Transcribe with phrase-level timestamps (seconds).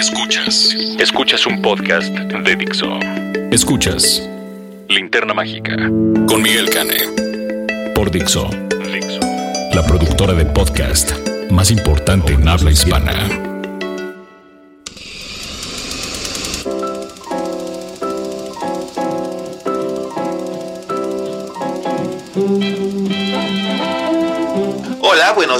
[0.00, 0.74] Escuchas.
[0.98, 2.98] Escuchas un podcast de Dixo.
[3.50, 4.26] Escuchas
[4.88, 5.76] Linterna Mágica
[6.26, 7.92] con Miguel Cane.
[7.94, 8.48] Por Dixo.
[8.90, 9.20] Dixo.
[9.74, 11.12] La productora de podcast
[11.50, 13.49] más importante en habla hispana.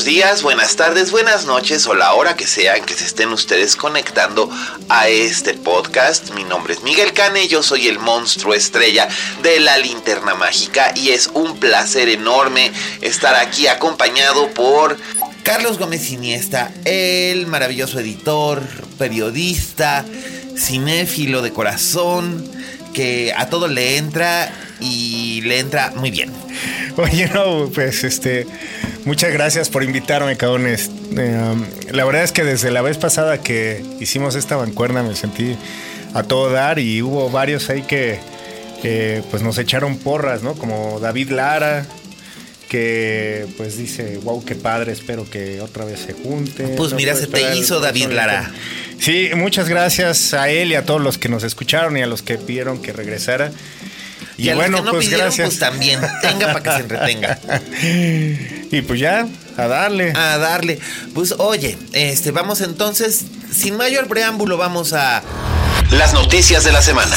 [0.01, 3.29] Buenos días, buenas tardes, buenas noches o la hora que sea en que se estén
[3.29, 4.49] ustedes conectando
[4.89, 6.31] a este podcast.
[6.31, 9.09] Mi nombre es Miguel Cane, yo soy el monstruo estrella
[9.43, 14.97] de la linterna mágica y es un placer enorme estar aquí acompañado por
[15.43, 18.63] Carlos Gómez Iniesta, el maravilloso editor,
[18.97, 20.07] periodista,
[20.57, 22.51] cinéfilo de corazón,
[22.95, 26.33] que a todo le entra y le entra muy bien.
[26.97, 28.47] Oye, no, pues este,
[29.05, 30.91] muchas gracias por invitarme, cabrones.
[31.17, 35.15] Eh, um, la verdad es que desde la vez pasada que hicimos esta bancuerna me
[35.15, 35.57] sentí
[36.15, 38.19] a todo dar y hubo varios ahí que
[38.83, 40.55] eh, pues nos echaron porras, ¿no?
[40.55, 41.87] Como David Lara,
[42.69, 46.77] que pues dice, wow, qué padre, espero que otra vez se junten.
[46.77, 48.51] Pues No mira, se te hizo David Lara.
[48.99, 52.23] Sí, muchas gracias a él y a todos los que nos escucharon y a los
[52.23, 53.51] que pidieron que regresara.
[54.37, 56.01] Y, a los que no pidieron, pues también.
[56.23, 57.39] Tenga para que se entretenga.
[58.73, 59.27] Y pues ya,
[59.57, 60.13] a darle.
[60.15, 60.79] A darle.
[61.13, 65.25] Pues oye, este, vamos entonces, sin mayor preámbulo, vamos a
[65.91, 67.17] las noticias de la semana.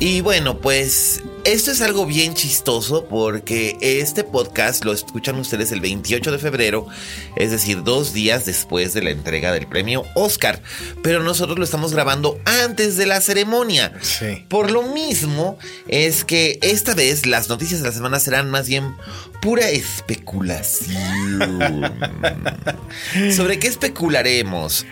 [0.00, 5.80] Y bueno, pues esto es algo bien chistoso porque este podcast lo escuchan ustedes el
[5.80, 6.86] 28 de febrero,
[7.36, 10.62] es decir, dos días después de la entrega del premio Oscar.
[11.02, 13.92] Pero nosotros lo estamos grabando antes de la ceremonia.
[14.00, 14.44] Sí.
[14.48, 15.58] Por lo mismo
[15.88, 18.94] es que esta vez las noticias de la semana serán más bien
[19.40, 21.42] pura especulación.
[23.34, 24.86] ¿Sobre qué especularemos?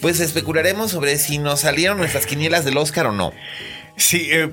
[0.00, 3.32] Pues especularemos sobre si nos salieron nuestras quinielas del Oscar o no.
[3.98, 4.48] Sí, eh,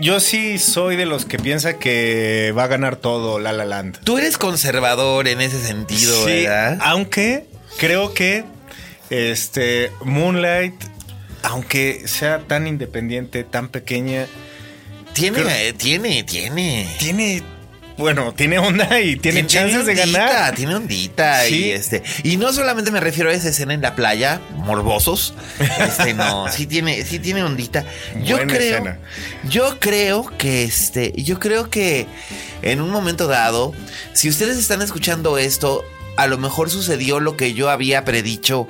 [0.00, 4.00] yo sí soy de los que piensa que va a ganar todo La La Land.
[4.04, 6.78] Tú eres conservador en ese sentido, Sí, ¿verdad?
[6.82, 7.46] aunque
[7.78, 8.44] creo que
[9.10, 10.74] este Moonlight,
[11.42, 14.26] aunque sea tan independiente, tan pequeña,
[15.12, 16.88] Tiene, creo- eh, tiene, tiene.
[16.98, 17.42] tiene,
[17.96, 20.54] bueno, tiene onda y tiene, chances de ondita, ganar.
[20.54, 21.42] Tiene ondita.
[21.44, 21.66] Sí.
[21.66, 25.34] Y, este, y no solamente me refiero a esa escena en la playa, morbosos.
[25.80, 27.84] Este, no, sí tiene, sí tiene ondita.
[28.22, 28.74] Yo Buena creo.
[28.74, 28.98] escena.
[29.48, 31.12] Yo creo que este.
[31.16, 32.06] Yo creo que
[32.62, 33.72] en un momento dado,
[34.12, 35.84] si ustedes están escuchando esto.
[36.18, 38.66] A lo mejor sucedió lo que yo había predicho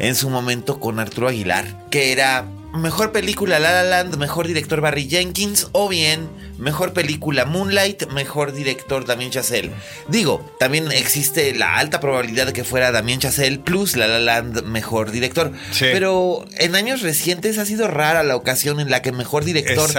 [0.00, 2.44] en su momento con Arturo Aguilar, que era
[2.74, 8.52] mejor película La La Land, mejor director Barry Jenkins, o bien mejor película Moonlight, mejor
[8.52, 9.70] director Damien Chazelle.
[10.08, 14.64] Digo, también existe la alta probabilidad de que fuera Damien Chazelle plus La La Land
[14.64, 15.52] mejor director.
[15.70, 15.86] Sí.
[15.92, 19.90] Pero en años recientes ha sido rara la ocasión en la que mejor director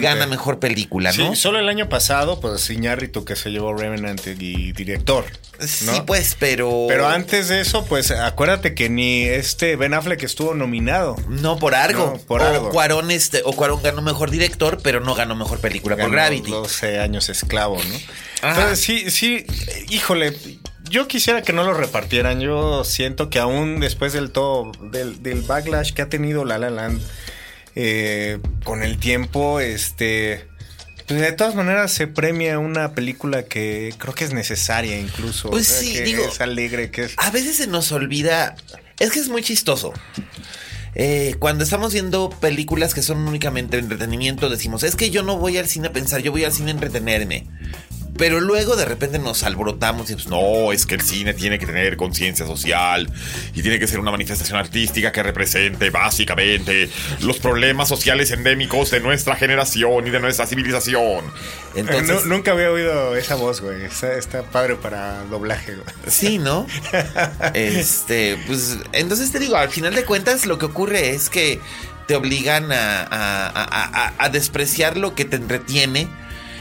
[0.00, 1.30] gana mejor película, ¿no?
[1.30, 5.24] Sí, solo el año pasado, pues Iñárritu que se llevó Revenant y director.
[5.58, 5.66] ¿no?
[5.66, 6.86] Sí, pues, pero.
[6.88, 11.16] Pero antes de eso, pues acuérdate que ni este Ben Affleck estuvo nominado.
[11.28, 12.12] No, por algo.
[12.14, 12.70] No, por o algo.
[12.70, 16.50] Cuarón, este, o Cuarón ganó mejor director, pero no ganó mejor película por Ganó Gravity.
[16.50, 17.94] 12 años esclavo, ¿no?
[18.42, 18.60] Ajá.
[18.62, 19.46] Entonces, sí, sí,
[19.88, 20.36] híjole,
[20.90, 22.40] yo quisiera que no lo repartieran.
[22.40, 26.70] Yo siento que aún después del todo, del, del backlash que ha tenido La La
[26.70, 27.00] Land,
[27.74, 30.48] eh, con el tiempo, este...
[31.06, 35.50] Pues de todas maneras se premia una película que creo que es necesaria incluso.
[35.50, 37.14] Pues sí, que digo- es alegre, que es...
[37.18, 38.56] A veces se nos olvida.
[38.98, 39.92] Es que es muy chistoso.
[40.98, 45.58] Eh, cuando estamos viendo películas que son únicamente entretenimiento, decimos, es que yo no voy
[45.58, 47.46] al cine a pensar, yo voy al cine a entretenerme.
[48.18, 51.66] Pero luego de repente nos alborotamos y pues no, es que el cine tiene que
[51.66, 53.10] tener conciencia social
[53.54, 56.88] y tiene que ser una manifestación artística que represente básicamente
[57.20, 61.24] los problemas sociales endémicos de nuestra generación y de nuestra civilización.
[61.74, 63.84] Entonces, Nu- nunca había oído esa voz, güey.
[63.84, 65.86] Está, está padre para doblaje, güey.
[66.08, 66.66] Sí, ¿no?
[67.54, 71.60] este, pues, entonces te digo, al final de cuentas lo que ocurre es que
[72.06, 76.08] te obligan a- a- a- a despreciar lo que te entretiene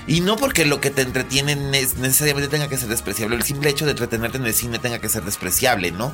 [0.07, 3.86] Y no porque lo que te entretiene necesariamente tenga que ser despreciable, el simple hecho
[3.86, 6.13] de entretenerte en el cine tenga que ser despreciable, ¿no?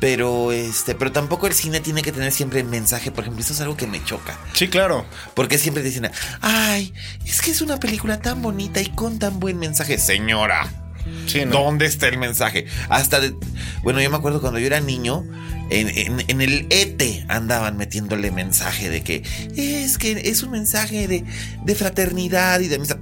[0.00, 3.60] Pero este, pero tampoco el cine tiene que tener siempre mensaje, por ejemplo, eso es
[3.60, 4.38] algo que me choca.
[4.52, 5.06] Sí, claro.
[5.34, 6.92] Porque siempre dicen, "Ay,
[7.24, 10.83] es que es una película tan bonita y con tan buen mensaje, señora."
[11.26, 12.66] Sí, ¿Dónde está el mensaje?
[12.88, 13.34] Hasta de,
[13.82, 15.24] bueno, yo me acuerdo cuando yo era niño,
[15.70, 19.22] en, el ETE andaban metiéndole mensaje de que
[19.56, 22.98] es que es un mensaje de, fraternidad y de amistad.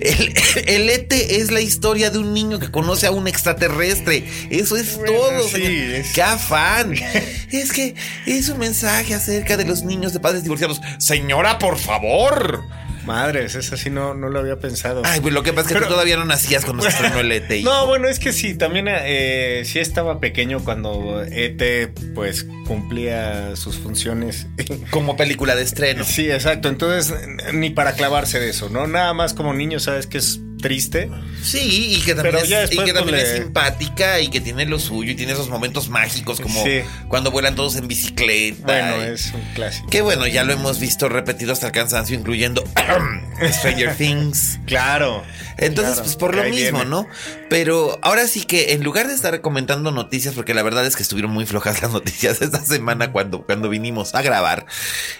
[0.00, 0.34] El,
[0.66, 4.26] el, ETE es la historia de un niño que conoce a un extraterrestre.
[4.50, 5.48] Eso es todo.
[5.48, 6.94] Sí, ¡Qué afán!
[7.50, 7.94] es que
[8.26, 10.80] es un mensaje acerca de los niños de padres divorciados.
[10.98, 12.64] Señora, por favor.
[13.04, 15.02] Madres, eso sí no, no lo había pensado.
[15.04, 17.32] Ay, pues lo que pasa es que tú todavía no nacías cuando se estrenó el
[17.32, 17.50] ET.
[17.62, 23.78] No, bueno, es que sí, también eh, sí estaba pequeño cuando ET pues cumplía sus
[23.78, 24.46] funciones.
[24.90, 26.04] Como película de estreno.
[26.04, 26.68] Sí, exacto.
[26.68, 27.14] Entonces,
[27.52, 28.86] ni para clavarse de eso, ¿no?
[28.86, 31.10] Nada más como niño sabes que es triste.
[31.42, 35.12] Sí, y que también, es, y que también es, simpática y que tiene lo suyo
[35.12, 36.64] y tiene esos momentos mágicos como
[37.08, 38.64] cuando vuelan todos en bicicleta.
[38.64, 39.88] Bueno, es un clásico.
[39.88, 42.64] Que bueno, ya lo hemos visto repetido hasta el cansancio, incluyendo
[43.52, 44.58] Stranger Things.
[44.66, 45.22] Claro.
[45.56, 47.06] Entonces, pues por lo mismo, ¿no?
[47.48, 51.02] Pero ahora sí que en lugar de estar comentando noticias, porque la verdad es que
[51.02, 54.66] estuvieron muy flojas las noticias esta semana cuando, cuando vinimos a grabar,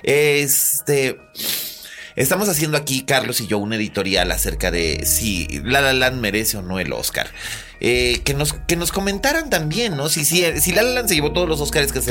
[0.02, 1.18] este...
[2.20, 6.58] Estamos haciendo aquí, Carlos y yo, un editorial acerca de si La La Land merece
[6.58, 7.30] o no el Oscar.
[7.80, 10.10] Eh, que, nos, que nos comentaran también, ¿no?
[10.10, 12.02] Si, si, si La La Land se llevó todos los Oscars que,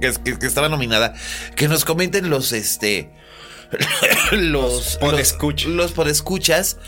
[0.00, 1.12] que, estaba nominada,
[1.54, 3.10] que nos comenten los, este,
[4.32, 5.68] los, podescuchas.
[5.68, 6.78] Los, podescuchas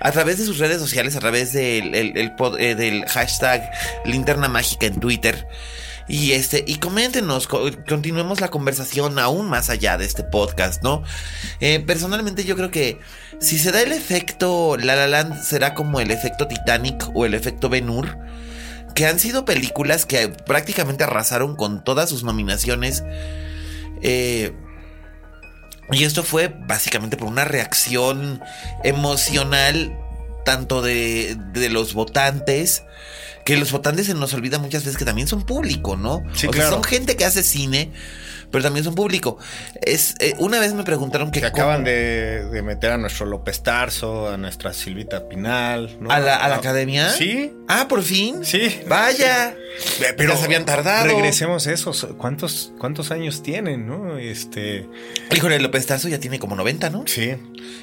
[0.00, 3.70] a través de sus redes sociales, a través del, eh, del hashtag
[4.04, 5.46] Linterna Mágica en Twitter.
[6.08, 11.02] Y este, y coméntenos, continuemos la conversación aún más allá de este podcast, ¿no?
[11.60, 12.98] Eh, personalmente yo creo que
[13.40, 17.34] si se da el efecto La La Land será como el efecto Titanic o el
[17.34, 18.16] efecto Ben Hur,
[18.94, 23.04] que han sido películas que prácticamente arrasaron con todas sus nominaciones.
[24.02, 24.54] Eh,
[25.90, 28.40] y esto fue básicamente por una reacción
[28.82, 29.96] emocional
[30.48, 32.84] tanto de, de los votantes
[33.44, 36.22] que los votantes se nos olvida muchas veces que también son público, ¿no?
[36.34, 36.70] Sí, claro.
[36.70, 37.92] son gente que hace cine,
[38.50, 39.38] pero también son público.
[39.80, 41.44] Es, eh, una vez me preguntaron que...
[41.44, 45.96] acaban de, meter a nuestro López Tarso, a nuestra Silvita Pinal.
[46.00, 46.10] ¿no?
[46.10, 47.10] ¿A, la, academia?
[47.10, 47.54] Sí.
[47.68, 48.44] Ah, por fin.
[48.44, 48.80] Sí.
[48.86, 49.54] Vaya.
[50.16, 51.06] Pero se habían tardado.
[51.06, 52.06] Regresemos a esos.
[52.16, 54.18] ¿Cuántos, ¿Cuántos años tienen, no?
[54.18, 54.86] Este...
[55.34, 57.04] Híjole, López Tarso ya tiene como 90, ¿no?
[57.06, 57.34] Sí.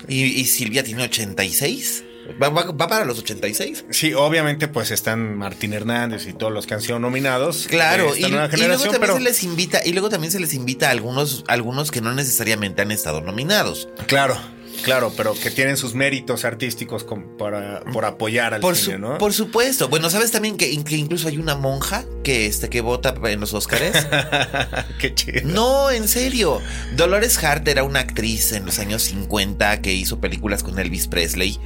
[0.07, 2.03] Y, y Silvia tiene 86.
[2.41, 3.85] Va, para los 86.
[3.89, 7.67] Sí, obviamente, pues están Martín Hernández y todos los que han sido nominados.
[7.67, 11.43] Claro, y, luego también se les invita, y luego también se les invita a algunos,
[11.47, 13.89] algunos que no necesariamente han estado nominados.
[14.07, 14.37] Claro.
[14.83, 17.05] Claro, pero que tienen sus méritos artísticos
[17.37, 19.17] para, por apoyar al por cine, ¿no?
[19.17, 19.87] Por supuesto.
[19.87, 24.07] Bueno, ¿sabes también que, incluso hay una monja que, este, que vota en los Óscares?
[24.99, 25.41] Qué chido.
[25.45, 26.61] No, en serio.
[26.95, 31.59] Dolores Hart era una actriz en los años 50 que hizo películas con Elvis Presley.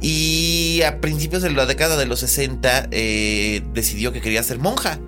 [0.00, 4.98] Y a principios de la década de los 60 eh, decidió que quería ser monja.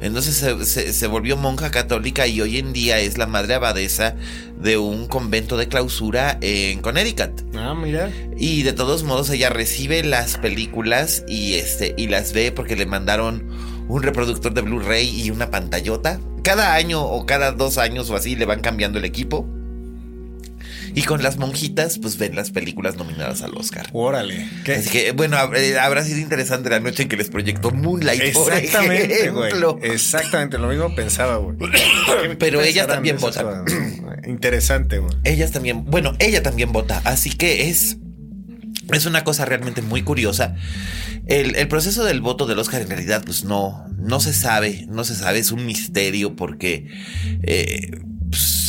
[0.00, 4.16] Entonces se, volvió monja católica y hoy en día es la madre abadesa
[4.58, 7.42] de un convento de clausura en Connecticut.
[7.54, 8.10] Ah, mira.
[8.36, 12.86] Y de todos modos ella recibe las películas y este y las ve porque le
[12.86, 13.46] mandaron
[13.88, 16.18] un reproductor de Blu-ray y una pantallota.
[16.42, 19.46] Cada año o cada dos años o así le van cambiando el equipo.
[20.94, 23.88] Y con las monjitas, pues ven las películas nominadas al Oscar.
[23.92, 24.48] Órale.
[24.62, 28.22] Así que, bueno, eh, habrá sido interesante la noche en que les proyectó Moonlight.
[28.22, 29.52] Exactamente, güey.
[29.82, 31.56] Exactamente, lo mismo pensaba, güey.
[32.38, 33.64] Pero ellas también votan.
[34.26, 35.14] Interesante, güey.
[35.24, 37.00] Ellas también, bueno, ella también vota.
[37.04, 37.96] Así que es.
[38.92, 40.56] Es una cosa realmente muy curiosa.
[41.26, 45.14] El, proceso del voto del Oscar en realidad, pues no, no se sabe, no se
[45.14, 46.88] sabe, es un misterio porque
[47.44, 48.00] eh,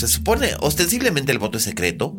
[0.01, 2.17] se supone, ostensiblemente el voto es secreto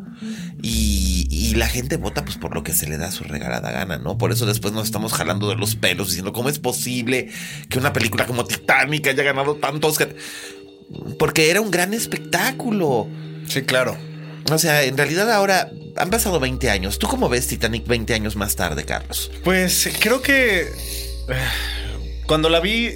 [0.62, 3.98] y, y, la gente vota pues por lo que se le da su regalada gana,
[3.98, 4.16] ¿no?
[4.18, 7.28] Por eso después nos estamos jalando de los pelos diciendo cómo es posible
[7.68, 9.98] que una película como Titanic haya ganado tantos
[11.18, 13.08] Porque era un gran espectáculo.
[13.48, 13.96] Sí, claro.
[14.50, 17.00] O sea, en realidad ahora han pasado 20 años.
[17.00, 19.30] ¿Tú cómo ves Titanic 20 años más tarde, Carlos?
[19.42, 20.68] Pues creo que eh,
[22.26, 22.90] cuando la vi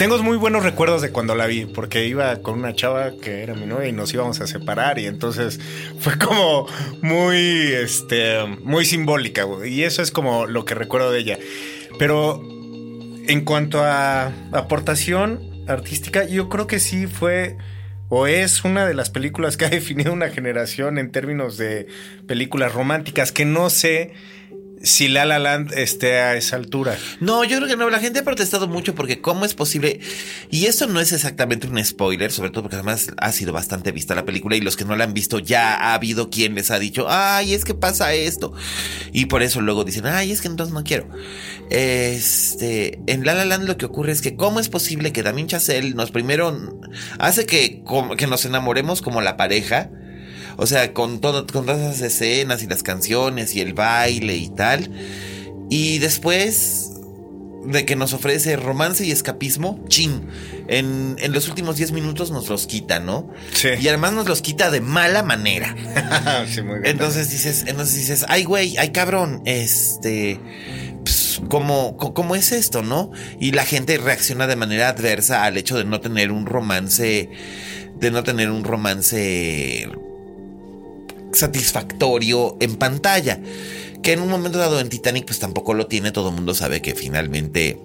[0.00, 3.54] tengo muy buenos recuerdos de cuando la vi, porque iba con una chava que era
[3.54, 5.60] mi novia y nos íbamos a separar y entonces
[5.98, 6.66] fue como
[7.02, 11.38] muy, este, muy simbólica, y eso es como lo que recuerdo de ella.
[11.98, 17.58] Pero en cuanto a aportación artística, yo creo que sí fue
[18.08, 21.88] o es una de las películas que ha definido una generación en términos de
[22.26, 24.14] películas románticas, que no sé
[24.82, 26.96] si La La Land esté a esa altura.
[27.20, 27.90] No, yo creo que no.
[27.90, 30.00] La gente ha protestado mucho porque cómo es posible.
[30.50, 34.14] Y esto no es exactamente un spoiler, sobre todo porque además ha sido bastante vista
[34.14, 36.78] la película y los que no la han visto ya ha habido quien les ha
[36.78, 38.52] dicho, ay, es que pasa esto.
[39.12, 41.08] Y por eso luego dicen, ay, es que entonces no quiero.
[41.70, 45.46] Este, en La La Land lo que ocurre es que cómo es posible que Damien
[45.46, 46.78] Chazelle nos primero
[47.18, 47.84] hace que,
[48.16, 49.90] que nos enamoremos como la pareja
[50.60, 54.50] o sea, con, todo, con todas esas escenas y las canciones y el baile y
[54.50, 54.90] tal.
[55.70, 56.90] Y después
[57.64, 60.28] de que nos ofrece romance y escapismo, chin,
[60.68, 63.32] en, los últimos 10 minutos nos los quita, ¿no?
[63.54, 63.68] Sí.
[63.80, 65.74] Y además nos los quita de mala manera.
[66.46, 66.92] sí, muy bien.
[66.92, 70.38] Entonces dices, entonces dices, ay güey, ay cabrón, este,
[71.02, 73.12] pues, ¿cómo, ¿cómo es esto, no?
[73.40, 77.30] Y la gente reacciona de manera adversa al hecho de no tener un romance,
[77.98, 79.88] de no tener un romance
[81.32, 83.40] satisfactorio en pantalla.
[84.02, 86.80] Que en un momento dado en Titanic pues tampoco lo tiene, todo el mundo sabe
[86.80, 87.78] que finalmente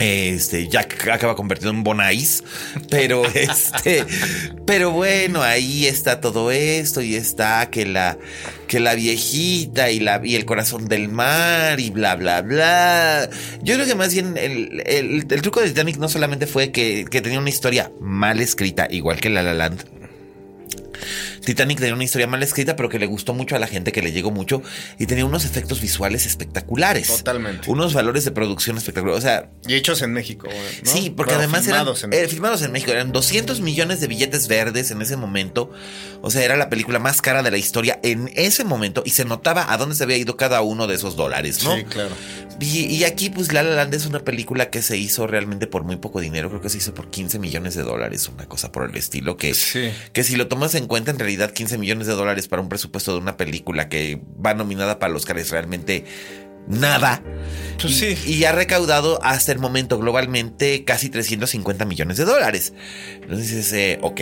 [0.00, 2.42] este Jack acaba convertido en Bonais,
[2.90, 4.04] pero este,
[4.66, 8.18] pero bueno, ahí está todo esto y está que la
[8.66, 13.30] que la viejita y la y el corazón del mar y bla bla bla.
[13.62, 17.20] Yo creo que más bien el, el, truco de Titanic no solamente fue que, que
[17.20, 19.84] tenía una historia mal escrita, igual que La La Land,
[21.44, 24.02] Titanic tenía una historia mal escrita, pero que le gustó mucho a la gente, que
[24.02, 24.62] le llegó mucho
[24.98, 27.08] y tenía unos efectos visuales espectaculares.
[27.08, 27.70] Totalmente.
[27.70, 29.18] Unos valores de producción espectaculares.
[29.18, 29.50] O sea.
[29.66, 30.48] Y hechos en México.
[30.82, 31.86] Sí, porque además eran.
[31.88, 32.92] En eh, filmados en México.
[32.92, 35.70] Eran 200 millones de billetes verdes en ese momento.
[36.22, 39.24] O sea, era la película más cara de la historia en ese momento y se
[39.24, 41.76] notaba a dónde se había ido cada uno de esos dólares, ¿no?
[41.76, 42.14] Sí, claro.
[42.60, 45.96] Y, aquí, pues, La La Land es una película que se hizo realmente por muy
[45.96, 46.48] poco dinero.
[46.48, 49.36] Creo que se hizo por 15 millones de dólares, una cosa por el estilo.
[49.36, 49.54] Que,
[50.12, 53.12] que si lo tomas en cuenta, en realidad 15 millones de dólares para un presupuesto
[53.12, 56.04] de una película que va nominada para los es realmente
[56.66, 57.22] nada.
[57.80, 62.72] Pues y, y, ha recaudado hasta el momento globalmente casi 350 millones de dólares.
[63.22, 64.20] Entonces, eh, ok.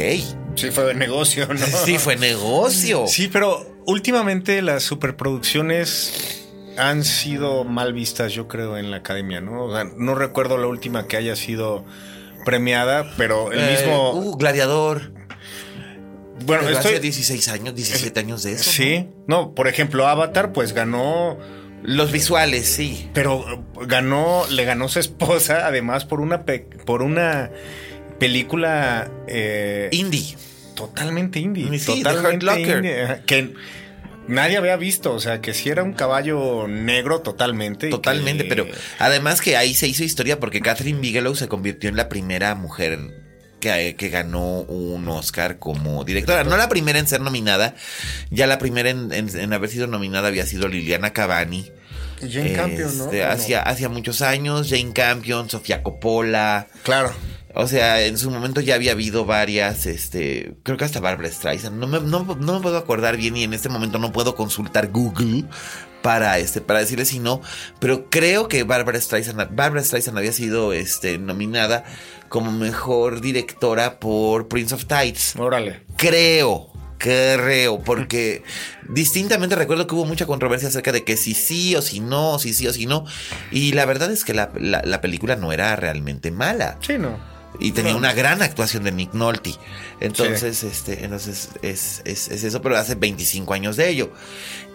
[0.57, 1.67] Sí, fue negocio, ¿no?
[1.85, 3.07] Sí, fue negocio.
[3.07, 6.41] Sí, pero últimamente las superproducciones
[6.79, 9.69] han sido mal vistas, yo creo, en la academia, ¿no?
[9.85, 11.85] no recuerdo la última que haya sido
[12.45, 14.13] premiada, pero el eh, mismo.
[14.13, 15.13] Uh, Gladiador.
[16.45, 16.93] Bueno, estoy...
[16.93, 18.71] hace 16 años, 17 años de eso.
[18.71, 19.09] Sí.
[19.27, 19.55] ¿no?
[19.55, 21.39] por ejemplo, Avatar, pues ganó.
[21.83, 23.11] Los visuales, sí.
[23.13, 26.45] Pero ganó, le ganó su esposa, además, por una,
[26.87, 27.51] por una
[28.19, 29.11] película.
[29.27, 30.37] Eh, indie.
[30.77, 31.79] Totalmente indie.
[31.81, 33.23] totalmente indie.
[33.27, 33.53] Que
[34.29, 37.89] nadie había visto, o sea, que si era un caballo negro totalmente.
[37.89, 38.67] Totalmente, pero
[38.99, 43.22] además que ahí se hizo historia porque Catherine Bigelow se convirtió en la primera mujer
[43.63, 46.43] que, que, ganó un Oscar como directora.
[46.43, 47.77] No la primera en ser nominada,
[48.31, 51.71] ya la primera en, haber sido nominada había sido Liliana Cavani.
[52.21, 53.05] Jane Campion, ¿no?
[53.05, 56.67] Este, hacía, muchos años, Jane Campion, Sofía Coppola.
[56.83, 57.13] Claro.
[57.55, 61.79] O sea, en su momento ya había habido varias, este, creo que hasta Barbara Streisand.
[61.79, 65.45] No me, no, me puedo acordar bien y en este momento no puedo consultar Google
[66.03, 67.41] para este para decirle si no,
[67.79, 71.85] pero creo que Barbara Streisand, Barbara Streisand había sido este nominada
[72.33, 75.37] como mejor directora por Prince of Tides.
[75.37, 75.83] Órale.
[75.99, 78.43] Creo, creo, porque
[78.89, 82.55] distintamente recuerdo que hubo mucha controversia acerca de que si sí o si no, si
[82.55, 83.05] sí o si no.
[83.51, 86.79] Y la verdad es que la, la película no era realmente mala.
[86.81, 87.33] Sí, no.
[87.59, 89.55] Y tenía una gran actuación de Nick Nolte.
[90.01, 94.11] Entonces, este, entonces es, es, es, eso, pero hace 25 años de ello.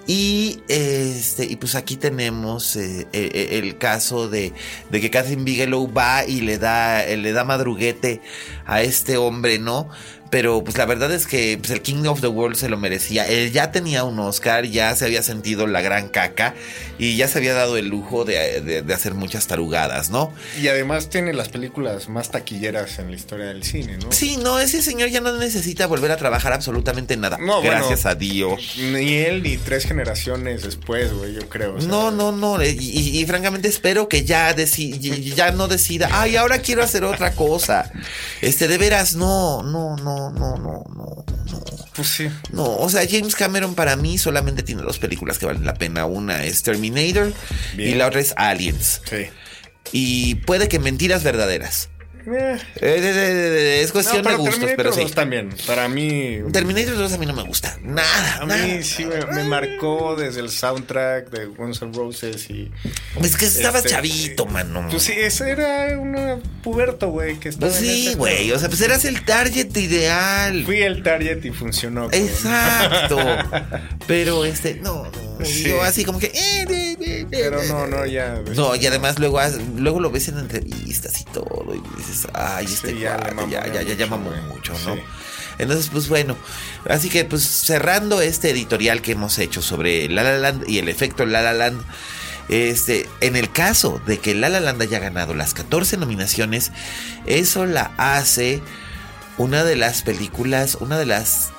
[0.08, 4.54] Y este, y pues aquí tenemos eh, eh, eh, el caso de,
[4.90, 8.22] de, que Catherine Bigelow va y le da, le da madruguete
[8.66, 9.90] a este hombre, ¿no?
[10.30, 13.26] Pero pues la verdad es que pues, el King of the World se lo merecía.
[13.26, 16.54] Él ya tenía un Oscar, ya se había sentido la gran caca
[16.98, 20.34] y ya se había dado el lujo de, hacer muchas tarugadas, ¿no?
[20.62, 24.12] Y además tiene las películas más taquilleras en la historia del cine, ¿no?
[24.12, 27.38] Sí, no, ese señor ya no necesita volver a trabajar absolutamente nada.
[27.38, 28.76] No, Gracias a Dios.
[28.78, 31.78] Ni él ni tres generaciones después, güey, yo creo.
[31.80, 32.62] no, no, no.
[32.62, 37.92] Eh, y, francamente espero que ya, ya no decida, ay, ahora quiero hacer otra cosa.
[38.42, 41.64] Este, de veras, no, no, no no, no, no, no,
[41.96, 42.30] Pues sí.
[42.52, 46.06] No, o sea, James Cameron para mí solamente tiene dos películas que valen la pena.
[46.06, 47.34] Una es Terminator
[47.78, 49.02] y la otra es Aliens.
[49.10, 49.28] Sí.
[49.92, 51.90] Y puede que mentiras verdaderas.
[52.30, 55.02] Eh, es cuestión No, de gustos, Terminator pero sí.
[55.04, 55.50] 2 también.
[55.66, 56.40] Para mí.
[56.52, 57.78] Terminator 2 a mí no me gusta.
[57.82, 58.66] Nada, A nada.
[58.66, 62.72] mí sí me, me marcó desde el soundtrack de Guns N' Roses y.
[63.22, 64.88] Es que estabas Este, chavito, mano.
[64.90, 68.52] Pues sí, ese era un puberto, güey, que estaba Pues sí, güey.
[68.52, 70.64] O sea, pues eras el target ideal.
[70.66, 72.10] Fui el target y funcionó.
[72.12, 73.18] Exacto.
[74.08, 75.46] Pero este, no, no.
[75.46, 75.66] Sí.
[75.70, 76.28] Yo así como que.
[76.28, 78.42] eh, eh, eh, Pero eh, no, no, ya.
[78.56, 79.40] No, y además luego,
[79.78, 83.66] luego lo ves en entrevistas y todo, y dices, ay, este Sí, ya mamó ya,
[83.68, 84.86] ya, ya, ya mucho, mamó mucho, Sí.
[84.86, 84.96] ¿no?
[85.60, 86.38] Entonces, pues bueno,
[86.88, 90.88] así que pues cerrando este editorial que hemos hecho sobre La La Land y el
[90.88, 91.82] efecto La La Land,
[92.50, 96.72] este, en el caso de que La La Land haya ganado las 14 nominaciones,
[97.26, 98.62] eso la hace
[99.40, 101.50] una de las películas, una de las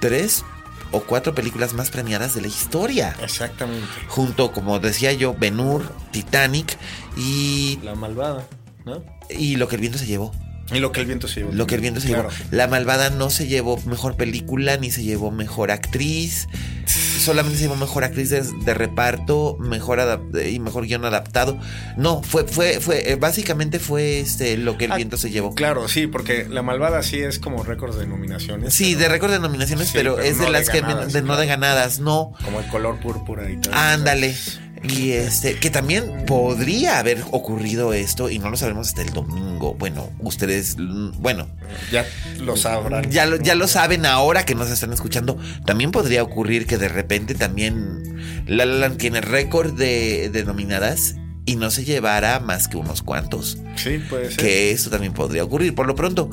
[0.00, 0.44] tres
[0.90, 3.86] o cuatro películas más premiadas de la historia Exactamente.
[4.08, 6.76] junto, como decía yo, Ben Hur, Titanic
[7.16, 8.46] y, La malvada,
[8.84, 9.02] ¿no?
[9.30, 10.32] Y Lo que el viento se llevó.
[10.70, 11.52] Y lo que el viento se llevó.
[11.52, 12.28] Lo que el viento se Claro.
[12.28, 12.44] llevó.
[12.50, 16.46] La malvada no se llevó mejor película ni se llevó mejor actriz.
[16.86, 19.98] Solamente se llevó mejor actriz de, de reparto, mejor
[20.46, 21.58] y mejor guion adaptado.
[21.96, 25.54] No, fue, fue, fue, eh, básicamente fue este lo que el Ah, viento se llevó.
[25.54, 28.72] Claro, sí, porque la malvada sí es como récord de nominaciones.
[28.74, 30.80] Sí, pero de récord de nominaciones, Sí, pero, pero es de no de las que
[30.82, 32.32] ganadas, de, no de ganadas, no.
[32.44, 33.72] Como el color púrpura y tal.
[33.74, 34.34] Ándale.
[34.82, 39.74] Y este, que también podría haber ocurrido esto y no lo sabemos hasta el domingo.
[39.74, 41.48] Bueno, ustedes, mm, bueno,
[41.90, 42.06] Ya
[42.40, 43.10] lo sabrán.
[43.10, 45.36] ya lo, ya lo saben ahora que nos están escuchando.
[45.66, 51.16] También podría ocurrir que de repente también La La Land tiene récord de, de nominadas
[51.44, 53.58] y no se llevara más que unos cuantos.
[53.76, 54.36] Sí, puede ser.
[54.36, 55.74] Que eso también podría ocurrir.
[55.74, 56.30] Por lo pronto,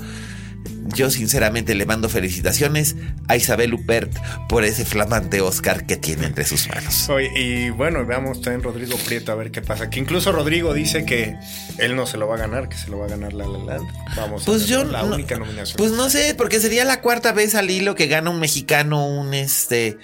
[0.93, 2.95] yo sinceramente le mando felicitaciones
[3.27, 4.11] a Isabel Huppert
[4.47, 7.09] por ese flamante Oscar que tiene entre sus manos.
[7.35, 9.89] Y bueno, veamos también Rodrigo Prieto a ver qué pasa.
[9.89, 11.35] Que incluso Rodrigo dice que
[11.79, 13.57] él no se lo va a ganar, que se lo va a ganar La La
[13.59, 13.87] Land.
[14.15, 15.77] Vamos a Pues ver, yo la no- única nominación.
[15.77, 19.33] Pues no sé, porque sería la cuarta vez al hilo que gana un mexicano un
[19.33, 19.97] este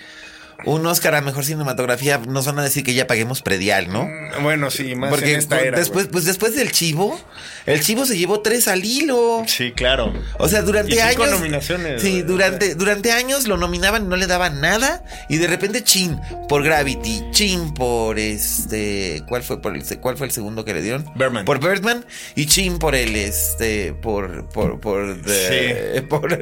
[0.63, 2.19] un Oscar a mejor cinematografía.
[2.19, 4.03] Nos van a decir que ya paguemos predial, ¿no?
[4.05, 5.75] Mm, Bueno, sí, más Porque en esta era.
[5.79, 7.19] después, pues después del chivo,
[7.65, 9.43] el chivo se llevó tres al hilo.
[9.47, 10.13] Sí, claro.
[10.37, 11.39] O sea, durante Y cinco años.
[11.39, 15.03] nominaciones, Sí, durante, durante años lo nominaban y no le daban nada.
[15.29, 19.23] Y de repente, chin, por Gravity, chin por este.
[19.27, 21.05] ¿Cuál fue por el, cuál fue el segundo que le dieron?
[21.15, 21.45] Birdman.
[21.45, 22.05] Por Birdman.
[22.35, 23.93] Y chin por el este.
[23.93, 24.47] por.
[24.49, 24.79] por.
[24.79, 26.33] por the, por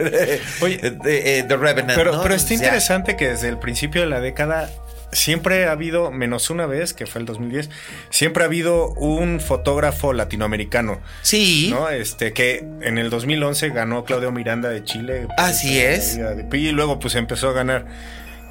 [0.61, 1.95] Oye, the, eh, The Revenant.
[1.95, 2.21] Pero, ¿no?
[2.23, 4.69] pero está interesante que desde el principio de la década
[5.11, 7.69] siempre ha habido, menos una vez, que fue el 2010,
[8.09, 11.69] siempre ha habido un fotógrafo latinoamericano, Sí.
[11.71, 11.89] ¿no?
[11.89, 15.27] Este, que en el 2011 ganó Claudio Miranda de Chile.
[15.37, 16.49] Así Este, es.
[16.51, 17.85] de Y luego pues empezó a ganar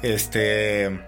[0.03, 0.99] este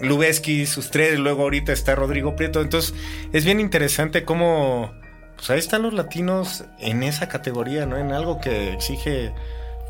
[0.00, 2.60] Lubeski, sus tres, luego ahorita está Rodrigo Prieto.
[2.60, 2.94] Entonces
[3.32, 4.92] es bien interesante cómo
[5.36, 7.96] pues ahí están los latinos en esa categoría, ¿no?
[7.96, 9.32] En algo que exige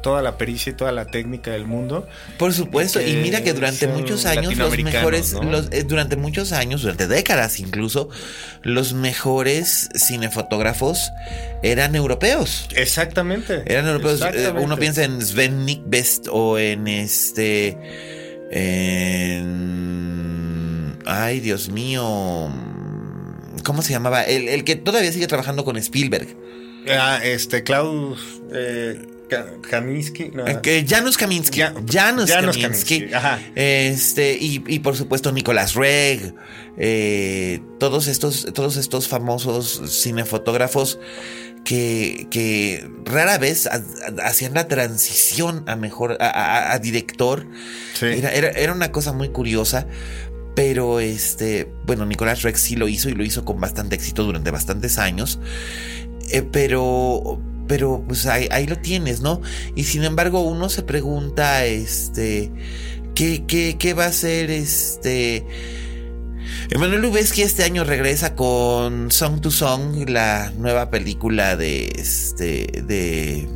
[0.03, 2.07] toda la pericia y toda la técnica del mundo.
[2.39, 5.43] Por supuesto, y mira que durante muchos años los mejores, ¿no?
[5.45, 8.09] los- eh, durante muchos años, durante décadas incluso,
[8.63, 11.11] los mejores cinefotógrafos
[11.63, 12.69] eran europeos.
[12.75, 13.63] Exactamente.
[13.67, 14.21] Eran europeos.
[14.21, 14.65] Eh, Exactamente.
[14.65, 17.77] uno piensa en Sven Best o en este.
[19.61, 20.99] En.
[21.07, 22.51] Ay, Dios mío.
[23.65, 24.23] ¿Cómo se llamaba?
[24.23, 26.29] El, el que todavía sigue trabajando con Spielberg.
[26.89, 29.03] Ah, este, Klaus eh,
[29.69, 30.31] Kaminsky.
[30.35, 31.59] no, Eh, Janusz Kaminski.
[31.59, 32.57] Ya- Janusz, Janusz
[33.15, 33.39] ajá.
[33.55, 36.35] Este, y, y por supuesto Nicolás Reg.
[36.79, 40.99] eh, todos estos, todos estos famosos cinefotógrafos
[41.65, 47.47] que, que rara vez ha- ha- hacían la transición a mejor, a, a- a director.
[47.95, 48.07] Sí.
[48.07, 49.87] Era, era, era una cosa muy curiosa.
[50.57, 54.51] Pero este, bueno, Nicolás Rex sí lo hizo y lo hizo con bastante éxito durante
[54.51, 55.39] bastantes años.
[56.33, 59.43] Eh, pero, pero pues ahí, ahí lo tienes, ¿no?
[59.77, 62.51] Y sin embargo, uno se pregunta, este,
[63.15, 65.47] ¿qué, qué, qué va a hacer este?
[66.71, 73.47] Emanuel Lubezki este año regresa con Song to Song, la nueva película de este, de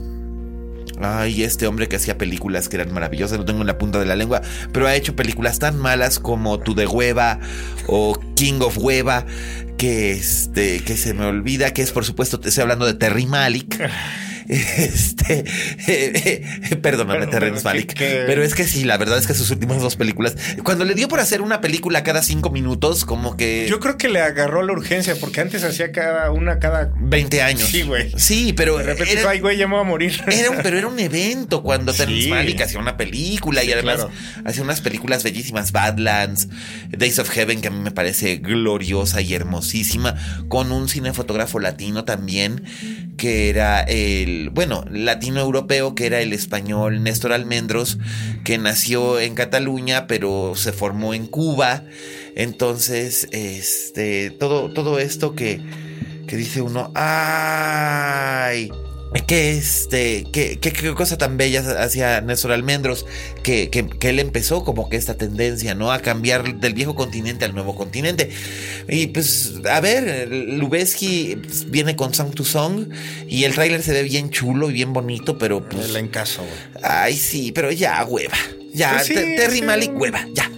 [1.01, 4.07] Ay, este hombre que hacía películas que eran maravillosas, lo tengo en la punta de
[4.07, 7.41] la lengua, pero ha hecho películas tan malas como Tu de Hueva
[7.87, 9.27] o King of Hueva,
[9.77, 13.27] que este, que se me olvida, que es por supuesto, te estoy hablando de Terry
[13.27, 13.91] Malik.
[14.75, 15.45] Este,
[16.83, 17.95] perdóname, Terrence Malik.
[17.97, 21.09] Pero es que sí, la verdad es que sus últimas dos películas, cuando le dio
[21.09, 23.67] por hacer una película cada cinco minutos, como que.
[23.69, 27.69] Yo creo que le agarró la urgencia, porque antes hacía cada una cada 20 años.
[27.69, 28.13] Sí, güey.
[28.17, 28.79] Sí, pero.
[28.79, 30.23] De repente, ay, güey, ya me voy a morir.
[30.27, 34.07] Era pero era un evento cuando Terrence Malik hacía una película y además
[34.45, 36.49] hacía unas películas bellísimas, Badlands,
[36.91, 40.15] Days of Heaven, que a mí me parece gloriosa y hermosísima,
[40.49, 42.65] con un cinefotógrafo latino también,
[43.17, 47.99] que era el, bueno, latino europeo, que era el español Néstor Almendros,
[48.45, 51.85] que nació en Cataluña, pero se formó en Cuba.
[52.37, 55.61] Entonces, este, todo, todo esto que,
[56.27, 58.71] que dice uno, ¡ay!
[59.23, 63.07] Que este, qué cosa tan bella hacía Néstor Almendros,
[63.43, 65.93] que, que, él empezó como que esta tendencia, ¿no?
[65.93, 68.31] A cambiar del viejo continente al nuevo continente.
[68.89, 72.89] Y pues, a ver, Lubeski viene con Song to Song
[73.29, 75.91] y el tráiler se ve bien chulo y bien bonito, pero pues...
[75.91, 76.45] El encaso,
[76.83, 78.37] Ay, sí, pero ya, hueva.
[78.73, 80.51] Ya, pues Terry Malik, hueva, ya.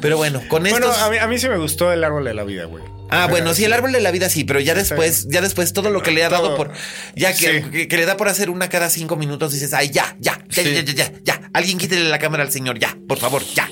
[0.00, 0.80] Pero bueno, con esto.
[0.80, 2.82] Bueno, a mí, a mí sí me gustó el árbol de la vida, güey.
[3.12, 5.90] Ah, bueno, sí, el árbol de la vida sí, pero ya después, ya después todo
[5.90, 6.72] lo que le ha dado por,
[7.14, 10.42] ya que, que, le da por hacer una cada cinco minutos, dices, ay, ya, ya,
[10.48, 13.68] ya, ya, ya, ya, ya, alguien quítele la cámara al señor, ya, por favor, ya.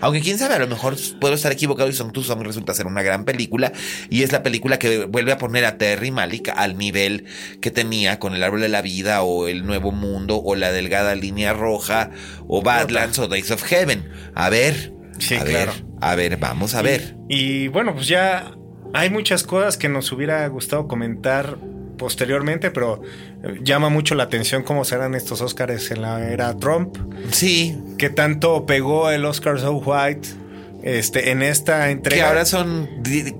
[0.00, 2.86] Aunque quién sabe, a lo mejor puedo estar equivocado y Song to Song resulta ser
[2.86, 3.72] una gran película
[4.08, 7.26] y es la película que vuelve a poner a Terry Malik al nivel
[7.60, 11.14] que tenía con El Árbol de la Vida o El Nuevo Mundo o La Delgada
[11.14, 12.10] Línea Roja
[12.48, 14.08] o Badlands o Days of Heaven.
[14.34, 14.94] A ver.
[15.18, 15.72] Sí, a claro.
[15.72, 17.14] ver, a ver, vamos a ver.
[17.28, 18.54] Y bueno, pues ya
[18.92, 21.56] hay muchas cosas que nos hubiera gustado comentar
[21.96, 23.02] posteriormente, pero
[23.42, 26.96] eh, llama mucho la atención cómo serán estos Oscars en la era Trump.
[27.30, 27.78] Sí.
[27.98, 30.28] Que tanto pegó el Oscar So White
[30.82, 32.24] este, en esta entrega.
[32.24, 32.88] Que ahora son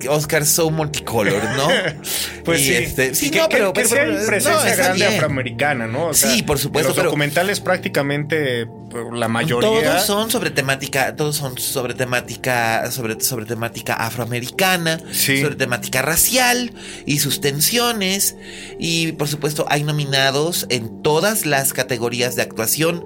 [0.09, 1.67] Oscars so multicolor, ¿no?
[2.45, 2.73] pues sí.
[2.73, 6.13] Este, sí, no, pero, que, hay presencia grande afroamericana, ¿no?
[6.13, 6.93] sí, por supuesto.
[6.93, 9.69] Los documentales prácticamente pues, la mayoría.
[9.69, 16.73] Todos son sobre temática, todos son sobre temática, sobre, sobre temática afroamericana, sobre temática racial
[17.05, 18.35] y sus tensiones.
[18.79, 23.05] Y por supuesto, hay nominados en todas las categorías de actuación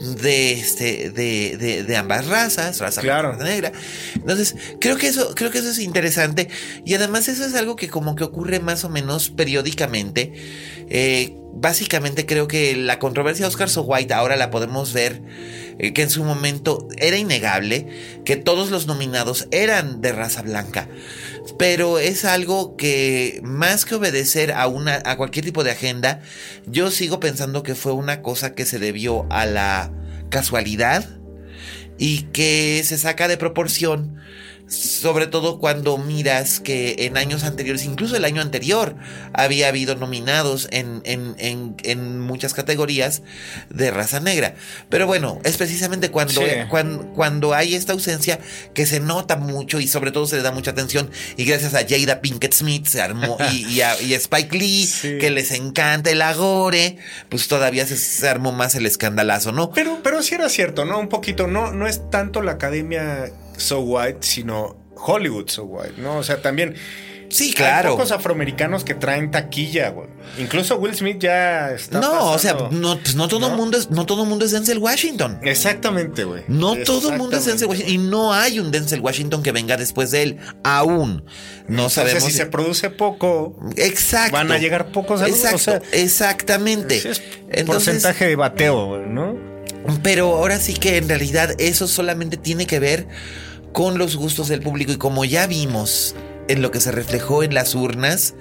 [0.00, 3.36] de, este, de, de, ambas razas, raza claro.
[3.36, 3.72] negra.
[4.14, 6.48] Entonces, creo que eso, creo que eso es interesante.
[6.84, 10.32] Y además, eso es algo que como que ocurre más o menos periódicamente.
[10.88, 15.22] Eh, básicamente creo que la controversia de Oscar So White ahora la podemos ver
[15.78, 17.86] eh, que en su momento era innegable
[18.24, 20.88] que todos los nominados eran de raza blanca
[21.58, 26.20] pero es algo que más que obedecer a una a cualquier tipo de agenda,
[26.66, 29.92] yo sigo pensando que fue una cosa que se debió a la
[30.30, 31.08] casualidad
[31.98, 34.16] y que se saca de proporción
[34.68, 38.96] sobre todo cuando miras que en años anteriores, incluso el año anterior,
[39.32, 43.22] había habido nominados en, en, muchas categorías
[43.70, 44.54] de raza negra.
[44.90, 46.42] Pero bueno, es precisamente cuando,
[47.14, 48.38] cuando, hay esta ausencia
[48.74, 51.10] que se nota mucho y sobre todo se le da mucha atención.
[51.36, 54.88] Y gracias a Jada Pinkett Smith se armó y, a, Spike Lee,
[55.20, 56.98] que les encanta el agore,
[57.30, 59.70] pues todavía se, armó más el escandalazo, ¿no?
[59.70, 60.98] Pero, pero sí era cierto, ¿no?
[60.98, 66.18] Un poquito, no, no es tanto la academia So White, sino Hollywood So White, ¿no?
[66.18, 66.74] O sea, también.
[67.30, 67.90] Sí, claro.
[67.90, 70.08] Hay pocos afroamericanos que traen taquilla, güey.
[70.38, 72.00] Incluso Will Smith ya está.
[72.00, 74.78] No, o sea, no, pues no todo el mundo es, no todo mundo es Denzel
[74.78, 75.38] Washington.
[75.42, 76.44] Exactamente, güey.
[76.48, 77.94] No todo el mundo es Denzel Washington.
[77.94, 80.36] Y no hay un Denzel Washington que venga después de él.
[80.64, 81.24] Aún.
[81.68, 82.24] No sabemos.
[82.24, 83.58] si se produce poco.
[83.76, 84.32] Exacto.
[84.32, 85.84] Van a llegar pocos Exacto.
[85.92, 87.02] exactamente.
[87.50, 89.36] Es porcentaje de bateo, ¿no?
[90.02, 93.06] Pero ahora sí que en realidad eso solamente tiene que ver
[93.72, 96.14] con los gustos del público y como ya vimos
[96.48, 98.34] en lo que se reflejó en las urnas,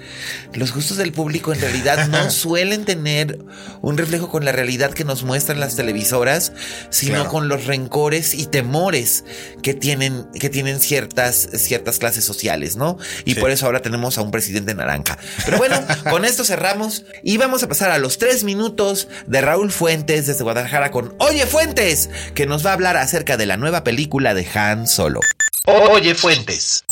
[0.54, 3.40] los gustos del público en realidad no suelen tener
[3.82, 6.54] un reflejo con la realidad que nos muestran las televisoras,
[6.90, 9.24] sino con los rencores y temores
[9.62, 12.98] que tienen, que tienen ciertas, ciertas clases sociales, ¿no?
[13.26, 15.18] Y por eso ahora tenemos a un presidente naranja.
[15.46, 19.72] Pero bueno, con esto cerramos y vamos a pasar a los tres minutos de Raúl
[19.72, 23.84] Fuentes desde Guadalajara con Oye Fuentes, que nos va a hablar acerca de la nueva
[23.84, 25.20] película de Han Solo.
[25.66, 26.86] Oye Fuentes.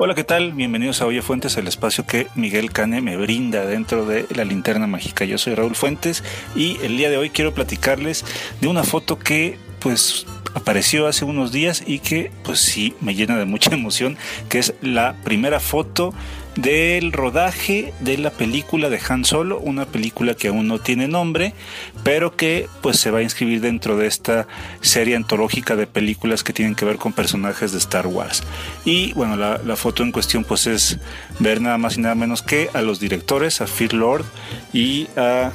[0.00, 0.52] Hola, ¿qué tal?
[0.52, 4.88] Bienvenidos a Oye Fuentes, el espacio que Miguel Cane me brinda dentro de la linterna
[4.88, 5.24] mágica.
[5.24, 6.24] Yo soy Raúl Fuentes
[6.56, 8.24] y el día de hoy quiero platicarles
[8.60, 13.38] de una foto que pues apareció hace unos días y que pues sí me llena
[13.38, 16.12] de mucha emoción, que es la primera foto
[16.56, 21.54] del rodaje de la película de Han Solo, una película que aún no tiene nombre,
[22.02, 24.46] pero que pues se va a inscribir dentro de esta
[24.80, 28.42] serie antológica de películas que tienen que ver con personajes de Star Wars.
[28.84, 30.98] Y bueno, la, foto en cuestión pues es
[31.40, 34.24] ver nada más y nada menos que a los directores, a Phil Lord
[34.72, 35.50] y a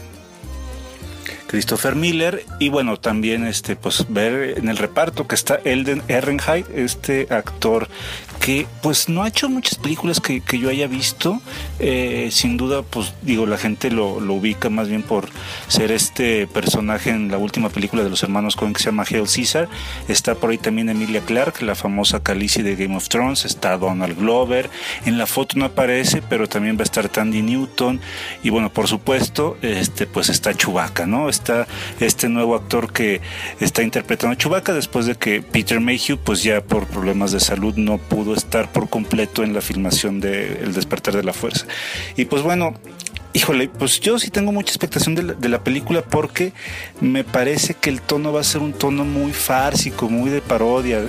[1.47, 6.67] Christopher Miller y bueno también este pues ver en el reparto que está Elden Ehrenheit
[6.75, 7.87] este actor
[8.39, 11.41] que pues no ha hecho muchas películas que, que yo haya visto.
[11.79, 15.29] Eh, sin duda, pues digo, la gente lo, lo, ubica más bien por
[15.67, 19.25] ser este personaje en la última película de los hermanos Coen que se llama Hail
[19.33, 19.67] Caesar.
[20.07, 23.45] Está por ahí también Emilia Clarke, la famosa Khaleesi de Game of Thrones.
[23.45, 24.69] Está Donald Glover.
[25.05, 27.99] En la foto no aparece, pero también va a estar Tandy Newton.
[28.43, 31.29] Y bueno, por supuesto, este pues está Chewbacca, ¿no?
[31.29, 31.67] Está
[31.99, 33.21] este nuevo actor que
[33.59, 37.97] está interpretando a después de que Peter Mayhew, pues ya por problemas de salud no
[37.97, 41.65] pudo estar por completo en la filmación de El despertar de la fuerza.
[42.15, 42.75] Y pues bueno,
[43.31, 46.51] Híjole, pues yo sí tengo mucha expectación de la, película porque
[46.99, 51.03] me parece que el tono va a ser un tono muy fársico, muy de parodia.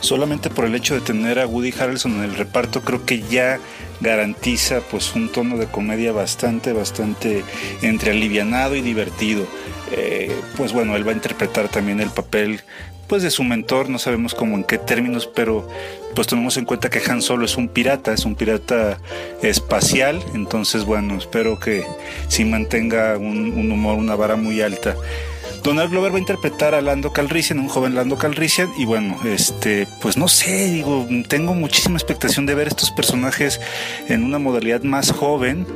[0.00, 3.58] Solamente por el hecho de tener a Woody Harrelson en el reparto, creo que ya
[4.00, 7.42] garantiza pues un tono de comedia bastante, bastante
[7.82, 9.46] entre alivianado y divertido.
[9.92, 12.60] Eh, pues bueno, él va a interpretar también el papel
[13.10, 15.68] pues de su mentor, no sabemos cómo en qué términos, pero
[16.14, 19.00] pues tenemos en cuenta que Han Solo es un pirata, es un pirata
[19.42, 21.84] espacial, entonces bueno, espero que
[22.28, 24.94] sí mantenga un humor, una vara muy alta.
[25.62, 29.86] Donald Glover va a interpretar a Lando Calrissian, un joven Lando Calrissian, y bueno, este,
[30.00, 33.60] pues no sé, digo, tengo muchísima expectación de ver estos personajes
[34.08, 35.66] en una modalidad más joven,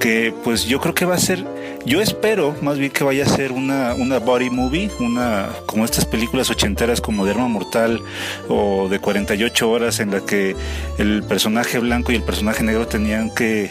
[0.00, 1.44] que pues yo creo que va a ser
[1.84, 6.04] yo espero más bien que vaya a ser una, una body movie, una como estas
[6.04, 8.00] películas ochenteras como de Arma Mortal
[8.48, 10.54] o de 48 horas en la que
[10.98, 13.70] el personaje blanco y el personaje negro tenían que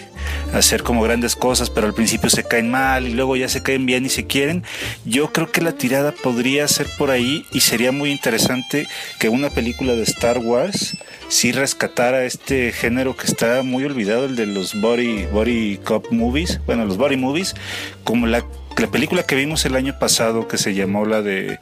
[0.54, 3.86] hacer como grandes cosas, pero al principio se caen mal y luego ya se caen
[3.86, 4.64] bien y se quieren.
[5.06, 8.88] Yo creo que la tirada podría ser por ahí y sería muy interesante
[9.20, 14.36] que una película de Star Wars sí rescatara este género que está muy olvidado, el
[14.36, 17.56] de los body, body cop movies, bueno, los body movies,
[18.04, 18.46] como la,
[18.78, 21.60] la película que vimos el año pasado que se llamó la de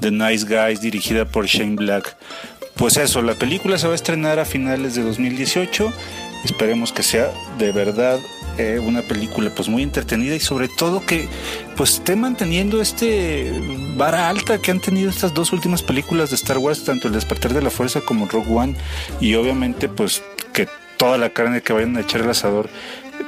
[0.00, 2.16] The Nice Guys, dirigida por Shane Black.
[2.76, 5.92] Pues eso, la película se va a estrenar a finales de 2018
[6.44, 8.20] Esperemos que sea de verdad
[8.58, 11.28] eh, una película pues muy entretenida y sobre todo que
[11.76, 13.52] pues esté manteniendo este
[13.96, 17.54] vara alta que han tenido estas dos últimas películas de Star Wars, tanto El despertar
[17.54, 18.74] de la fuerza como Rogue One
[19.20, 20.22] y obviamente pues
[20.52, 22.68] que toda la carne que vayan a echar al asador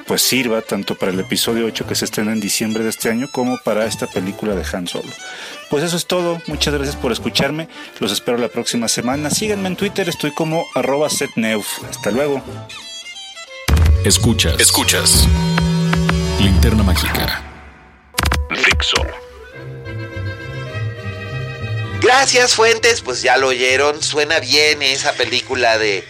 [0.07, 3.29] pues sirva tanto para el episodio 8 que se estrena en diciembre de este año
[3.31, 5.09] como para esta película de Han Solo.
[5.69, 7.69] Pues eso es todo, muchas gracias por escucharme,
[8.01, 12.43] los espero la próxima semana, síganme en Twitter, estoy como arroba setneuf, hasta luego.
[14.05, 14.59] Escuchas.
[14.59, 15.29] Escuchas.
[16.41, 17.43] Linterna mágica.
[18.49, 18.97] Fixo.
[22.01, 23.03] Gracias, Fuentes.
[23.03, 24.03] Pues ya lo oyeron.
[24.03, 26.03] Suena bien esa película de.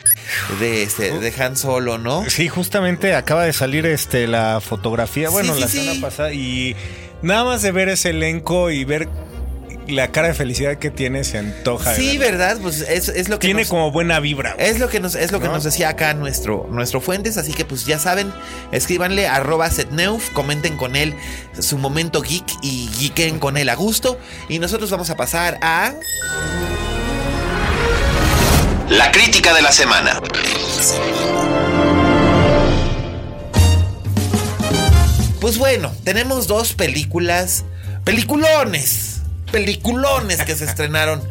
[0.60, 2.24] De, este, de Han Solo, ¿no?
[2.30, 6.00] Sí, justamente acaba de salir este la fotografía, bueno, sí, la semana sí.
[6.00, 6.76] pasada, y
[7.22, 9.08] nada más de ver ese elenco y ver
[9.90, 11.94] la cara de felicidad que tiene se antoja.
[11.94, 12.58] Sí, ¿verdad?
[12.60, 14.54] Pues es, es lo que Tiene nos- como buena vibra.
[14.54, 14.66] güey.
[14.68, 15.54] Es lo que nos, es lo que ¿No?
[15.54, 18.32] nos decía acá nuestro, nuestro Fuentes, así que pues ya saben,
[18.72, 21.14] escríbanle arroba setneuf, comenten con él
[21.58, 24.18] su momento geek y geeken con él a gusto.
[24.48, 25.92] Y nosotros vamos a pasar a...
[28.88, 30.20] La crítica de la semana.
[35.40, 37.64] Pues bueno, tenemos dos películas,
[38.04, 39.19] peliculones,
[39.50, 41.22] peliculones que se estrenaron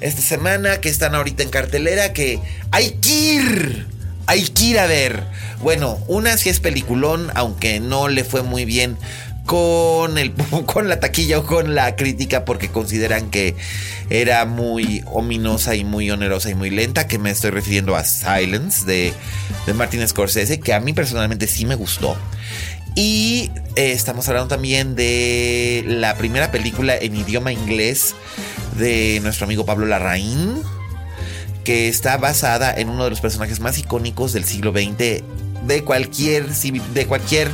[0.00, 2.40] esta semana, que están ahorita en cartelera, que
[2.70, 3.86] hay que ir,
[4.26, 5.22] hay que ir a ver.
[5.60, 8.96] Bueno, una sí es peliculón, aunque no le fue muy bien
[9.48, 10.32] con, el,
[10.66, 13.56] con la taquilla o con la crítica porque consideran que
[14.10, 18.86] era muy ominosa y muy onerosa y muy lenta, que me estoy refiriendo a Silence
[18.86, 19.12] de,
[19.66, 22.16] de Martin Scorsese, que a mí personalmente sí me gustó.
[22.94, 28.16] Y eh, estamos hablando también de la primera película en idioma inglés
[28.76, 30.60] de nuestro amigo Pablo Larraín,
[31.62, 35.22] que está basada en uno de los personajes más icónicos del siglo XX
[35.64, 37.50] de cualquier de cualquier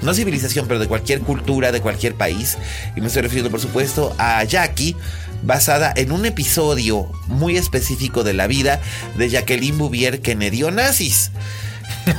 [0.00, 2.56] no civilización, pero de cualquier cultura, de cualquier país.
[2.94, 4.94] Y me estoy refiriendo, por supuesto, a Jackie,
[5.42, 8.80] basada en un episodio muy específico de la vida
[9.18, 11.32] de Jacqueline Bouvier que nerdió nazis.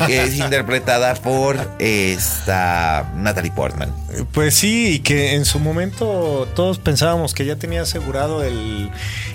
[0.08, 3.92] Que es interpretada por esta Natalie Portman.
[4.32, 8.90] Pues sí, y que en su momento todos pensábamos que ya tenía asegurado el,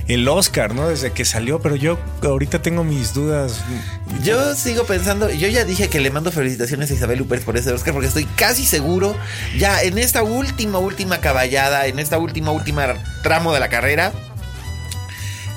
[0.09, 0.88] el Oscar, ¿no?
[0.88, 3.61] Desde que salió, pero yo ahorita tengo mis dudas.
[4.23, 7.73] Yo sigo pensando, yo ya dije que le mando felicitaciones a Isabel Huppert por ese
[7.73, 9.16] Oscar porque estoy casi seguro,
[9.59, 14.12] ya en esta última, última caballada, en esta última, última tramo de la carrera,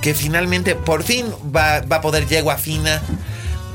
[0.02, 3.02] que finalmente, por fin, va, va a poder yegua fina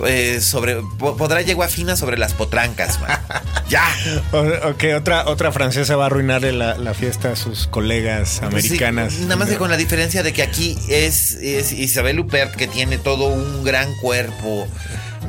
[0.07, 2.99] eh, sobre podrá llegar fina sobre las potrancas,
[3.69, 3.85] ya.
[4.33, 9.19] ok, otra, otra francesa va a arruinarle la, fiesta a sus colegas americanas.
[9.21, 13.29] nada más que con la diferencia de que aquí es, Isabel Huppert que tiene todo
[13.29, 14.67] un gran cuerpo.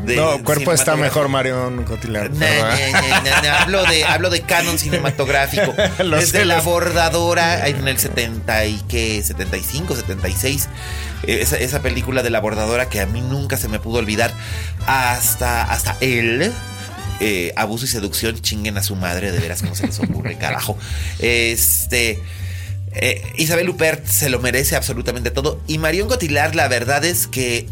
[0.03, 2.31] No, cuerpo está mejor Marion Cotillard.
[3.61, 5.73] hablo, de, hablo de canon cinematográfico.
[6.19, 10.69] es de la bordadora en el 70 y qué, 75, 76
[11.27, 14.33] esa, esa, película de la bordadora que a mí nunca se me pudo olvidar
[14.85, 16.51] hasta, hasta él.
[17.21, 20.77] Eh, abuso y seducción, chinguen a su madre, de veras, como se les ocurre, carajo.
[21.19, 22.19] Este.
[22.93, 25.61] Eh, Isabel Huppert se lo merece absolutamente todo.
[25.67, 27.67] Y Marion Cotillard, la verdad es que.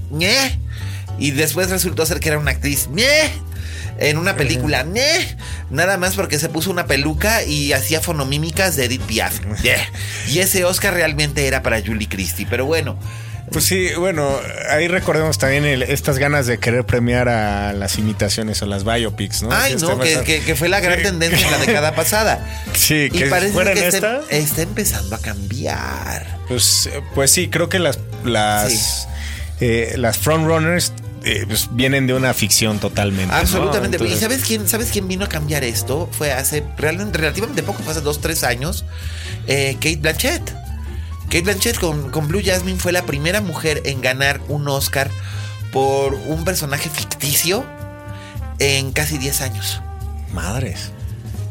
[1.20, 2.90] Y después resultó ser que era una actriz.
[4.00, 4.86] En una película.
[5.70, 9.40] Nada más porque se puso una peluca y hacía fonomímicas de Edith Piaf.
[10.30, 12.48] Y ese Oscar realmente era para Julie Christie.
[12.50, 13.00] Pero bueno.
[13.52, 14.30] Pues sí, bueno,
[14.70, 19.54] ahí recordemos también estas ganas de querer premiar a las imitaciones o las biopics, ¿no?
[19.54, 22.46] Ay, no, que, fue la gran tendencia en la década pasada.
[22.74, 26.40] Sí, que parece que está, está, empezando a cambiar.
[26.50, 29.08] Pues, pues sí, creo que las las,
[29.60, 33.34] eh, las frontrunners eh, pues vienen de una ficción totalmente.
[33.34, 34.04] Absolutamente.
[34.06, 36.10] ¿Y sabes quién, sabes quién vino a cambiar esto?
[36.12, 38.86] Fue hace realmente, relativamente poco, fue hace dos, tres años,
[39.48, 40.54] eh, Kate Blanchett.
[41.26, 45.10] Kate Blanchett con, Blue Jasmine fue la primera mujer en ganar un Oscar
[45.74, 47.66] por un personaje ficticio
[48.60, 49.82] en casi 10 años.
[50.34, 50.92] Madres.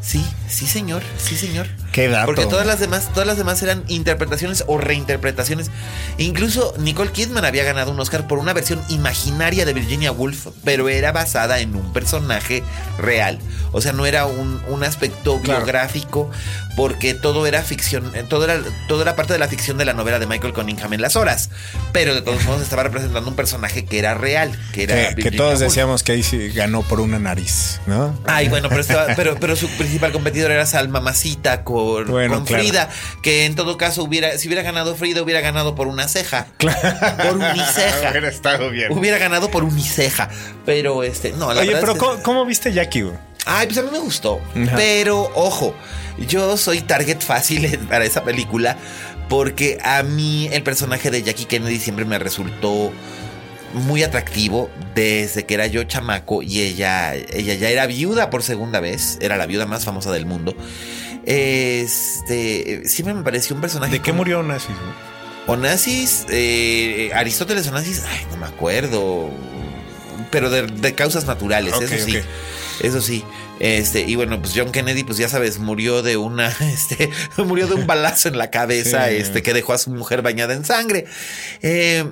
[0.01, 1.67] Sí, sí señor, sí señor.
[1.97, 2.27] Qué dato.
[2.27, 5.71] Porque todas las demás, todas las demás eran interpretaciones o reinterpretaciones.
[6.19, 10.89] Incluso Nicole Kidman había ganado un Oscar por una versión imaginaria de Virginia Woolf, pero
[10.89, 12.61] era basada en un personaje
[12.99, 13.39] real.
[13.71, 16.29] O sea, no era un, aspecto biográfico,
[16.75, 19.93] porque todo era ficción, eh, todo era, todo era parte de la ficción de la
[19.93, 21.49] novela de Michael Cunningham en las horas.
[21.93, 25.15] Pero de todos modos estaba representando un personaje que era real, que era.
[25.15, 28.15] Que, todos decíamos que ahí sí ganó por una nariz, ¿no?
[28.27, 28.83] Ay, bueno, pero,
[29.15, 32.89] pero, pero su principal competidor era Salma Masita con, con Frida,
[33.21, 36.47] que en todo caso hubiera, si hubiera ganado Frida, hubiera ganado por una ceja.
[36.57, 38.09] Por uniceja.
[38.11, 38.91] hubiera estado bien.
[38.91, 40.29] Hubiera ganado por uniceja.
[40.65, 43.05] Pero este, no, la Oye, pero ¿cómo, viste Jackie?
[43.45, 44.41] Ay, pues a mí me gustó.
[44.75, 45.73] Pero, ojo,
[46.27, 48.77] yo soy target fácil para esa película
[49.29, 52.91] porque a mí el personaje de Jackie Kennedy siempre me resultó
[53.73, 58.79] muy atractivo desde que era yo chamaco y ella, ella ya era viuda por segunda
[58.79, 60.55] vez, era la viuda más famosa del mundo.
[61.27, 63.91] Este, siempre me pareció un personaje.
[63.91, 64.77] ¿De qué murió Onassis?
[65.45, 69.29] Onassis, eh, Aristóteles Onassis, ay, no me acuerdo,
[70.31, 72.17] pero de, causas naturales, eso sí.
[72.81, 73.25] Eso sí.
[73.59, 77.75] Este, y bueno, pues John Kennedy, pues ya sabes, murió de una, este, murió de
[77.75, 81.07] un balazo en la cabeza, este, que dejó a su mujer bañada en sangre.
[81.61, 82.05] Eh,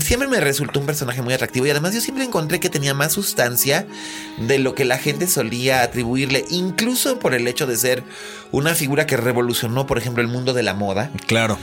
[0.00, 3.12] siempre me resultó un personaje muy atractivo y además yo siempre encontré que tenía más
[3.12, 3.86] sustancia
[4.38, 8.04] de lo que la gente solía atribuirle, incluso por el hecho de ser
[8.52, 11.10] una figura que revolucionó, por ejemplo, el mundo de la moda.
[11.26, 11.58] Claro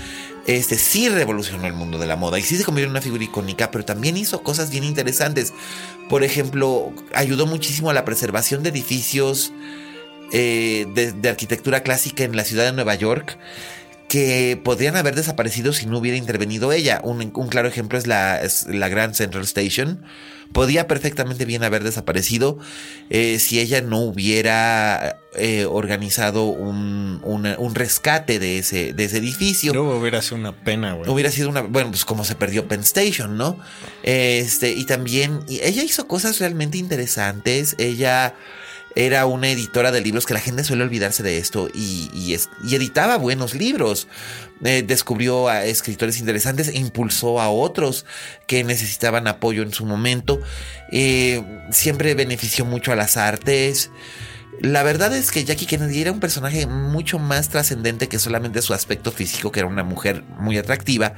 [0.46, 3.24] este sí revolucionó el mundo de la moda y sí se convirtió en una figura
[3.24, 5.54] icónica, pero también hizo cosas bien interesantes.
[6.08, 9.52] Por ejemplo, ayudó muchísimo a la preservación de edificios
[10.32, 13.38] eh, de, arquitectura clásica en la ciudad de Nueva York
[14.08, 17.02] que podrían haber desaparecido si no hubiera intervenido ella.
[17.04, 20.04] Un, claro ejemplo es la, es la Grand Central Station
[20.52, 22.58] podía perfectamente bien haber desaparecido
[23.10, 29.74] eh, si ella no hubiera eh, organizado un, un, rescate de ese, de ese edificio.
[29.74, 31.10] Luego hubiera sido una pena, güey.
[31.10, 33.60] Hubiera sido una, bueno, pues como se perdió Penn Station, ¿no?
[34.04, 38.36] Este, y también, ella hizo cosas realmente interesantes, ella
[38.96, 43.18] era una editora de libros que la gente suele olvidarse de esto y, y, editaba
[43.18, 44.08] buenos libros.
[44.64, 48.06] Eh, descubrió a escritores interesantes e impulsó a otros
[48.48, 50.40] que necesitaban apoyo en su momento.
[50.92, 53.92] Eh, siempre benefició mucho a las artes.
[54.62, 58.74] La verdad es que Jackie Kennedy era un personaje mucho más trascendente que solamente su
[58.74, 61.14] aspecto físico, que era una mujer muy atractiva,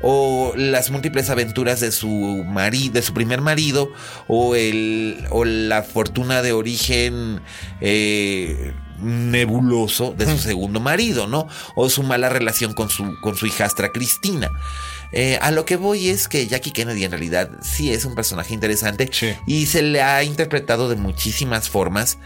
[0.00, 3.88] o las múltiples aventuras de su marido, de su primer marido,
[4.28, 7.40] o el, o la fortuna de origen
[7.80, 11.48] eh, nebuloso de su segundo marido, ¿no?
[11.74, 14.50] O su mala relación con su, con su hijastra Cristina.
[15.12, 18.54] Eh, a lo que voy es que Jackie Kennedy en realidad sí es un personaje
[18.54, 19.10] interesante
[19.46, 22.18] y se le ha interpretado de muchísimas formas.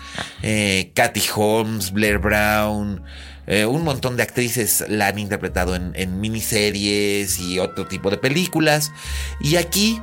[0.43, 3.03] Eh, Kathy Holmes, Blair Brown,
[3.47, 8.19] eh, un montón de actrices la han interpretado en, en, miniseries y otro tipo de
[8.19, 8.93] películas.
[9.41, 10.01] Y aquí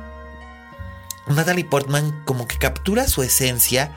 [1.26, 3.92] Natalie Portman como que captura su esencia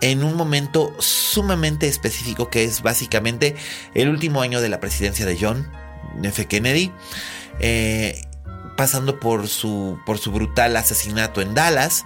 [0.00, 3.56] en un momento sumamente específico que es básicamente
[3.94, 5.68] el último año de la presidencia de John
[6.22, 6.46] F.
[6.46, 6.92] Kennedy.
[7.60, 8.22] Eh,
[8.76, 12.04] pasando por su, por su brutal asesinato en Dallas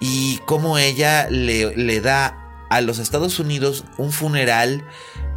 [0.00, 4.84] y cómo ella le, le da a los Estados Unidos un funeral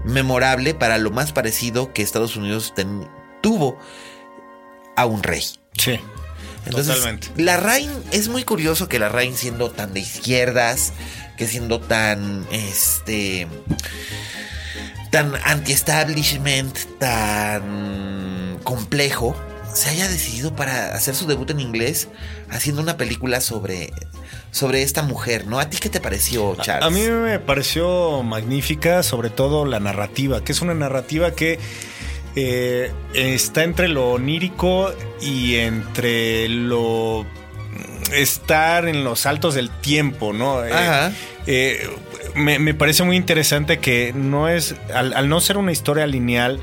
[0.05, 2.73] memorable para lo más parecido que Estados Unidos
[3.41, 3.79] tuvo
[4.95, 5.43] a un rey.
[5.73, 5.99] Sí.
[6.69, 7.29] totalmente.
[7.35, 10.93] La Rain es muy curioso que la Rain siendo tan de izquierdas,
[11.37, 13.47] que siendo tan este
[15.11, 18.34] tan anti-establishment, tan
[18.65, 19.33] complejo,
[19.73, 22.09] se haya decidido para hacer su debut en inglés
[22.49, 23.93] haciendo una película sobre,
[24.51, 25.59] sobre esta mujer, ¿no?
[25.59, 26.85] ¿A ti qué te pareció, Charles?
[26.85, 31.59] A, mí me pareció magnífica, sobre todo la narrativa, que es una narrativa que
[32.35, 37.25] eh, está entre lo onírico y entre lo
[38.13, 40.63] estar en los saltos del tiempo, ¿no?
[40.63, 41.11] Eh, Ajá.
[41.47, 41.89] Eh,
[42.33, 46.59] me, parece muy interesante que no es, al no ser una historia lineal,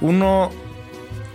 [0.00, 0.50] uno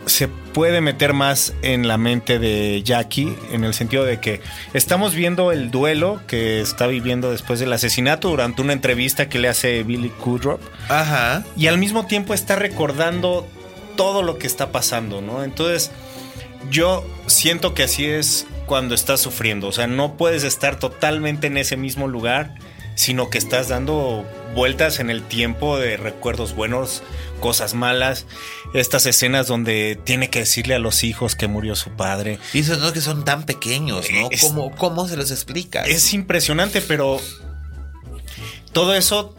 [0.08, 4.42] se puede meter más en la mente de Jackie, en el sentido de que
[4.74, 9.50] estamos viendo el duelo que está viviendo después del asesinato durante una entrevista que le
[9.50, 10.62] hace Billy Kudrop.
[10.90, 11.44] Ajá.
[11.56, 13.48] Y al mismo tiempo está recordando
[13.96, 15.44] todo lo que está pasando, ¿no?
[15.44, 15.92] Entonces,
[16.72, 19.68] yo siento que así es cuando estás sufriendo.
[19.68, 22.56] O sea, no puedes estar totalmente en ese mismo lugar,
[22.98, 24.26] sino que estás dando
[24.56, 27.04] vueltas en el tiempo de recuerdos buenos,
[27.40, 28.26] cosas malas,
[28.74, 32.40] estas escenas donde tiene que decirle a los hijos que murió su padre.
[32.54, 34.30] Y esos que son tan pequeños, ¿no?
[34.42, 35.84] ¿Cómo, ¿Cómo, se los explica?
[35.84, 37.22] Es impresionante, pero
[38.74, 39.36] todo eso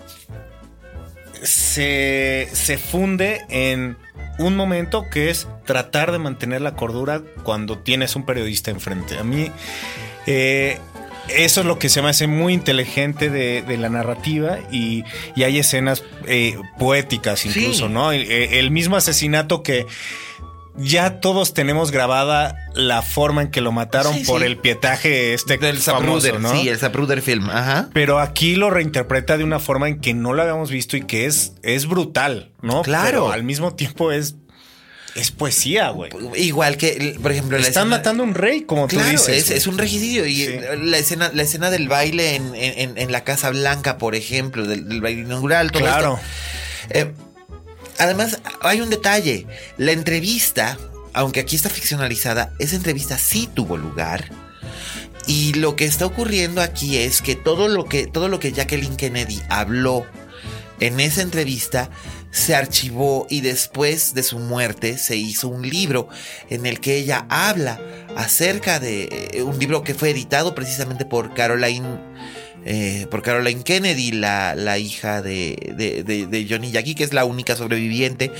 [1.42, 3.96] se, se funde en
[4.38, 9.18] un momento que es tratar de mantener la cordura cuando tienes un periodista enfrente.
[9.18, 9.50] A mí
[10.26, 10.78] eh,
[11.28, 15.04] eso es lo que se me hace muy inteligente de, la narrativa y,
[15.36, 18.12] hay escenas eh, poéticas incluso, ¿no?
[18.12, 19.86] El, mismo asesinato que
[20.76, 25.78] ya todos tenemos grabada la forma en que lo mataron por el pietaje este del
[25.78, 26.52] famoso, ¿no?
[26.52, 27.88] Sí, el Zapruder film, ajá.
[27.92, 31.26] Pero aquí lo reinterpreta de una forma en que no lo habíamos visto y que
[31.26, 32.82] es, es brutal, ¿no?
[32.82, 33.32] Claro.
[33.32, 34.36] al mismo tiempo es
[35.14, 36.10] es poesía, güey.
[36.36, 39.28] Igual que, por ejemplo, Están matando a un rey, como tú dices.
[39.28, 40.26] Es, es, un regicidio.
[40.26, 45.22] Y la escena, la escena del baile en, la Casa Blanca, por ejemplo, del, baile
[45.22, 46.20] inaugural, todo claro.
[46.90, 47.12] Eh,
[47.98, 49.46] además, hay un detalle.
[49.76, 50.78] La entrevista,
[51.12, 54.30] aunque aquí está ficcionalizada, esa entrevista sí tuvo lugar.
[55.26, 58.96] Y lo que está ocurriendo aquí es que todo lo que, todo lo que Jacqueline
[58.96, 60.06] Kennedy habló
[60.80, 61.90] en esa entrevista
[62.30, 66.08] se archivó y después de su muerte se hizo un libro
[66.50, 67.80] en el que ella habla
[68.16, 71.98] acerca de eh, un libro que fue editado precisamente por Caroline
[72.70, 77.24] eh, por Caroline Kennedy, la, la hija de, de, de, Johnny Jackie, que es la
[77.24, 78.30] única sobreviviente.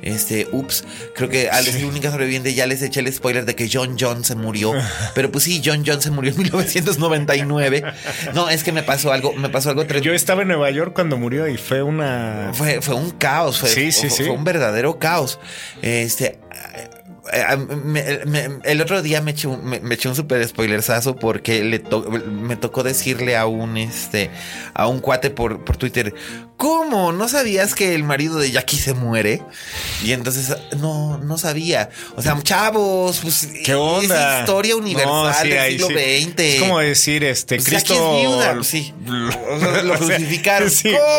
[0.00, 3.68] Este, ups, creo que al decir única sobreviviente ya les eché el spoiler de que
[3.70, 4.72] John John se murió.
[5.14, 7.84] Pero pues sí, John John se murió en 1999.
[8.32, 11.18] No, es que me pasó algo, me pasó algo Yo estaba en Nueva York cuando
[11.18, 12.52] murió y fue una.
[12.54, 15.38] Fue, fue un caos, fue, sí, sí, fue, fue un verdadero caos.
[15.82, 16.38] Este,
[17.32, 21.82] eh, el otro día me eché un, me, eché un super spoilersazo porque le
[22.28, 24.30] me tocó decirle a un este
[24.74, 26.14] a un cuate por, por Twitter,
[26.56, 27.12] ¿cómo?
[27.12, 29.42] ¿No sabías que el marido de Jackie se muere?
[30.02, 31.90] Y entonces no, no sabía.
[32.16, 34.36] O sea, chavos, pues ¿qué onda?
[34.36, 36.40] Es historia universal del siglo XX.
[36.40, 38.92] Es como decir, este, pues Cristo viuda, sí.
[39.06, 40.70] lo, crucificaron.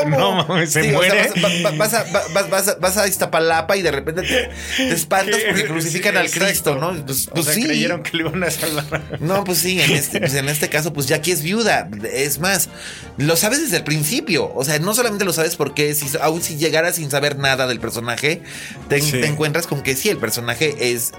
[0.03, 0.45] ¿Cómo?
[0.47, 1.31] No, se muere.
[1.77, 2.03] vas, a,
[2.33, 5.63] vas, vas, vas, a Iztapalapa y de repente te, te espantas porque
[6.01, 7.05] crucifican al Cristo, ¿no?
[7.05, 7.63] Pues, pues sí.
[7.63, 9.19] creyeron que le iban a salvar.
[9.19, 11.89] No, pues sí, en este, pues en este caso, pues Jackie es viuda.
[12.13, 12.69] Es más,
[13.17, 14.51] lo sabes desde el principio.
[14.53, 17.79] O sea, no solamente lo sabes porque si, aún si llegaras sin saber nada del
[17.79, 18.41] personaje,
[18.89, 21.11] te, encuentras con que sí, el personaje es.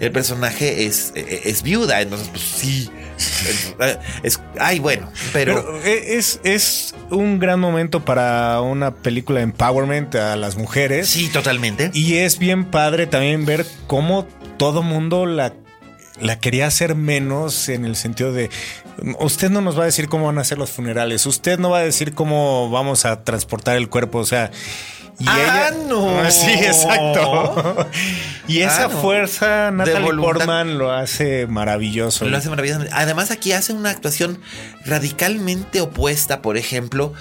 [0.00, 2.00] El personaje es, es, viuda.
[2.00, 2.90] Entonces, pues sí.
[4.22, 10.36] Es, ay, bueno, pero, es, es un gran momento para una película de empowerment a
[10.36, 11.08] las mujeres.
[11.08, 11.90] Sí, totalmente.
[11.92, 14.26] Y es bien padre también ver cómo
[14.58, 15.54] todo mundo la,
[16.20, 18.50] la quería hacer menos en el sentido de
[19.18, 21.78] usted no nos va a decir cómo van a ser los funerales, usted no va
[21.78, 24.50] a decir cómo vamos a transportar el cuerpo, o sea,
[25.22, 26.30] Y ah, ella, no.
[26.30, 27.88] Sí, exacto.
[28.48, 29.00] y esa Ah, no.
[29.00, 30.12] fuerza, Natalie.
[30.16, 32.24] Portman lo hace maravilloso.
[32.24, 32.94] Lo hace maravillosamente.
[32.96, 34.40] Además, aquí hace una actuación
[34.84, 37.12] radicalmente opuesta, por ejemplo,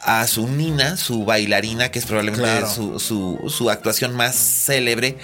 [0.00, 2.70] a su Nina, su bailarina, que es probablemente Claro.
[2.70, 5.18] su, su- su actuación más célebre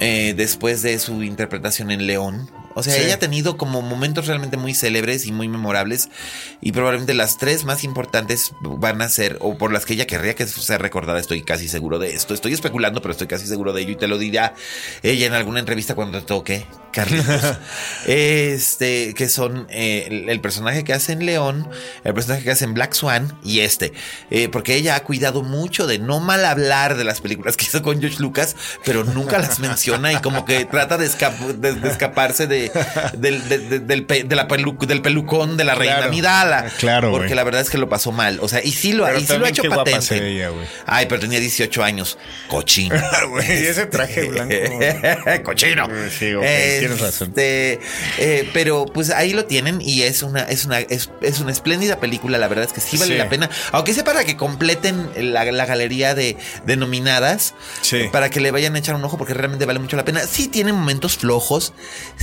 [0.00, 2.50] eh, después de su interpretación en León.
[2.74, 3.02] O sea, Sí.
[3.02, 6.08] ella ha tenido como momentos realmente muy célebres y muy memorables.
[6.60, 10.34] Y probablemente las tres más importantes van a ser, o por las que ella querría
[10.34, 12.34] que sea recordada, estoy casi seguro de esto.
[12.34, 14.54] Estoy especulando, pero estoy casi seguro de ello y te lo dirá
[15.02, 17.42] ella en alguna entrevista cuando te toque, Carlitos.
[18.06, 21.68] este, que son eh, el, el personaje que hace en León,
[22.04, 23.92] el personaje que hace en Black Swan y este.
[24.30, 27.82] Eh, porque ella ha cuidado mucho de no mal hablar de las películas que hizo
[27.82, 31.88] con George Lucas, pero nunca las menciona y como que trata de, escap- de- de
[31.88, 32.61] escaparse de,
[33.16, 36.10] del, de- de- del, pe- de la pelu- del pelucón de la reina Claro.
[36.12, 36.70] Midala.
[36.78, 38.38] Claro, Porque la verdad es que lo pasó mal.
[38.40, 40.48] O sea, y sí lo, Pero y sí lo ha hecho patente.
[40.86, 42.18] Ay, pero tenía 18 años.
[42.48, 42.94] Cochino.
[43.30, 44.54] Güey, ese traje blanco.
[45.44, 45.88] Cochino.
[46.18, 46.42] Sí, ok,
[46.80, 47.28] tienes razón.
[47.28, 47.80] Este,
[48.18, 51.98] eh, pero pues ahí lo tienen y es una, es una, es, es una espléndida
[52.00, 52.38] película.
[52.38, 53.18] La verdad es que sí vale Sí.
[53.18, 53.50] la pena.
[53.72, 56.36] Aunque sea para que completen la, la galería de,
[56.66, 57.54] de nominadas.
[57.82, 58.04] Sí.
[58.12, 60.20] Para que le vayan a echar un ojo porque realmente vale mucho la pena.
[60.26, 61.72] Sí tiene momentos flojos.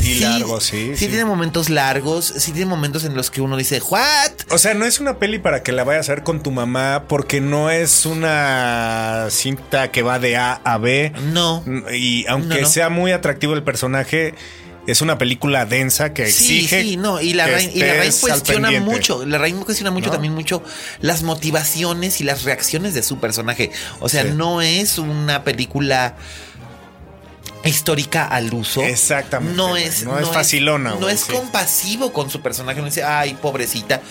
[0.02, 1.08] Y largos, sí, Sí sí.
[1.08, 2.34] tiene momentos largos.
[2.38, 4.32] Sí tiene momentos en los que uno dice, ¿what?
[4.52, 7.06] O sea, no es una peli para que la vayas a ver con tu mamá
[7.08, 11.12] porque no es una cinta que va de A a B.
[11.32, 11.64] No.
[11.94, 12.68] Y aunque No, no.
[12.68, 14.34] sea muy atractivo el personaje,
[14.88, 16.82] es una película densa que Sí, exige.
[16.82, 20.14] sí, no, y la Rain, y la Rain cuestiona mucho, la Rain cuestiona mucho ¿No?
[20.14, 20.64] también mucho
[21.02, 23.72] las motivaciones y las reacciones de su personaje.
[24.00, 24.30] O sea, Sí.
[24.34, 26.16] no es una película
[27.64, 28.82] histórica al uso.
[28.82, 31.34] Exactamente, No es, No es facilona, No es sí.
[31.34, 34.02] compasivo con su personaje, no dice, ay, pobrecita.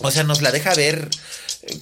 [0.00, 1.08] O sea, nos la deja ver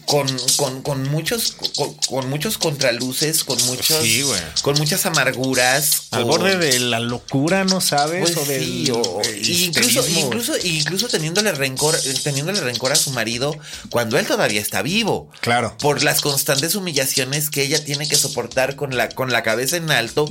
[0.06, 0.26] con,
[0.56, 4.24] con, con muchos con, con muchos contraluces, con muchos Sí,
[4.62, 8.20] con muchas amarguras, Al con- borde de la locura, ¿no sabes?
[8.22, 13.56] pues o del sí, o- incluso, incluso, incluso teniéndole rencor, teniéndole rencor a su marido
[13.90, 15.30] cuando él todavía está vivo.
[15.40, 15.76] Claro.
[15.78, 19.90] Por las constantes humillaciones que ella tiene que soportar con la, con la cabeza en
[19.92, 20.30] alto,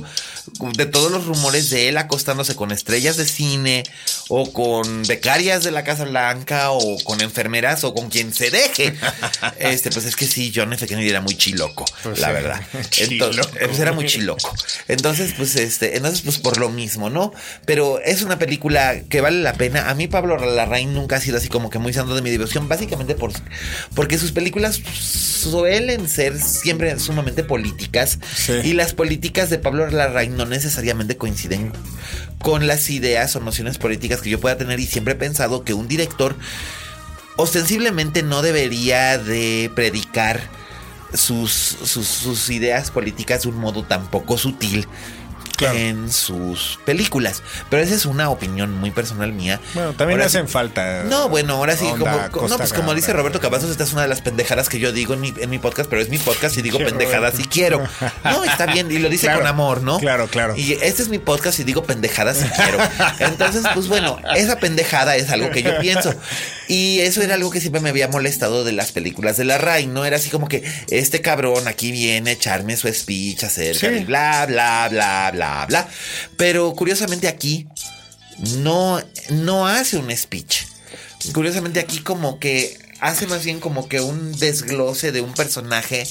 [0.60, 3.84] de todos los rumores de él acostándose con estrellas de cine,
[4.28, 8.94] o con becarias de la Casa Blanca, o con enfermeras, o con quien se deje.
[9.58, 10.86] este, pues es que sí, John F.
[10.86, 12.32] Kennedy era muy chiloco, Pues la sí.
[12.32, 12.60] verdad.
[12.90, 13.30] Chiloco.
[13.34, 14.54] Entonces, pues era muy chiloco.
[14.88, 17.32] Entonces, pues este, entonces, pues por lo mismo, ¿no?
[17.64, 19.88] Pero es una película que vale la pena.
[19.90, 22.68] A mí Pablo Larraín nunca ha sido así como que muy santo de mi devoción,
[22.68, 23.32] básicamente por,
[23.94, 28.52] porque sus películas suelen ser siempre sumamente políticas Sí.
[28.64, 31.72] y las políticas de Pablo Larraín no necesariamente coinciden
[32.40, 35.74] con las ideas o nociones políticas que yo pueda tener y siempre he pensado que
[35.74, 36.36] un director
[37.38, 40.40] ostensiblemente no debería de predicar
[41.14, 44.86] sus, sus, sus ideas políticas de un modo tan poco sutil
[45.56, 45.76] Claro.
[45.76, 47.42] en sus películas.
[47.68, 49.58] Pero esa es una opinión muy personal mía.
[49.74, 51.02] Bueno, también Ahora hacen sí- falta.
[51.02, 53.12] No, bueno, ahora sí, como, no, pues como dice.
[53.12, 55.58] Roberto Cavazos, esta es una de las pendejadas que yo digo en mi, en mi
[55.58, 57.82] podcast, pero es mi podcast y digo pendejadas si quiero.
[58.22, 59.98] No, está bien, y lo dice Claro, con amor, ¿no?
[59.98, 60.54] claro, claro.
[60.56, 62.78] Y este es mi podcast y digo pendejadas si quiero.
[63.18, 66.14] Entonces, pues bueno, esa pendejada es algo que yo pienso.
[66.68, 69.86] Y eso era algo que siempre me había molestado de las películas de la Ray,
[69.86, 70.04] ¿no?
[70.04, 73.94] Era así como que este cabrón aquí viene a echarme su speech acerca Sí.
[73.94, 75.88] de bla, bla, bla, bla, bla.
[76.36, 77.66] Pero curiosamente aquí
[78.58, 80.64] no, no hace un speech.
[81.32, 86.06] Curiosamente aquí como que hace más bien como que un desglose de un personaje,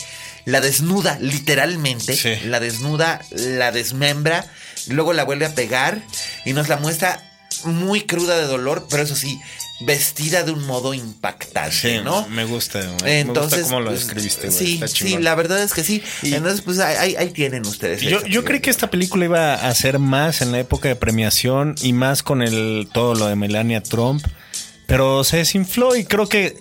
[0.45, 2.35] la desnuda literalmente, Sí.
[2.45, 4.45] la desnuda, la desmembra,
[4.87, 6.01] luego la vuelve a pegar
[6.45, 7.26] y nos la muestra
[7.65, 9.39] muy cruda de dolor, pero eso sí,
[9.81, 12.27] vestida de un modo impactante, Sí, ¿no?
[12.29, 12.79] me gusta.
[12.79, 13.19] güey.
[13.19, 14.57] Entonces, me gusta cómo lo pues, describiste, güey.
[14.59, 16.01] Sí, Está sí, la verdad es que sí.
[16.23, 18.01] Y- Entonces, pues ahí, ahí- tienen ustedes.
[18.01, 21.75] Yo, yo creí que esta película iba a ser más en la época de premiación
[21.81, 24.25] y más con el todo lo de Melania Trump,
[24.87, 26.57] pero se desinfló y creo que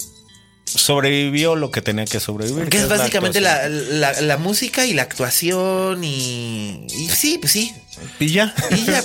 [0.65, 2.69] sobrevivió lo que tenía que sobrevivir.
[2.69, 7.73] Que es básicamente la, la- la música y la actuación y, y sí, pues sí.
[8.21, 8.55] Y ya,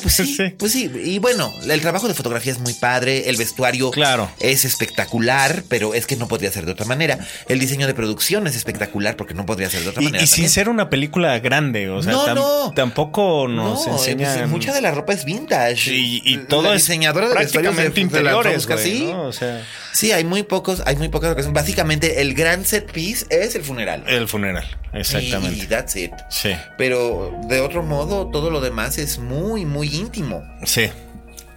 [0.02, 0.50] pues sí, Sí.
[0.58, 0.92] pues sí.
[1.04, 4.30] Y bueno, el trabajo de fotografía es muy padre, el vestuario Claro.
[4.40, 7.20] es espectacular, pero es que no podría ser de otra manera.
[7.48, 10.24] El diseño de producción es espectacular porque no podría ser de otra Y, manera.
[10.24, 12.74] y sin ser una película grande, o sea, No, tam- no.
[12.76, 15.92] tampoco nos no, pues, mucha de la ropa es vintage.
[15.94, 19.12] y, y todo la es diseñadora de prácticamente de- de interiores, Fosca, güey, sí.
[19.14, 21.54] O sea, Sí, hay muy pocos, hay muy pocas ocasiones.
[21.54, 24.06] Básicamente, el gran set piece es el funeral.
[24.08, 25.60] el funeral, exactamente.
[25.64, 26.12] Y that's it.
[26.30, 30.44] Sí, Pero de otro modo, todo lo demás es muy, muy íntimo.
[30.64, 30.90] sí.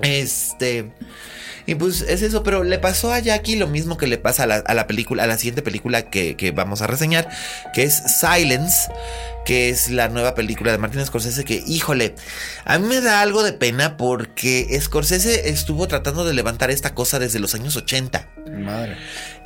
[0.01, 0.91] Este.
[1.66, 4.75] Y pues es eso, pero le pasó a Jackie lo mismo que le pasa a
[4.75, 7.29] la, película, a la siguiente película que, que, vamos a reseñar,
[7.72, 8.91] que es Silence,
[9.45, 12.15] que es la nueva película de Martin Scorsese, que híjole,
[12.65, 17.19] a mí me da algo de pena porque Scorsese estuvo tratando de levantar esta cosa
[17.19, 18.29] desde los años 80.
[18.59, 18.97] Madre.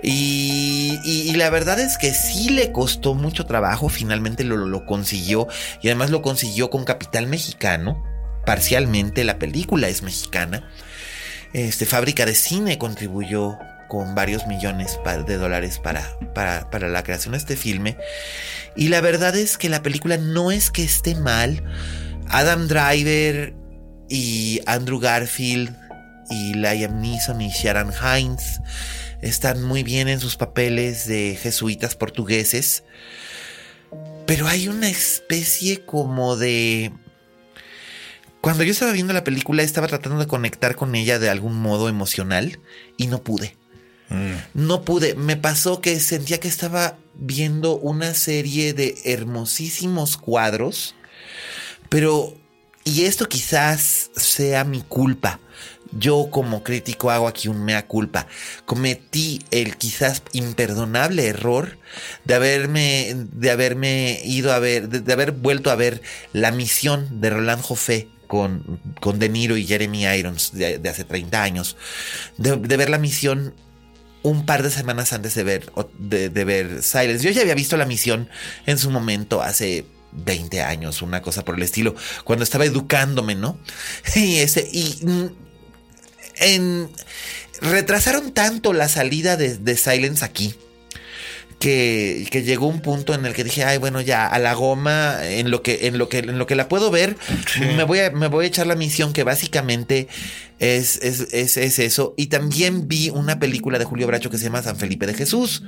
[0.02, 5.48] Y, y, la verdad es que sí le costó mucho trabajo, finalmente lo, lo consiguió
[5.82, 8.04] y además lo consiguió con capital mexicano.
[8.46, 10.68] Parcialmente la película es mexicana.
[11.52, 17.38] Este, Fábrica de Cine contribuyó con varios millones de dólares para, para, la creación de
[17.38, 17.96] este filme.
[18.78, 21.64] Y la verdad es que la película no es que esté mal.
[22.28, 23.52] Adam Driver
[24.08, 25.76] y Andrew Garfield
[26.30, 28.60] y Liam Neeson y Sharon Hines
[29.20, 32.84] están muy bien en sus papeles de jesuitas portugueses.
[34.26, 36.92] Pero hay una especie como de
[38.40, 41.88] cuando yo estaba viendo la película estaba tratando de conectar con ella de algún modo
[41.88, 42.60] emocional
[42.96, 43.56] y no pude.
[44.08, 44.34] Mm.
[44.54, 45.16] No pude.
[45.16, 50.94] Me pasó que sentía que estaba viendo una serie de hermosísimos cuadros,
[51.88, 52.34] pero...
[52.84, 55.40] Y esto quizás sea mi culpa.
[55.92, 58.26] Yo como crítico hago aquí un mea culpa.
[58.64, 61.78] Cometí el quizás imperdonable error
[62.24, 66.02] de haberme, de haberme ido a ver, de, haber vuelto a ver
[66.32, 71.42] la misión de Roland Joffé con, con De Niro y Jeremy Irons de, hace 30
[71.42, 71.76] años,
[72.36, 73.54] de, ver la misión
[74.28, 77.24] un par de semanas antes de ver, de, ver Silence.
[77.24, 78.28] Yo ya había visto la misión
[78.66, 83.58] en su momento hace 20 años, una cosa por el estilo, cuando estaba educándome, ¿no?
[84.14, 85.00] Y ese, y
[86.36, 86.90] en,
[87.60, 90.54] retrasaron tanto la salida de, de Silence aquí
[91.58, 95.18] que, que, llegó un punto en el que dije, ay, bueno, ya, a la goma,
[95.22, 97.16] en lo que, en lo que, en lo que la puedo ver,
[97.60, 100.08] me, voy a, me voy a echar la misión que básicamente
[100.58, 102.14] es, es, es, es, eso.
[102.16, 105.62] Y también vi una película de Julio Bracho que se llama San Felipe de Jesús,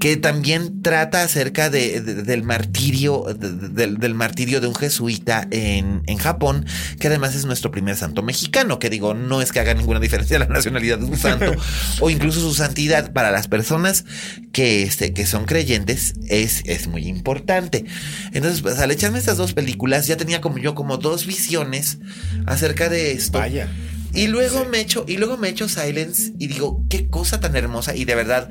[0.00, 6.66] que también trata acerca de, del martirio, del, martirio de un jesuita en, en, Japón,
[6.98, 10.38] que además es nuestro primer santo mexicano, que digo, no es que haga ninguna diferencia
[10.40, 11.54] la nacionalidad de un santo,
[12.00, 14.04] o incluso su santidad para las personas
[14.52, 17.86] que, este, que son creyentes, es, es muy importante.
[18.32, 21.98] Entonces, pues, al echarme estas dos películas, ya tenía como yo como dos visiones
[22.44, 23.38] acerca de esto.
[23.38, 23.72] Vaya.
[24.12, 27.96] Y luego me echo, y luego me echo Silence y digo, qué cosa tan hermosa.
[27.96, 28.50] Y de verdad,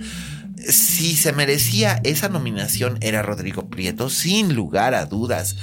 [0.68, 5.56] si se merecía esa nominación era Rodrigo Prieto, sin lugar a dudas.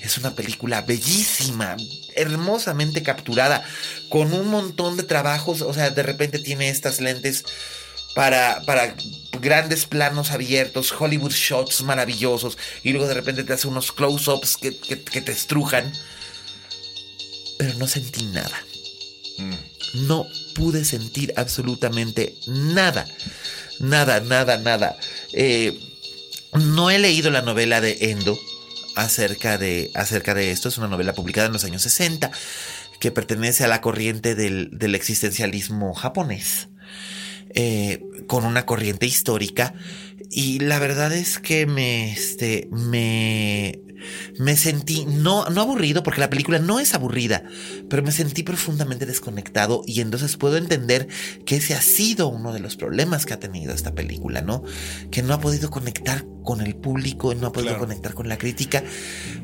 [0.00, 1.76] Es una película bellísima,
[2.14, 3.64] hermosamente capturada,
[4.08, 5.62] con un montón de trabajos.
[5.62, 7.44] O sea, de repente tiene estas lentes
[8.18, 8.96] para, para
[9.40, 14.76] grandes planos abiertos, Hollywood shots maravillosos, y luego de repente te hace unos close-ups que,
[14.76, 15.92] que te estrujan.
[17.58, 18.60] Pero no sentí nada.
[19.94, 23.06] No pude sentir absolutamente nada.
[23.78, 24.96] Nada, nada, nada.
[25.32, 25.78] Eh,
[26.54, 28.36] no he leído la novela de Endo
[28.96, 30.68] acerca de, acerca de esto.
[30.68, 32.32] Es una novela publicada en los años 60
[32.98, 36.68] que pertenece a la corriente del, existencialismo japonés.
[37.54, 39.74] Eh, con una corriente histórica.
[40.30, 43.80] Y la verdad es que me, este, me,
[44.38, 47.44] me sentí, no, no aburrido, porque la película no es aburrida,
[47.88, 51.08] pero me sentí profundamente desconectado y entonces puedo entender
[51.46, 54.62] que ese ha sido uno de los problemas que ha tenido esta película, ¿no?
[55.10, 58.84] Que no ha podido conectar con el público, no ha podido conectar con la crítica,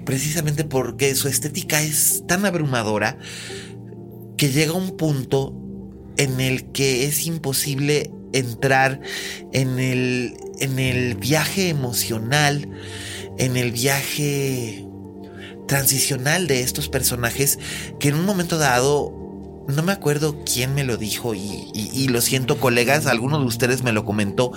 [0.05, 3.19] precisamente porque su estética es tan abrumadora
[4.37, 5.64] que llega a un punto
[6.17, 9.01] en el que es imposible entrar
[9.53, 12.69] en el, en el viaje emocional
[13.39, 14.87] en el viaje
[15.67, 17.59] transicional de estos personajes
[17.99, 19.24] que en un momento dado
[19.67, 23.93] no me acuerdo quién me lo dijo y, lo siento colegas, alguno de ustedes me
[23.93, 24.53] lo comentó,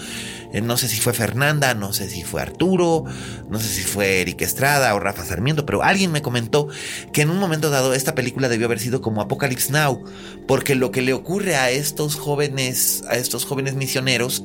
[0.54, 3.06] eh, no sé si fue Fernanda, no sé si fue Arturo,
[3.50, 6.68] no sé si fue Eric Estrada o Rafa Sarmiento, pero alguien me comentó
[7.14, 10.04] que en un momento dado esta película debió haber sido como Apocalypse Now,
[10.48, 14.44] porque lo que le ocurre a estos jóvenes, a estos jóvenes misioneros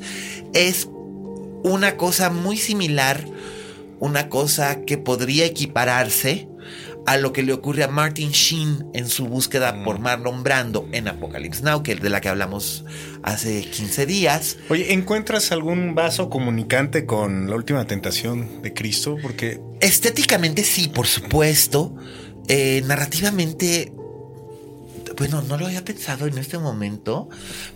[0.54, 0.88] es
[1.64, 3.26] una cosa muy similar
[4.02, 6.48] una cosa que podría equipararse
[7.06, 10.02] a lo que le ocurre a Martin Sheen en su búsqueda por mm.
[10.02, 12.84] Marlon Brando en Apocalypse Now, que es de la que hablamos
[13.22, 14.56] hace 15 días.
[14.68, 19.16] Oye, ¿encuentras algún vaso comunicante con la última tentación de Cristo?
[19.20, 19.60] Porque...
[19.80, 21.94] Estéticamente sí, por supuesto.
[22.48, 23.92] Eh, narrativamente...
[25.16, 27.28] Bueno, no lo había pensado en este momento,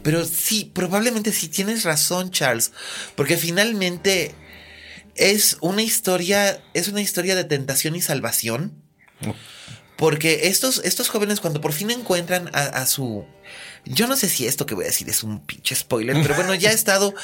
[0.02, 2.72] pero sí, probablemente sí tienes razón, Charles,
[3.14, 4.34] porque finalmente
[5.16, 8.85] es una historia, es una historia de tentación y salvación.
[9.96, 13.24] Porque estos, estos jóvenes cuando por fin encuentran a, su...
[13.86, 16.54] Yo no sé si esto que voy a decir es un pinche spoiler, pero bueno,
[16.54, 17.14] ya ha estado...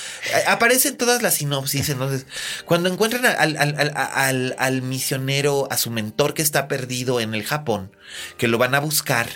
[0.47, 2.26] aparecen todas las sinopsis, entonces,
[2.64, 7.95] cuando encuentran al, al, al, misionero, a su mentor que está perdido en el Japón,
[8.38, 9.28] que lo van a buscar,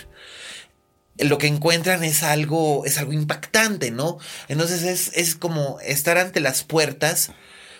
[1.19, 4.17] lo que encuentran es algo, es algo impactante, ¿no?
[4.47, 7.31] Entonces es, es como estar ante las puertas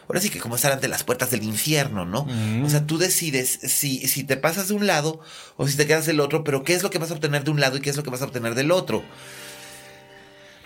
[0.07, 2.27] ahora sí que como estar ante las puertas del infierno, ¿no?
[2.63, 5.19] O sea, tú decides si, si te pasas de un lado
[5.57, 7.51] o si te quedas del otro, pero qué es lo que vas a obtener de
[7.51, 9.03] un lado y qué es lo que vas a obtener del otro.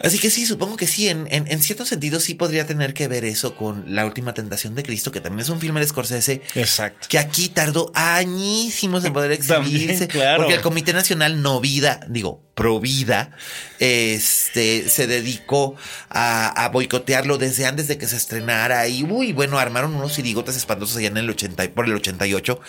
[0.04, 3.24] Así que sí, supongo que sí, en, en, cierto sentido sí podría tener que ver
[3.24, 6.42] eso con La Última Tentación de Cristo, que también es un filme de Scorsese.
[6.56, 7.08] Exacto.
[7.08, 10.08] Que aquí tardó añísimos en poder exhibirse.
[10.38, 13.32] Porque el Comité Nacional No Vida, digo, Provida,
[13.80, 15.76] este, se dedicó
[16.10, 20.98] a, boicotearlo desde antes de que se estrenara y, uy, bueno, armaron unos irigotes espantosos
[20.98, 22.60] allá en el 80, por el 88.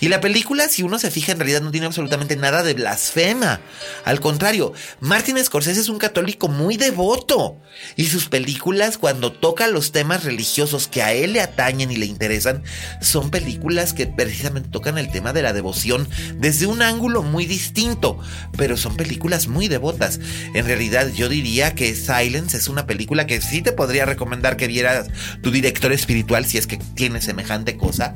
[0.00, 3.60] Y la película, si uno se fija, en realidad no tiene absolutamente nada de blasfema.
[4.04, 7.56] Al contrario, Martin Scorsese es un católico muy devoto.
[7.96, 12.06] Y sus películas, cuando toca los temas religiosos que a él le atañen y le
[12.06, 12.62] interesan,
[13.00, 18.18] son películas que precisamente tocan el tema de la devoción desde un ángulo muy distinto,
[18.56, 20.20] pero son películas muy devotas.
[20.54, 24.66] En realidad yo diría que Silence es una película que sí te podría recomendar que
[24.66, 25.08] vieras
[25.42, 28.14] tu director espiritual si es que tiene semejante cosa.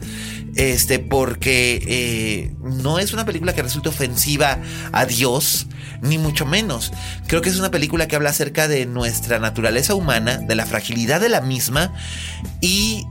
[0.57, 4.59] Este, porque eh, no es una película que resulte ofensiva
[4.93, 5.67] a Dios,
[6.03, 6.93] ni mucho menos.
[7.27, 11.21] Creo que es una película que habla acerca de nuestra naturaleza humana, de la fragilidad
[11.21, 11.93] de la misma
[12.61, 13.05] y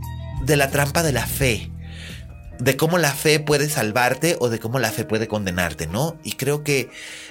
[0.46, 1.70] de la trampa de la fe
[2.60, 6.18] de cómo la fe puede salvarte o de cómo la fe puede condenarte, ¿no?
[6.24, 6.90] Y creo que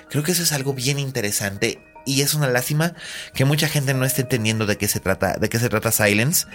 [0.09, 2.95] creo que eso es algo bien interesante y es una lástima
[3.35, 6.47] que mucha gente no esté entendiendo de qué se trata, de qué se trata Silence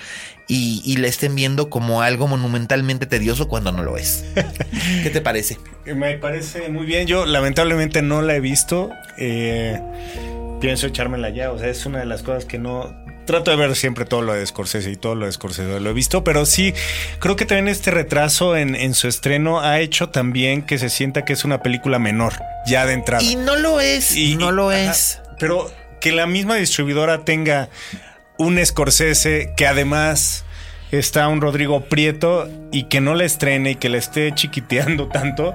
[0.48, 4.26] y, y le estén viendo como algo monumentalmente tedioso cuando no lo es.
[5.04, 5.58] ¿Qué te parece?
[5.86, 7.08] Me parece muy bien.
[7.08, 8.92] Yo lamentablemente no la he visto.
[9.18, 9.80] Eh,
[10.60, 11.52] pienso echármela ya.
[11.52, 14.34] O sea, es una de las cosas que no trato de ver siempre todo lo
[14.34, 16.74] de Scorsese y todo lo de Scorsese lo he visto, pero sí,
[17.20, 21.34] creo que también este retraso en, su estreno ha hecho también que se sienta que
[21.34, 22.34] es una película menor,
[22.66, 23.24] ya de entrada.
[23.24, 25.22] Y no lo es, y no lo es.
[25.40, 25.72] Pero
[26.02, 27.70] que la misma distribuidora tenga
[28.40, 30.44] un Scorsese que además
[30.92, 35.54] está un Rodrigo Prieto y que no la estrene y que la esté chiquiteando tanto,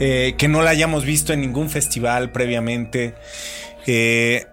[0.00, 3.14] eh, que no la hayamos visto en ningún festival previamente.
[3.86, 4.46] Eh,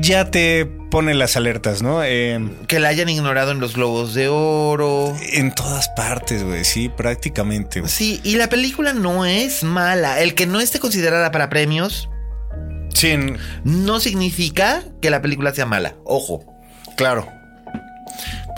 [0.00, 2.02] ya te pone las alertas, ¿no?
[2.04, 5.16] Eh, que la hayan ignorado en los globos de oro.
[5.32, 7.86] En todas partes, güey, sí, prácticamente.
[7.88, 10.20] Sí, y la película no es mala.
[10.20, 12.08] El que no esté considerada para premios.
[12.94, 13.16] Sí.
[13.64, 15.94] No significa que la película sea mala.
[16.04, 16.44] Ojo.
[16.96, 17.26] Claro.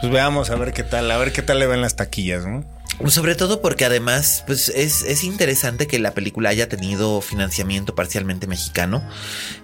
[0.01, 2.65] Pues veamos a ver qué tal, a ver qué tal le ven las taquillas, ¿no?
[3.09, 8.47] Sobre todo porque además, pues es, es, interesante que la película haya tenido financiamiento parcialmente
[8.47, 9.03] mexicano.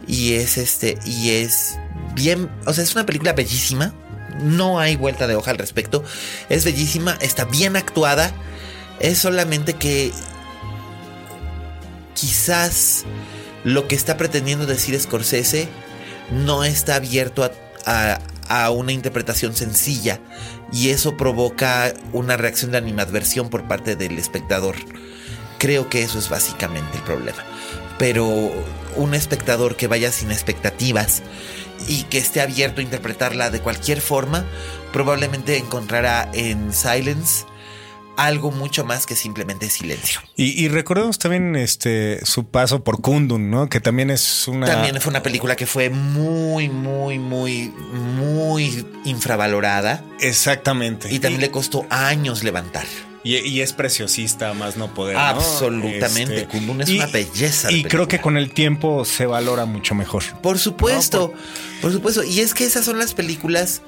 [0.07, 1.79] Y es este, y es
[2.15, 3.95] bien, o sea, es una película bellísima.
[4.43, 6.05] No hay vuelta de hoja al respecto.
[6.49, 8.33] Es bellísima, está bien actuada.
[8.99, 10.13] Es solamente que
[12.15, 13.05] quizás
[13.65, 15.69] lo que está pretendiendo decir Scorsese
[16.31, 17.51] no está abierto
[17.87, 20.21] a, a una interpretación sencilla
[20.73, 24.77] y eso provoca una reacción de animadversión por parte del espectador.
[25.59, 27.45] Creo que eso es básicamente el problema.
[27.99, 28.27] Pero
[28.97, 31.23] un espectador que vaya sin expectativas
[31.87, 34.45] y que esté abierto a interpretarla de cualquier forma,
[34.93, 37.45] probablemente encontrará en Silence
[38.17, 40.21] algo mucho más que simplemente silencio.
[40.37, 43.69] Y, recordemos también este su paso por Kundun, ¿no?
[43.69, 44.67] Que también es una.
[44.67, 50.05] También fue una película que fue muy, muy, muy, muy infravalorada.
[50.21, 51.13] Exactamente.
[51.13, 52.87] Y también le costó años levantar.
[53.23, 55.17] Y, es preciosista, más no poder.
[55.17, 56.43] Absolutamente.
[56.43, 57.71] Este, Kundun es una belleza.
[57.71, 60.25] y creo que con el tiempo se valora mucho mejor.
[60.41, 61.35] Por supuesto,
[61.83, 61.93] por...
[61.93, 62.25] supuesto.
[62.25, 63.83] Y es que esas son las películas.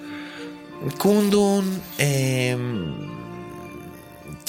[0.99, 2.57] Kundun, eh,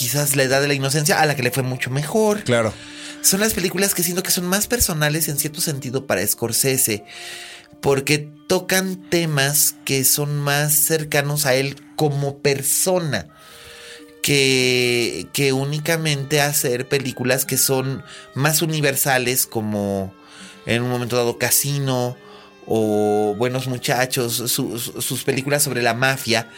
[0.04, 2.43] quizás la edad de la inocencia, a la que le fue mucho mejor.
[2.43, 2.74] Claro.
[3.22, 7.06] Son las películas que siento que son más personales en cierto sentido para Scorsese,
[7.80, 13.30] porque tocan temas que son más cercanos a él como persona.
[14.22, 18.04] Que, que únicamente hacer películas que son
[18.36, 20.14] más universales como
[20.66, 22.16] en un momento dado Casino
[22.68, 26.49] o Buenos Muchachos, sus películas sobre la mafia,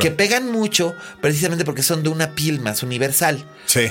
[0.00, 3.44] que pegan mucho precisamente porque son de una piel más universal.
[3.66, 3.90] Sí.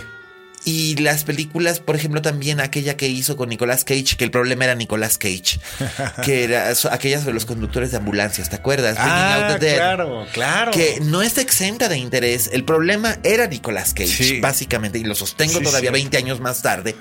[0.68, 4.66] Y las películas, por ejemplo, también aquella que hizo con Nicolas Cage, que el problema
[4.66, 5.60] era Nicolas Cage,
[6.26, 8.98] que era aquella sobre los conductores de ambulancias, ¿te acuerdas?
[9.00, 10.72] Ah, claro, claro.
[10.72, 12.50] Que no está exenta de interés.
[12.52, 16.96] El problema era Nicolas Cage, básicamente, y lo sostengo todavía 20 años más tarde.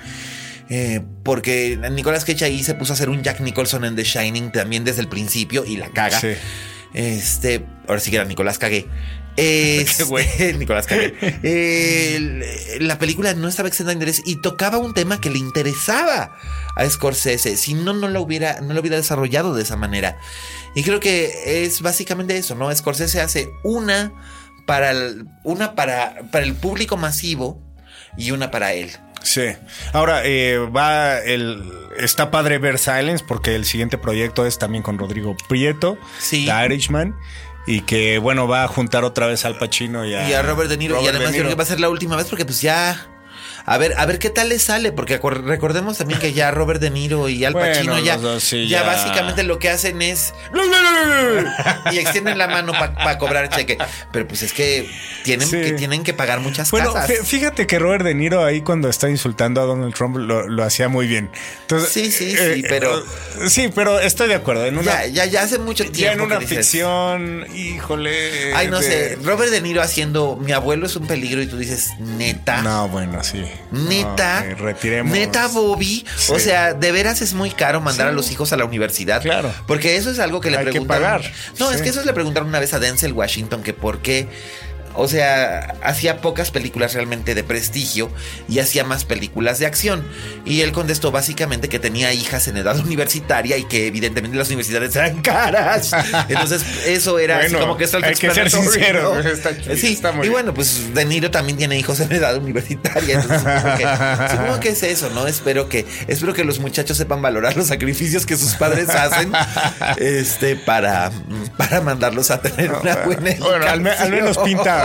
[0.70, 4.52] Eh, porque Nicolas Cage ahí se puso a hacer un Jack Nicholson en The Shining
[4.52, 6.20] también desde el principio y la caga.
[6.94, 8.86] Este, ahora sí que era Nicolás Cagué.
[9.36, 10.08] Es,
[10.58, 10.86] Nicolás
[12.78, 16.36] la película no estaba exenta de interés y tocaba un tema que le interesaba
[16.76, 17.56] a Scorsese.
[17.56, 20.16] Si no, no lo hubiera, no lo hubiera desarrollado de esa manera.
[20.76, 22.72] Y creo que es básicamente eso, ¿no?
[22.72, 24.12] Scorsese hace una
[24.66, 27.60] para el, una para, para el público masivo
[28.16, 28.92] y una para él.
[29.24, 29.46] Sí.
[29.92, 31.62] Ahora, eh, va el.
[31.98, 36.46] Está padre ver Silence porque el siguiente proyecto es también con Rodrigo Prieto, sí.
[36.46, 37.16] The Irishman.
[37.66, 40.68] Y que, bueno, va a juntar otra vez al Pacino y a, y a Robert
[40.68, 41.02] De Niro.
[41.02, 43.06] y además creo que va a ser la última vez porque pues ya
[43.66, 46.90] a ver, a ver qué tal le sale, porque recordemos también que ya Robert De
[46.90, 50.34] Niro y Al Pacino ya, ya, básicamente lo que hacen es
[51.92, 53.78] y extienden la mano para cobrar cheque.
[54.12, 54.90] Pero pues es que
[55.22, 56.92] tienen, que tienen que pagar muchas bueno,
[57.24, 61.06] Fíjate que Robert De Niro ahí cuando está insultando a Donald Trump lo, hacía muy
[61.06, 61.30] bien.
[61.62, 64.66] Entonces, sí, sí, eh, sí, pero eh, sí, pero estoy de acuerdo.
[64.66, 66.00] En una, ya, ya, hace mucho tiempo.
[66.00, 68.54] Ya en una ficción, híjole.
[68.54, 69.16] Ay, no sé.
[69.22, 72.62] Robert De Niro haciendo Mi abuelo es un peligro y tú dices neta.
[72.62, 73.44] No, bueno, sí.
[73.70, 74.42] Neta.
[74.58, 75.12] retiremos.
[75.12, 76.04] Neta, Bobby.
[76.28, 79.22] O sea, de veras es muy caro mandar a los hijos a la universidad.
[79.22, 79.52] Claro.
[79.66, 81.02] Porque eso es algo que le Hay preguntaron.
[81.02, 81.32] Que pagar.
[81.58, 84.28] No, es que eso le preguntaron una vez a Denzel Washington que por qué
[84.94, 88.10] o sea, hacía pocas películas realmente de prestigio
[88.48, 90.04] y hacía más películas de acción.
[90.44, 94.94] Y él contestó básicamente que tenía hijas en edad universitaria y que evidentemente las universidades
[94.96, 95.92] eran caras.
[96.28, 99.16] Entonces, eso era así como que está el Hay que ser sincero.
[99.76, 103.20] sí, y bueno, pues De Niro también tiene hijos en edad universitaria.
[103.20, 103.42] Entonces,
[104.30, 105.26] supongo que, es eso, ¿no?
[105.26, 109.32] Espero que, espero que los muchachos sepan valorar los sacrificios que sus padres hacen
[109.98, 111.10] este, para,
[111.56, 113.60] para mandarlos a tener una buena educación.
[113.60, 114.83] Bueno, al menos pinta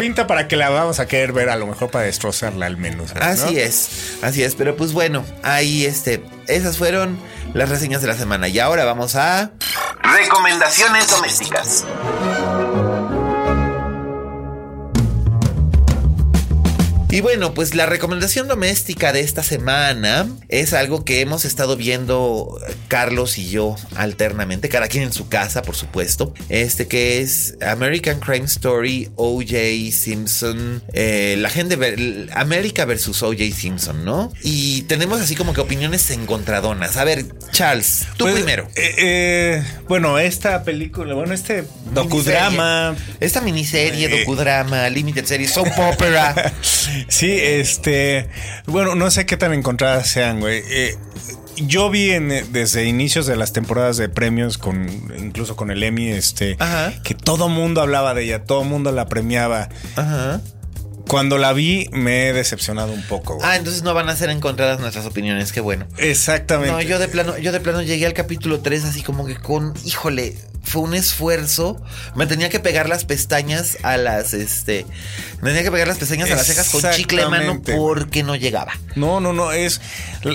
[0.00, 3.12] pinta para que la vamos a querer ver, a lo mejor para destrozarla al menos.
[3.16, 4.54] Así es, así es.
[4.54, 7.18] Pero pues bueno, ahí este, esas fueron
[7.54, 8.48] las reseñas de la semana.
[8.48, 9.50] Y ahora vamos a
[10.02, 11.84] recomendaciones domésticas.
[17.16, 22.60] Y bueno, pues la recomendación doméstica de esta semana es algo que hemos estado viendo
[22.88, 26.34] Carlos y yo alternamente, cada quien en su casa, por supuesto.
[26.50, 31.78] Este que es American Crime Story, OJ Simpson, eh, la gente,
[32.34, 34.30] América versus OJ Simpson, ¿no?
[34.42, 36.98] Y tenemos así como que opiniones encontradonas.
[36.98, 38.68] A ver, Charles, tú pues, primero.
[38.76, 41.64] Eh, eh, bueno, esta película, bueno, este
[41.94, 42.94] docudrama.
[43.20, 46.52] Esta miniserie, docudrama, limited series, soap opera.
[47.08, 48.28] Sí, este.
[48.66, 50.62] Bueno, no sé qué tan encontradas sean, güey.
[50.68, 50.96] Eh,
[51.56, 54.88] yo vi en, desde inicios de las temporadas de premios, con
[55.18, 56.56] incluso con el Emmy, este,
[57.02, 59.68] que todo mundo hablaba de ella, todo mundo la premiaba.
[59.96, 60.40] Ajá.
[61.08, 63.38] Cuando la vi me he decepcionado un poco.
[63.42, 65.86] Ah, entonces no van a ser encontradas nuestras opiniones, qué bueno.
[65.98, 66.72] Exactamente.
[66.72, 69.74] No, yo de plano, yo de plano llegué al capítulo 3 así como que con,
[69.84, 70.36] híjole,
[70.66, 71.80] fue un esfuerzo.
[72.14, 74.84] Me tenía que pegar las pestañas a las, este,
[75.40, 78.34] me tenía que pegar las pestañas a las cejas con chicle de mano porque no
[78.34, 78.72] llegaba.
[78.96, 79.80] No, no, no, es,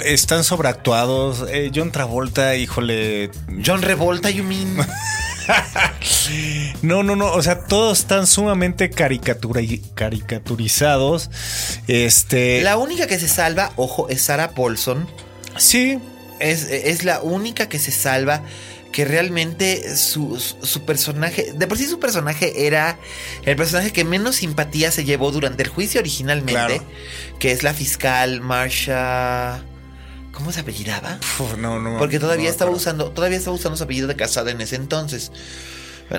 [0.06, 1.46] están sobreactuados.
[1.50, 3.30] Eh, John Travolta, híjole.
[3.64, 4.78] John Revolta, you mean.
[6.82, 7.32] no, no, no.
[7.32, 9.62] O sea, todos están sumamente caricatura
[9.94, 11.30] caricaturizados.
[11.88, 12.62] Este.
[12.62, 15.08] La única que se salva, ojo, es Sarah Paulson.
[15.58, 16.00] Sí.
[16.40, 18.42] Es, es la única que se salva
[18.92, 23.00] que realmente su, su, personaje, de por sí su personaje era
[23.46, 26.82] el personaje que menos simpatía se llevó durante el juicio originalmente,
[27.40, 29.64] que es la fiscal Marsha...
[30.32, 31.20] ¿Cómo se apellidaba?
[31.58, 31.98] no, no.
[31.98, 35.32] Porque todavía estaba usando, todavía estaba usando su apellido de casada en ese entonces.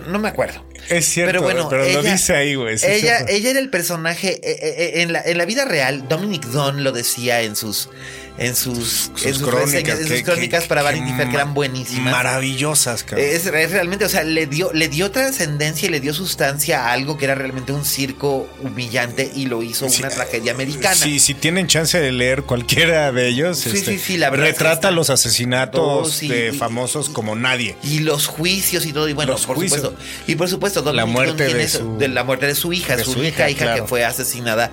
[0.07, 0.65] no me acuerdo.
[0.89, 2.77] Es cierto, pero, bueno, pero lo dice ahí, güey.
[2.83, 4.33] ella, ella era el personaje.
[4.43, 7.89] Eh, eh, eh, en, la, en la vida real, Dominic Don lo decía en sus
[8.39, 12.13] en sus, crónicas, en sus crónicas para Vanity Fair que eran buenísimas.
[12.13, 13.27] Maravillosas, cabrón.
[13.29, 17.19] Es, realmente, o sea, le dio, le dio trascendencia y le dio sustancia a algo
[17.19, 20.95] que era realmente un circo humillante y lo hizo una tragedia americana.
[20.95, 25.11] Sí, si tienen chance de leer cualquiera de ellos, sí, sí, este, la retrata los
[25.11, 27.77] asesinatos de famosos como nadie.
[27.83, 29.95] Y los juicios y todo, y bueno, por supuesto.
[30.27, 33.51] Y por supuesto, la muerte de, su, de, la muerte de su hija, su, hija,
[33.51, 34.71] hija, que fue asesinada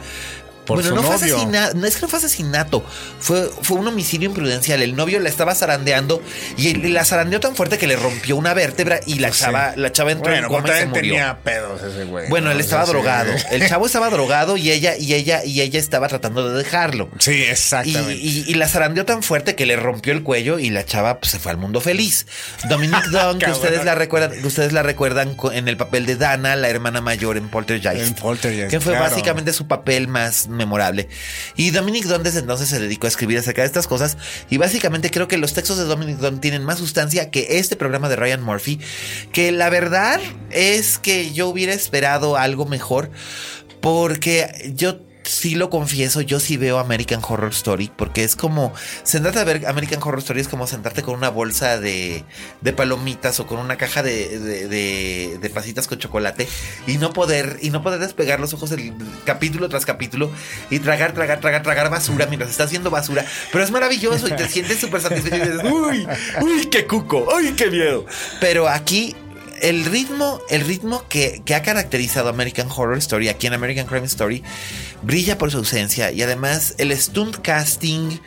[0.76, 2.86] bueno, su no fue asesinato, no es que no fue asesinato,
[3.20, 4.82] fue, fue un homicidio imprudencial.
[4.82, 6.22] El novio la estaba zarandeando
[6.58, 9.42] y la zarandeó tan fuerte que le rompió una vértebra y la Sí.
[9.42, 11.02] chava, la chava entró en coma y se murió.
[11.02, 12.30] tenía pedos ese güey.
[12.30, 12.92] Bueno, él estaba sí.
[12.92, 13.32] drogado.
[13.52, 17.10] El chavo estaba drogado y ella, y ella, y ella estaba tratando de dejarlo.
[17.20, 18.16] Sí, exactamente.
[18.16, 21.32] y- y la zarandeó tan fuerte que le rompió el cuello y la chava pues,
[21.32, 22.26] se fue al mundo feliz.
[22.70, 26.56] Dominique Dunn, que ustedes la recuerdan, que ustedes la recuerdan en el papel de Dana,
[26.56, 28.08] la hermana mayor en Poltergeist.
[28.08, 29.10] En Poltergeist, Que fue claro.
[29.10, 31.10] básicamente su papel más memorable.
[31.56, 34.18] Y Dominic Dunn desde entonces se dedicó a escribir acerca de estas cosas.
[34.52, 38.10] Y básicamente creo que los textos de Dominic Dunn tienen más sustancia que este programa
[38.10, 38.80] de Ryan Murphy.
[39.32, 40.20] Que la verdad
[40.52, 43.10] es que yo hubiera esperado algo mejor.
[43.82, 45.00] Porque yo
[45.30, 47.92] sí lo confieso, yo sí veo American Horror Story.
[47.96, 48.74] Porque es como.
[49.04, 52.24] Sentarte a ver American Horror Story es como sentarte con una bolsa de,
[52.62, 56.48] de palomitas o con una caja de, de, de- de pasitas con chocolate
[56.88, 58.94] y no poder y no poder despegar los ojos del
[59.26, 60.32] capítulo tras capítulo
[60.70, 63.26] y tragar, tragar, tragar, tragar basura mientras estás haciendo basura.
[63.52, 66.08] Pero es maravilloso y te sientes súper satisfecho y dices, uy,
[66.42, 68.06] uy, qué cuco, uy, qué miedo.
[68.40, 69.16] Pero aquí
[69.62, 74.06] el ritmo, el ritmo que, que ha caracterizado American Horror Story aquí en American Crime
[74.06, 74.42] Story
[75.02, 78.18] brilla por su ausencia y además el stunt casting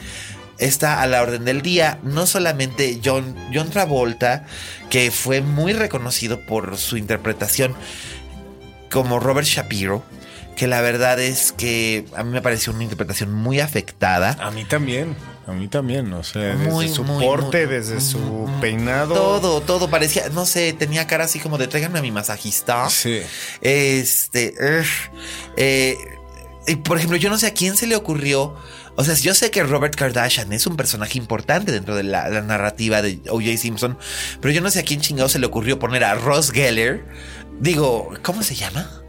[0.59, 1.99] está a la orden del día.
[2.03, 4.47] No solamente John, John Travolta,
[4.91, 7.75] que fue muy reconocido por su interpretación
[8.91, 10.03] como Robert Shapiro,
[10.57, 14.37] que la verdad es que a mí me pareció una interpretación muy afectada.
[14.41, 15.16] A mí también.
[15.47, 16.12] A mí también.
[16.12, 19.14] O sea, Muy, desde su muy, porte, muy- desde su peinado.
[19.14, 22.89] Todo, todo parecía, no sé, tenía cara así como de tráiganme a mi masajista.
[22.91, 23.20] Sí.
[23.62, 24.87] Este, ugh,
[25.57, 25.97] eh,
[26.67, 28.55] y por ejemplo, yo no sé a quién se le ocurrió.
[28.97, 33.03] O sea, yo sé que Robert Kardashian es un personaje importante dentro de la, narrativa
[33.03, 33.57] de O.J.
[33.57, 33.99] Simpson,
[34.41, 37.07] pero yo no sé a quién chingado se le ocurrió poner a Ross Geller.
[37.61, 39.02] Digo, ¿cómo se llama?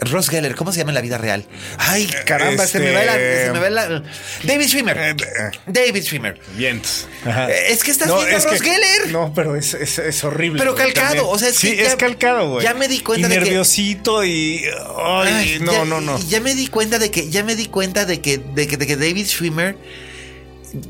[0.00, 1.46] Ross Geller, ¿cómo se llama en la vida real?
[1.78, 3.12] Ay, caramba, se me va la.
[3.16, 4.02] Este- Se me va la
[4.42, 4.98] David Schwimmer.
[4.98, 5.58] Eh, eh.
[5.66, 6.40] David Schwimmer.
[7.24, 7.50] Ajá.
[7.50, 9.12] Eh, Es que estás viendo a Ross Geller.
[9.12, 10.58] No, pero es, es, es horrible.
[10.58, 11.24] Pero calcado, también.
[11.28, 12.64] o sea, es sí, que ya- es calcado, güey.
[12.64, 14.64] ya me di cuenta y de que- nerviosito y.
[14.96, 16.18] Ay, Ay, no, ya- no, no.
[16.28, 18.86] Ya me di cuenta de que, ya me di cuenta de que, de que, de
[18.86, 19.76] que David Schwimmer.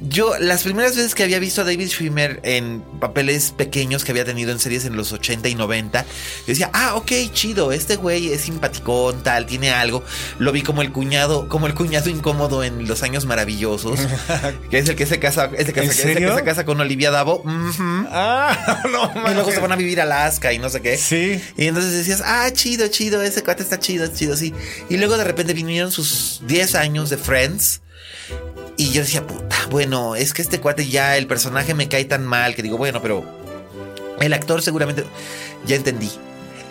[0.08, 4.24] Yo, las primeras veces que había visto a David Schwimmer en papeles pequeños que había
[4.24, 6.06] tenido en series en los 80 y 90, yo
[6.46, 10.02] decía, ah, ok, chido, este güey es simpaticón, tal, tiene algo.
[10.38, 14.00] Lo vi como el cuñado, como el cuñado incómodo en Los Años Maravillosos,
[14.70, 16.36] que es el que se casa, es el que, ¿En se, es el que serio?
[16.36, 17.42] se casa con Olivia Davo.
[17.46, 20.96] Ah, no, Y luego se van a vivir a Alaska y no sé qué.
[20.96, 21.40] Sí.
[21.56, 24.54] Y entonces decías, ah, chido, chido, ese cuate está chido, chido, sí.
[24.88, 27.80] Y luego de repente vinieron sus 10 años de Friends.
[28.76, 32.24] Y yo decía, puta, bueno, es que este cuate ya, el personaje me cae tan
[32.24, 33.24] mal que digo, bueno, pero
[34.20, 35.04] el actor seguramente,
[35.66, 36.10] ya entendí.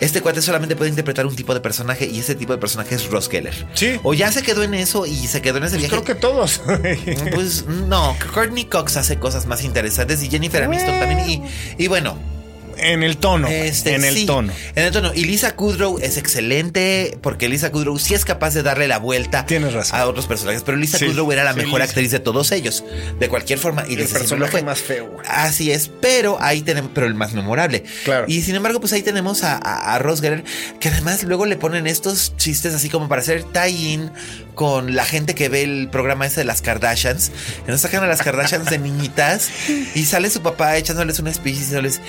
[0.00, 3.08] Este cuate solamente puede interpretar un tipo de personaje y ese tipo de personaje es
[3.10, 3.54] Ross Geller.
[3.74, 3.98] Sí.
[4.02, 6.02] O ya se quedó en eso y se quedó en ese Pues viaje.
[6.02, 6.60] creo que todos.
[7.32, 11.20] Pues no, Courtney Cox hace cosas más interesantes y Jennifer Aniston también.
[11.30, 11.42] Y,
[11.82, 12.18] y bueno,
[12.78, 13.48] en el tono.
[13.48, 14.52] este, en el sí, tono.
[14.74, 15.12] En el tono.
[15.14, 19.46] Y Lisa Kudrow es excelente porque Lisa Kudrow sí es capaz de darle la vuelta
[19.46, 19.98] Tienes razón.
[19.98, 20.62] a otros personajes.
[20.62, 21.84] Pero Lisa Sí, Kudrow era la sí, mejor Lisa.
[21.84, 22.84] actriz de todos ellos.
[23.18, 23.82] De cualquier forma.
[23.88, 24.62] Y El siempre lo personaje fue.
[24.62, 25.26] más feo, güey.
[25.28, 25.90] Así es.
[26.00, 26.90] Pero ahí tenemos.
[26.94, 27.84] Pero el más memorable.
[28.04, 28.26] Claro.
[28.28, 30.44] Y sin embargo, pues ahí tenemos a, a, a Ross Geller.
[30.80, 34.10] Que además luego le ponen estos chistes así como para hacer tie-in
[34.54, 37.32] con la gente que ve el programa ese de las Kardashians.
[37.66, 39.48] Que nos sacan a las Kardashians de niñitas.
[39.94, 42.00] Y sale su papá echándoles una speech y diciéndoles: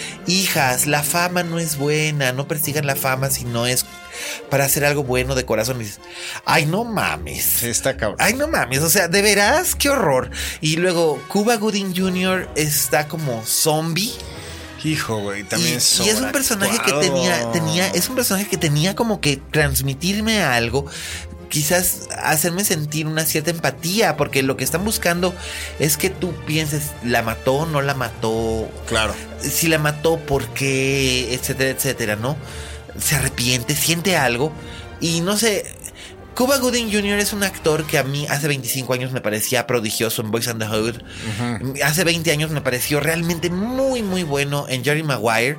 [0.55, 2.31] Hijas, la fama no es buena.
[2.31, 3.85] No persigan la fama si no es
[4.49, 5.81] para hacer algo bueno de corazón.
[5.81, 5.99] Y dices,
[6.45, 7.61] Ay, no mames.
[7.63, 8.15] Está cabrón.
[8.21, 10.31] Ay, no mames, o sea, de veras, qué horror.
[10.61, 12.47] Y luego Cuba Gooding Jr.
[12.55, 14.13] está como zombie.
[14.85, 18.47] Hijo, güey, también y, es y es un personaje que tenía, tenía, es un personaje
[18.47, 20.85] que tenía como que transmitirme algo.
[21.55, 25.33] Quizás hacerme sentir una cierta empatía, porque lo que están buscando
[25.79, 27.65] es que tú pienses, ¿la mató?
[27.65, 28.69] ¿No la mató?
[28.89, 29.15] Claro.
[29.39, 32.35] si la mató, por qué, etcétera, etcétera, ¿no?
[32.99, 34.51] Se arrepiente, siente algo.
[34.99, 35.63] Y no sé,
[36.35, 37.19] Cuba Gooding Jr.
[37.19, 40.61] es un actor que a mí hace 25 años me parecía prodigioso en Boys and
[40.61, 41.01] the Hood.
[41.85, 45.57] Hace 20 años me pareció realmente muy, muy bueno en Jerry Maguire.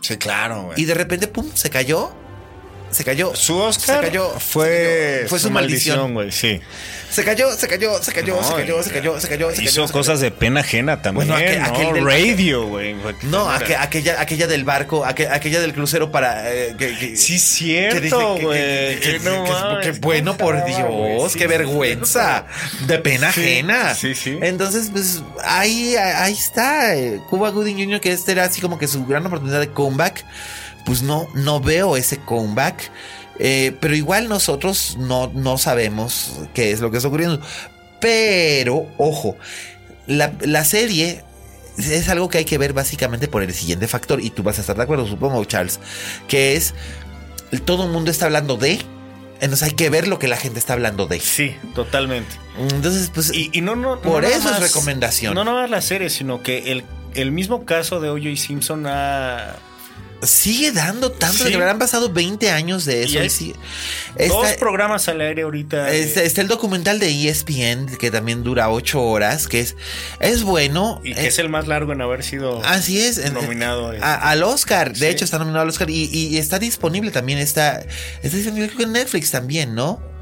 [0.00, 0.80] Sí, claro, güey.
[0.80, 2.16] Y de repente, pum, se cayó.
[2.94, 3.34] Se cayó.
[3.34, 4.30] Su Oscar Se cayó.
[4.38, 5.28] fue, se cayó.
[5.28, 6.14] Fue su maldición.
[6.14, 6.60] güey, sí.
[7.10, 9.62] Se cayó, se cayó, se cayó, se cayó, se cayó, se cayó, se cayó.
[9.62, 11.28] Hizo se cosas de pena ajena también.
[11.28, 11.92] Bueno, aquel- ¿no?
[11.94, 12.94] del- Radio, güey.
[13.22, 16.52] No, aqu- aquella, aquella del barco, aqu- aquella del crucero para.
[16.52, 18.98] eh, que- que- Sí, cierto, güey.
[19.00, 19.44] que- no
[20.00, 20.64] bueno, por.
[20.64, 22.46] Dios, Sí, qué sí, vergüenza.
[22.86, 23.94] De pena Sí, ajena.
[23.94, 24.38] sí, sí.
[24.40, 26.96] Entonces, pues ahí, ahí está.
[26.96, 30.24] eh, Cuba Gooding Jr., que este era así como que su gran oportunidad de comeback.
[30.84, 32.90] Pues no, no veo ese comeback.
[33.38, 37.40] Eh, pero igual nosotros no, no sabemos qué es lo que está ocurriendo.
[38.00, 39.36] Pero, ojo,
[40.06, 41.24] la, la serie
[41.78, 44.60] es algo que hay que ver básicamente por el siguiente factor, y tú vas a
[44.60, 45.80] estar de acuerdo, supongo, Charles,
[46.28, 46.74] que es
[47.64, 48.80] todo el mundo está hablando de,
[49.40, 51.20] entonces hay que ver lo que la gente está hablando de.
[51.20, 52.36] Sí, totalmente.
[52.58, 55.34] Entonces, pues, y, no, no, por eso es recomendación.
[55.34, 58.36] No más la serie, sino que el, el mismo caso de O.J.
[58.36, 59.56] Simpson ha
[60.26, 61.46] sigue dando tanto.
[61.46, 61.54] Sí.
[61.54, 63.44] Han pasado 20 años de eso.
[64.28, 65.90] dos programas al aire ahorita.
[65.90, 69.76] Está, el documental de ESPN, que también dura 8 horas, que es,
[70.20, 71.00] es bueno.
[71.04, 73.92] Y que es, el más largo en haber sido así es, nominado.
[74.00, 74.96] al Oscar.
[74.96, 75.90] De hecho, está nominado al Oscar.
[75.90, 77.38] Y, está disponible también.
[77.38, 77.84] Está,
[78.22, 80.13] está disponible en Netflix también, ¿no?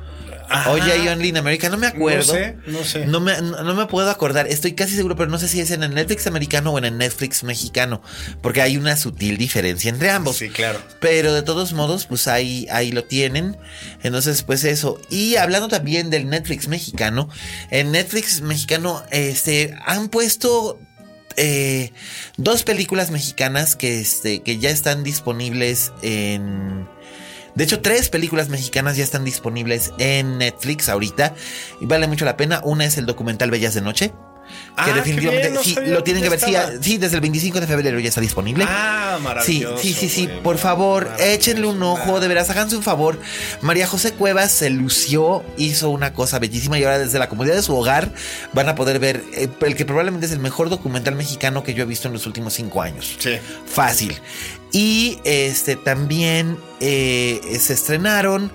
[0.68, 2.32] Oye, Only in America, no me acuerdo.
[2.32, 3.06] No sé, no sé.
[3.06, 4.46] No me, no, me puedo acordar.
[4.46, 6.98] Estoy casi seguro, pero no sé si es en el Netflix americano o en el
[6.98, 8.02] Netflix mexicano.
[8.40, 10.36] Porque hay una sutil diferencia entre ambos.
[10.36, 10.80] Sí, claro.
[11.00, 13.56] Pero de todos modos, pues ahí, ahí lo tienen.
[14.02, 15.00] Entonces, pues eso.
[15.10, 17.28] Y hablando también del Netflix mexicano,
[17.70, 20.78] en Netflix mexicano, este, han puesto
[21.36, 21.92] eh,
[22.36, 26.88] dos películas mexicanas que, este, que ya están disponibles en
[27.54, 31.34] de hecho, tres películas mexicanas ya están disponibles en Netflix ahorita
[31.80, 32.60] y vale mucho la pena.
[32.64, 34.12] Una es el documental Bellas de Noche.
[34.74, 36.40] Que ah, definitivamente sí, lo tienen que ver.
[36.80, 38.64] Sí, desde el 25 de febrero ya está disponible.
[38.66, 39.78] Ah, maravilloso.
[39.78, 40.28] Sí, sí, sí, sí.
[40.42, 43.20] Por favor, échenle un ojo, de veras, háganse un favor.
[43.60, 47.62] María José Cuevas se lució, hizo una cosa bellísima y ahora desde la comodidad de
[47.62, 48.12] su hogar
[48.54, 51.82] van a poder ver eh, el que probablemente es el mejor documental mexicano que yo
[51.82, 53.16] he visto en los últimos cinco años.
[53.18, 53.38] Sí.
[53.66, 54.18] Fácil.
[54.72, 58.50] Y este también eh, se estrenaron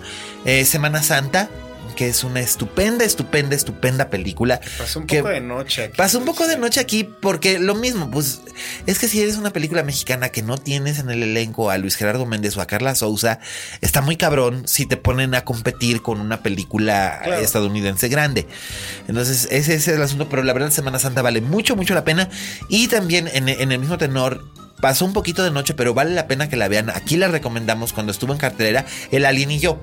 [0.45, 1.49] eh, Semana Santa
[1.97, 4.61] que es una estupenda, estupenda, estupenda película.
[4.77, 5.97] Pasó un poco de noche aquí.
[5.97, 8.41] Pasó un poco de noche aquí porque lo mismo, pues
[8.85, 11.95] es que si eres una película mexicana que no tienes en el elenco a Luis
[11.95, 13.39] Gerardo Méndez o a Carla Souza,
[13.81, 18.47] está muy cabrón si te ponen a competir con una película estadounidense grande.
[19.07, 22.29] Entonces, ese, es el asunto, pero la verdad Semana Santa vale mucho, mucho la pena.
[22.69, 24.45] Y también en, en el mismo tenor,
[24.79, 26.91] pasó un poquito de noche, pero vale la pena que la vean.
[26.91, 29.81] Aquí la recomendamos cuando estuvo en cartelera El Alien y yo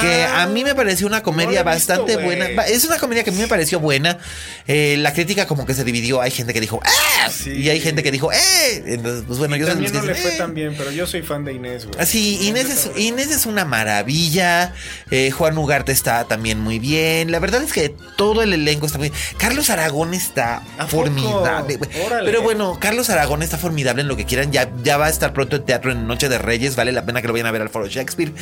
[0.00, 2.46] que a mí me pareció una comedia bastante buena.
[2.66, 4.18] Es una comedia que a mí me pareció buena.
[4.66, 6.20] Eh, la crítica como que se dividió.
[6.20, 7.30] Hay gente que dijo ¡Ah!
[7.46, 8.82] Y hay gente que dijo ¡Eh!
[8.86, 11.52] Entonces, pues bueno, yo también no le fue tan bien, pero yo soy fan de
[11.52, 12.06] Inés, güey.
[12.06, 14.74] Sí, Inés es, Inés es una maravilla.
[15.10, 17.30] Eh, Juan Ugarte está también muy bien.
[17.30, 19.20] La verdad es que todo el elenco está muy bien.
[19.38, 21.78] Carlos Aragón está formidable.
[22.24, 24.52] Pero bueno, Carlos Aragón está formidable en lo que quieran.
[24.52, 26.76] Ya, ya va a estar pronto en teatro en Noche de Reyes.
[26.76, 28.32] Vale la pena que lo vayan a ver al Foro Shakespeare.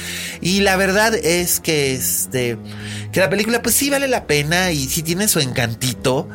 [0.41, 2.57] Y la verdad es que este
[3.12, 6.29] que la película pues sí vale la pena y sí tiene su encantito.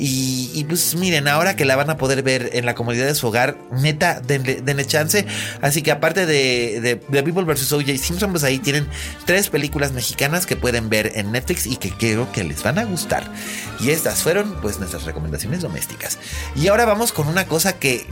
[0.00, 3.26] Y, pues miren ahora que la van a poder ver en la comodidad de su
[3.26, 5.26] hogar neta denle, chance.
[5.60, 7.96] Así que aparte de, de, de People vs O.J.
[7.98, 8.86] Simpson pues ahí tienen
[9.26, 12.84] tres películas mexicanas que pueden ver en Netflix y que creo que les van a
[12.84, 13.28] gustar.
[13.80, 16.18] Y estas fueron pues nuestras recomendaciones domésticas.
[16.54, 18.06] Y ahora vamos con una cosa que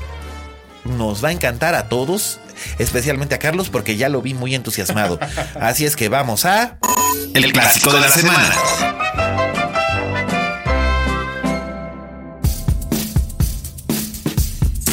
[0.87, 2.41] nos va a encantar a todos,
[2.79, 5.19] especialmente a Carlos, porque ya lo vi muy entusiasmado.
[5.61, 6.79] Así es que vamos a...
[7.35, 8.55] El, clásico, de la, semana.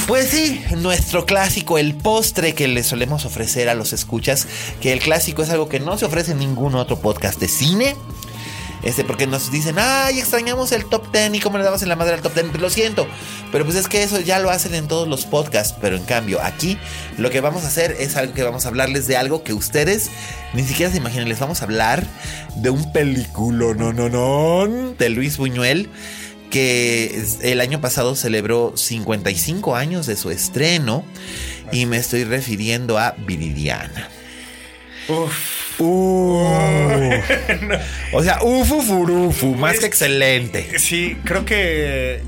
[0.07, 4.47] Pues sí, nuestro clásico, el postre que le solemos ofrecer a los escuchas,
[4.81, 7.95] que el clásico es algo que no se ofrece en ningún otro podcast de cine.
[8.83, 11.95] Este, porque nos dicen, ay, extrañamos el top 10 y cómo le damos en la
[11.95, 12.59] madre al top 10.
[12.59, 13.07] Lo siento,
[13.51, 15.75] pero pues es que eso ya lo hacen en todos los podcasts.
[15.79, 16.77] Pero en cambio, aquí
[17.17, 20.09] lo que vamos a hacer es algo que vamos a hablarles de algo que ustedes
[20.53, 21.29] ni siquiera se imaginan.
[21.29, 22.05] Les vamos a hablar
[22.55, 25.89] de un película, no, no, no, de Luis Buñuel
[26.53, 31.03] que el año pasado celebró 55 años de su estreno
[31.71, 34.07] y me estoy refiriendo a Viridiana.
[35.07, 35.62] Uf.
[35.79, 36.43] Uh.
[38.13, 40.79] O sea, ufu furufu, más que excelente.
[40.79, 42.21] Sí, creo que.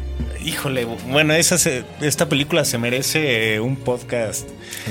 [0.44, 1.58] Híjole, bueno, esa
[2.02, 4.48] esta película se merece un podcast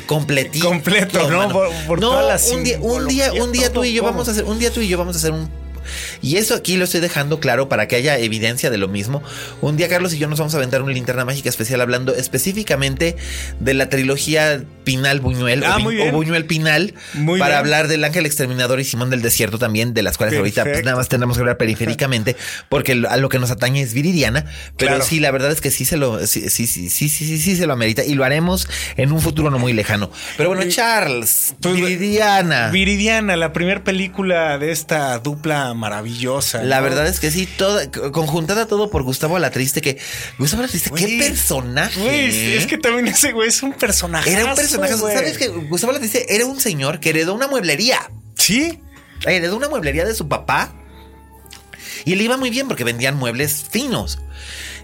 [0.06, 0.66] completito.
[0.66, 1.48] Completo, ¿no?
[1.86, 4.44] Por, todas las un día, un día, un día tú y yo vamos a hacer,
[4.44, 5.48] un día tú y yo vamos a hacer un
[6.22, 9.22] y eso aquí lo estoy dejando claro para que haya evidencia de lo mismo.
[9.60, 13.16] Un día Carlos y yo nos vamos a aventar una linterna mágica especial hablando específicamente
[13.60, 16.94] de la trilogía Pinal Buñuel ah, o, Buñuel Pinal
[17.38, 20.84] para hablar del Ángel Exterminador y Simón del Desierto también, de las cuales ahorita pues,
[20.84, 22.36] nada más tenemos que hablar periféricamente
[22.68, 24.44] porque a lo que nos atañe es Viridiana,
[24.76, 27.56] pero sí, la verdad es que sí se lo sí, sí, sí, sí, sí, sí,
[27.56, 30.10] se lo amerita y lo haremos en un futuro no muy lejano.
[30.36, 32.68] Pero bueno, Charles, pues, Viridiana.
[32.70, 36.62] Viridiana, la primera película de esta dupla maravillosa.
[36.62, 37.80] La verdad es que sí, todo,
[38.12, 39.98] conjuntada todo por Gustavo Alatriste, que
[40.38, 42.56] Gustavo Alatriste, qué personaje.
[42.56, 44.32] es que también ese güey es un personaje.
[44.32, 44.96] Era un personaje.
[44.96, 48.10] ¿Sabes que Gustavo Alatriste era un señor que heredó una mueblería?
[48.36, 48.80] Sí.
[49.26, 50.74] Heredó una mueblería de su papá.
[52.04, 54.18] Y le iba muy bien porque vendían muebles finos.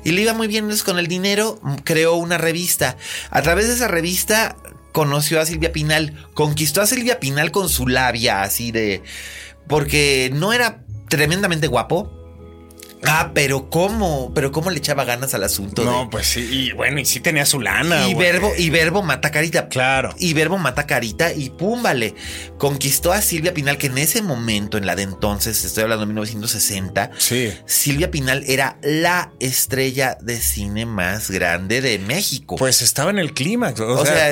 [0.05, 2.97] Y le iba muy bien entonces con el dinero, creó una revista.
[3.31, 4.57] A través de esa revista
[4.93, 9.03] conoció a Silvia Pinal, conquistó a Silvia Pinal con su labia así de...
[9.71, 12.11] Porque no era tremendamente guapo,
[13.05, 15.85] Ah, pero cómo, pero cómo le echaba ganas al asunto.
[15.85, 18.09] No, pues sí, y bueno, y sí tenía su lana.
[18.09, 18.27] Y güey.
[18.31, 19.69] verbo, y verbo mata carita.
[19.69, 20.15] Claro.
[20.19, 22.15] Y verbo mata carita y pum, vale.
[22.59, 26.07] Conquistó a Silvia Pinal, que en ese momento, en la de entonces, estoy hablando de
[26.09, 27.53] 1960, Sí.
[27.67, 32.57] Silvia Pinal era la estrella de cine más grande de México.
[32.57, 33.81] Pues estaba en el clímax.
[33.81, 34.31] O, O sea,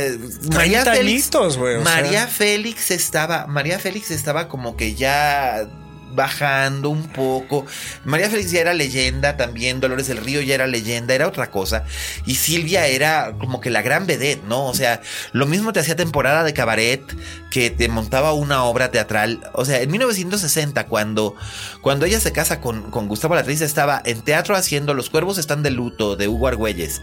[0.53, 2.27] María 30 Félix, güey, o María sea.
[2.29, 5.69] Félix estaba, María Félix estaba como que ya
[6.15, 7.67] bajando un poco.
[8.05, 11.85] María Félix ya era leyenda también, Dolores del Río ya era leyenda, era otra cosa.
[12.27, 14.67] Y Silvia era como que la gran vedette, ¿no?
[14.67, 15.01] O sea,
[15.33, 17.03] lo mismo te hacía temporada de cabaret
[17.51, 19.49] que te montaba una obra teatral.
[19.55, 21.35] O sea, en 1960, cuando,
[21.81, 25.63] cuando ella se casa con, con Gustavo Latriz, estaba en teatro haciendo Los Cuervos están
[25.63, 27.01] de luto de Hugo Argüelles.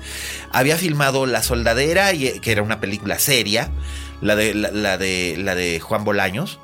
[0.52, 3.72] Había filmado La Soldadera, y- que era una película seria,
[4.22, 6.60] la de, la, la de, la de Juan Bolaños,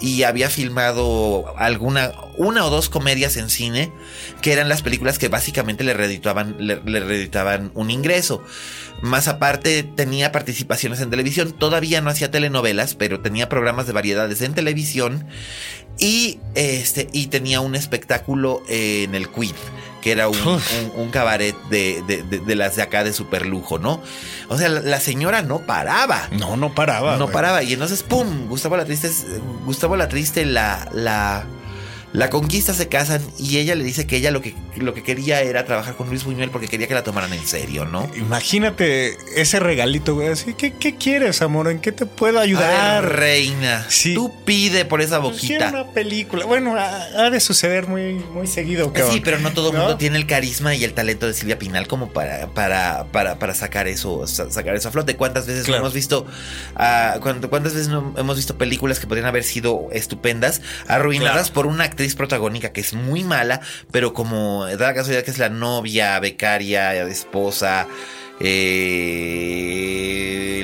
[0.00, 3.92] y había filmado alguna, una o dos comedias en cine,
[4.40, 8.42] que eran las películas que básicamente le redituaban, le, redituaban un ingreso.
[9.02, 14.40] Más aparte tenía participaciones en televisión, todavía no hacía telenovelas, pero tenía programas de variedades
[14.42, 15.26] en televisión
[15.98, 19.52] y este y tenía un espectáculo en el Quid,
[20.00, 20.60] que era un, un-
[20.94, 24.00] un cabaret de, de- de- de las de acá de super lujo, ¿no?
[24.48, 26.28] O sea, la, la señora no paraba.
[26.30, 27.16] No, no paraba.
[27.16, 27.32] No güey.
[27.34, 27.62] paraba.
[27.62, 28.48] Y entonces, ¡pum!
[28.48, 29.26] Gustavo la Triste, es-
[29.66, 31.44] Gustavo la Triste la, la,
[32.12, 35.40] la conquista, se casan y ella le dice que ella lo que, lo que quería
[35.40, 38.10] era trabajar con Luis Buñuel porque quería que la tomaran en serio, ¿no?
[38.16, 40.28] Imagínate ese regalito, güey.
[40.28, 41.68] Así, ¿qué, ¿Qué quieres, amor?
[41.68, 43.02] ¿En qué te puedo ayudar?
[43.04, 44.14] Ay, reina, Sí.
[44.14, 45.82] tú pide por esa Pues quiero boquita.
[45.82, 46.44] una película.
[46.44, 49.12] Bueno, ha, ha de suceder muy, muy seguido, cabrón.
[49.14, 49.80] Sí, pero no todo el ¿No?
[49.80, 53.54] mundo tiene el carisma y el talento de Silvia Pinal como para, para, para, para
[53.54, 55.16] sacar eso, sa- sacar eso a flote.
[55.16, 55.82] ¿Cuántas veces no Claro.
[55.84, 56.26] hemos visto,
[56.76, 61.54] ah, cuántas veces no hemos visto películas que podrían haber sido estupendas, arruinadas Claro.
[61.54, 63.60] por una actriz protagónica que es muy mala,
[63.90, 67.86] pero como da la casualidad que es la novia, becaria, esposa,
[68.40, 69.82] eh,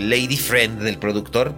[0.03, 1.55] lady friend del productor,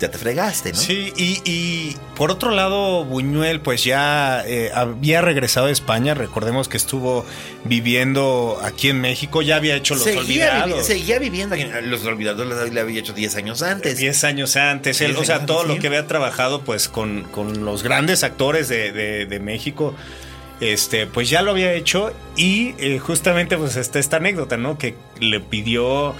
[0.00, 0.78] ya te fregaste, ¿no?
[0.78, 6.14] Sí, y, y por otro lado, Buñuel, pues ya eh, había regresado a España.
[6.14, 7.24] Recordemos que estuvo
[7.64, 10.86] viviendo aquí en México, ya había hecho Los Seguía, vivi- Olvidados.
[10.86, 11.64] seguía viviendo aquí.
[11.84, 13.98] Los olvidados le había hecho 10 años antes.
[13.98, 17.64] 10 años antes, él, 10 o sea, todo lo que había trabajado pues con, con
[17.64, 19.94] los grandes actores de, de- de México,
[20.60, 24.76] este, pues ya lo había hecho y eh, justamente pues está esta anécdota, ¿no?
[24.78, 26.14] Que le pidió,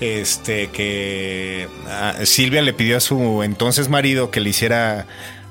[0.00, 5.06] este, que a- Silvia le pidió a su entonces marido que le hiciera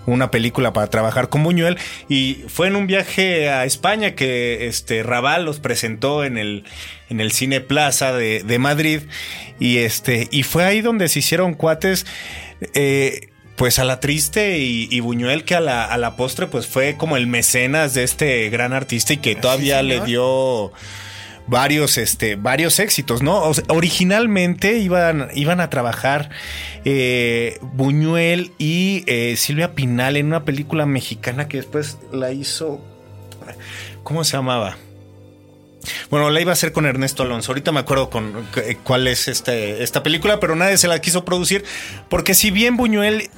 [0.05, 1.77] una película para trabajar con Buñuel
[2.09, 6.65] y fue en un viaje a España que este Raval los presentó en el
[7.09, 8.99] en el Cine Plaza de, de Madrid
[9.61, 12.05] y este y fue ahí donde se hicieron cuates
[12.73, 16.67] eh, pues a la triste y, y Buñuel que a la, a la postre pues
[16.67, 20.73] fue como el mecenas de este gran artista y que todavía le dio
[21.47, 23.51] varios, este, varios éxitos, ¿no?
[23.67, 26.29] Originalmente iban, iban a trabajar
[26.85, 32.81] eh, Buñuel y eh, Silvia Pinal en una película mexicana que después la hizo.
[34.03, 34.77] ¿Cómo se llamaba?
[36.09, 37.51] Bueno, la iba a hacer con Ernesto Alonso.
[37.51, 41.25] Ahorita me acuerdo con eh, cuál es este, esta película, pero nadie se la quiso
[41.25, 41.65] producir.
[42.09, 43.29] Porque si bien Buñuel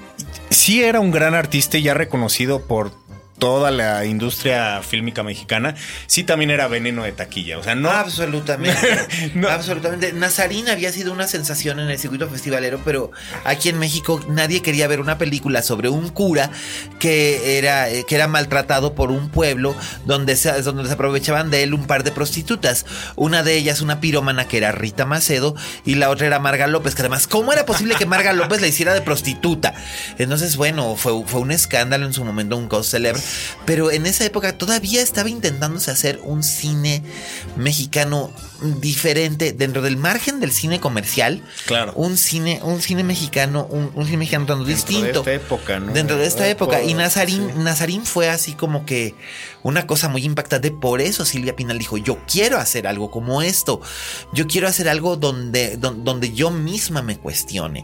[0.49, 3.04] sí era un gran artista y ya reconocido por
[3.37, 5.75] toda la industria fílmica mexicana,
[6.07, 7.57] sí también era veneno de taquilla.
[7.57, 7.89] O sea, no.
[7.89, 8.75] Absolutamente.
[9.35, 9.49] No.
[9.49, 10.13] Absolutamente.
[10.13, 13.11] Nazarín había sido una sensación en el circuito festivalero, pero
[13.43, 16.51] aquí en México nadie quería ver una película sobre un cura
[16.99, 19.75] que era, eh, que era maltratado por un pueblo
[20.05, 22.85] donde se, donde se aprovechaban de él un par de prostitutas.
[23.15, 25.55] Una de ellas, una pirómana que era Rita Macedo,
[25.85, 28.67] y la otra era Marga López, que además, ¿cómo era posible que Marga López la
[28.67, 29.73] hiciera de prostituta?
[30.17, 33.21] Entonces, bueno, fue, fue un escándalo en su momento, un cause célebre.
[33.65, 37.01] Pero en esa época todavía estaba intentándose hacer un cine
[37.55, 38.31] mexicano
[38.79, 41.41] diferente dentro del margen del cine comercial.
[41.65, 41.93] Claro.
[41.95, 45.23] Un cine, un cine mexicano, un, un cine mexicano tanto Dentro distinto.
[45.23, 45.93] de esta época, ¿no?
[45.93, 46.81] Dentro de esta época.
[46.83, 47.59] Y Nazarín, sí.
[47.59, 49.15] Nazarín fue así como que
[49.65, 50.69] una cosa muy impactante.
[50.69, 53.81] Por eso Silvia Pinal dijo: Yo quiero hacer algo como esto.
[54.31, 57.83] Yo quiero hacer algo donde, don- donde yo misma me cuestione.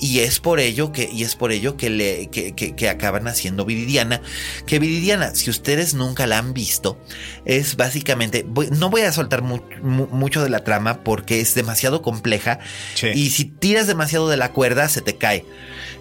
[0.00, 3.28] Y es por ello que, y es por ello que le, que, que- que acaban
[3.28, 4.22] haciendo Viridiana.
[4.64, 6.98] Que Viridiana, si ustedes nunca la han visto,
[7.44, 8.46] es básicamente.
[8.48, 12.58] voy- no voy a soltar mu- mu- mucho de la trama porque es demasiado compleja.
[12.94, 13.08] Sí.
[13.14, 15.44] Y si tiras demasiado de la cuerda, se te cae.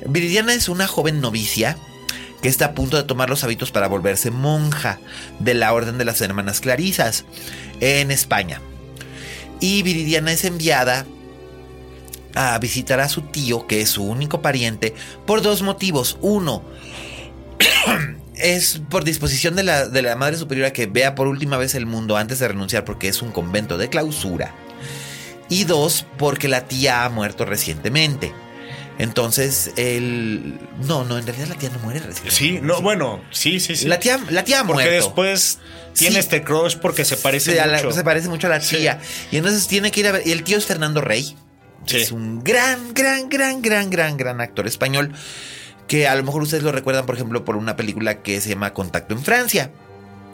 [0.06, 1.78] Viridiana es una joven novicia
[2.42, 5.00] que está a punto de tomar los hábitos para volverse monja
[5.40, 7.26] de la Orden de las Hermanas Clarisas
[7.80, 8.62] en España.
[9.60, 11.06] Y Viridiana es enviada
[12.36, 14.94] a visitar a su tío, que es su único pariente,
[15.26, 16.18] por dos motivos.
[16.22, 16.64] Uno,
[18.36, 21.88] es por disposición de la, de la Madre Superiora que vea por última vez el
[21.88, 24.54] mundo antes de renunciar porque es un convento de clausura.
[25.50, 28.34] Y dos, porque la tía ha muerto recientemente.
[29.00, 30.60] Entonces, él.
[30.88, 32.36] No, no, en realidad la tía no muere recientemente.
[32.36, 33.88] Sí, no, bueno, sí, sí, sí.
[33.88, 35.06] La tía, la tía porque muerto.
[35.06, 35.60] después
[35.94, 36.20] tiene Sí.
[36.20, 37.92] este crush porque se parece Sí, a la- mucho.
[37.92, 38.78] se parece mucho a la Sí.
[38.78, 39.00] tía.
[39.32, 40.24] Y entonces tiene que ir a ver.
[40.26, 41.36] Y el tío es Fernando Rey.
[41.88, 45.14] Es un gran, gran, gran, gran, gran, gran actor español.
[45.88, 48.74] Que a lo mejor ustedes lo recuerdan, por ejemplo, por una película que se llama
[48.74, 49.72] Contacto en Francia.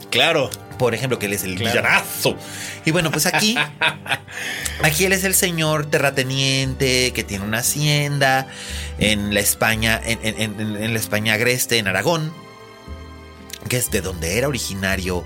[0.10, 0.50] Claro.
[0.78, 1.82] Por ejemplo, que él es el Claro.
[1.82, 2.36] villanazo.
[2.86, 3.56] Y bueno, pues aquí.
[4.84, 8.48] aquí él es el señor terrateniente que tiene una hacienda
[8.98, 10.02] en la España.
[10.04, 12.34] En, en- en- en la España agreste, en Aragón.
[13.70, 15.24] Que es de donde era originario.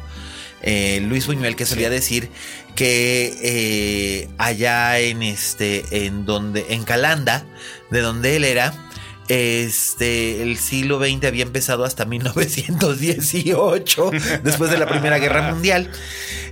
[0.61, 2.29] eh, Luis Buñuel, que solía decir
[2.75, 6.05] que eh, allá en este.
[6.05, 6.65] en donde.
[6.69, 7.45] en Calanda,
[7.89, 8.73] de donde él era.
[9.27, 14.11] Este, el siglo XX había empezado hasta 1918,
[14.43, 15.91] después de la Primera Guerra Mundial.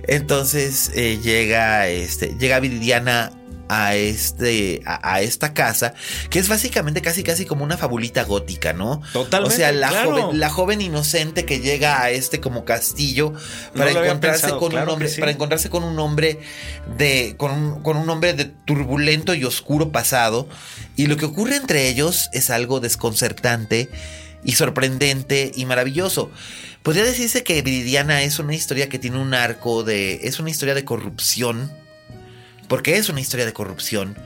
[0.06, 3.32] Entonces eh, llega, este, llega Viridiana
[3.68, 5.94] a este a, a esta casa
[6.30, 9.02] que es básicamente casi casi como una fabulita gótica, ¿no?
[9.12, 10.10] Totalmente, O sea, la claro.
[10.10, 13.32] joven la joven inocente que llega a este como castillo
[13.76, 15.20] para encontrarse pensado, con claro un hombre sí.
[15.20, 16.40] para encontrarse con un hombre
[16.96, 20.48] de con un, con un hombre de turbulento y oscuro pasado
[20.96, 23.90] y lo que ocurre entre ellos es algo desconcertante
[24.44, 26.30] y sorprendente y maravilloso.
[26.82, 30.74] Podría decirse que Viridiana es una historia que tiene un arco de es una historia
[30.74, 31.72] de corrupción
[32.68, 34.16] porque es una historia de corrupción.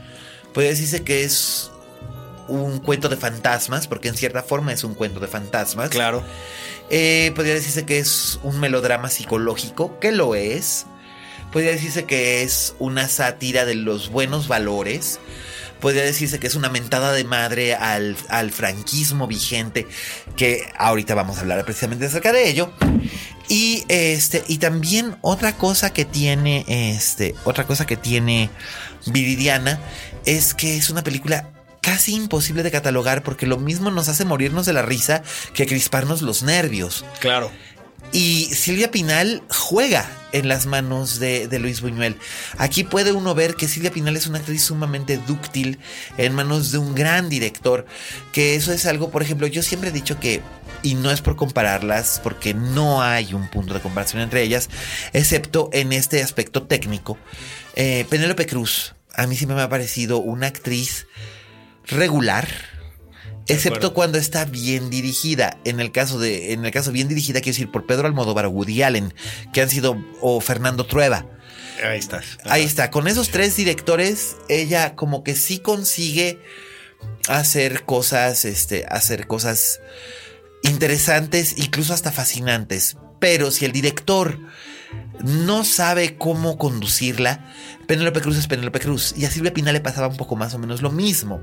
[0.53, 1.71] Puede decirse que es
[2.47, 5.89] un cuento de fantasmas, porque en cierta forma es un cuento de fantasmas.
[5.89, 6.23] Claro.
[6.89, 10.85] Eh, podría decirse que es un melodrama psicológico, que lo es.
[11.51, 15.19] Podría decirse que es una sátira de los buenos valores.
[15.81, 19.87] Podría decirse que es una mentada de madre al, al franquismo vigente,
[20.37, 22.71] que ahorita vamos a hablar precisamente acerca de ello.
[23.47, 28.49] Y este, y también otra cosa que tiene, este, otra cosa que tiene
[29.07, 29.79] Viridiana
[30.25, 31.51] es que es una película
[31.81, 36.21] casi imposible de catalogar porque lo mismo nos hace morirnos de la risa que crisparnos
[36.21, 37.03] los nervios.
[37.19, 37.51] Claro.
[38.13, 42.17] Y Silvia Pinal juega en las manos de, Luis Buñuel.
[42.57, 45.79] Aquí puede uno ver que Silvia Pinal es una actriz sumamente dúctil
[46.17, 47.85] en manos de un gran director.
[48.33, 50.41] Que eso es algo, por ejemplo, yo siempre he dicho que,
[50.83, 54.69] y no es por compararlas, porque no hay un punto de comparación entre ellas,
[55.13, 57.17] excepto en este aspecto técnico.
[57.75, 61.07] Eh, Penélope Cruz, a mí siempre me ha parecido una actriz
[61.87, 62.70] regular.
[63.47, 65.57] Excepto cuando está bien dirigida.
[65.65, 68.49] En el caso de, en el caso bien dirigida, quiero decir, por Pedro Almodóvar o
[68.49, 69.13] Woody Allen,
[69.53, 71.25] que han sido, o Fernando Trueba.
[71.83, 72.37] Ahí estás.
[72.45, 76.39] Ahí está, con esos tres directores, ella como que sí consigue
[77.27, 79.79] hacer cosas, este, hacer cosas
[80.63, 82.97] interesantes, incluso hasta fascinantes.
[83.21, 84.39] Pero si el director
[85.23, 87.45] no sabe cómo conducirla,
[87.85, 89.13] Penélope Cruz es Penélope Cruz.
[89.15, 91.39] Y a Silvia Pinal le pasaba un poco más o menos lo mismo.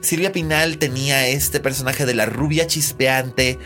[0.00, 3.58] Silvia Pinal tenía este personaje de la rubia chispeante,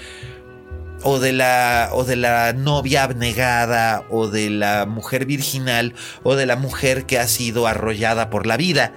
[1.03, 6.47] o de la o de la novia abnegada o de la mujer virginal o de
[6.47, 8.95] la mujer que ha sido arrollada por la vida.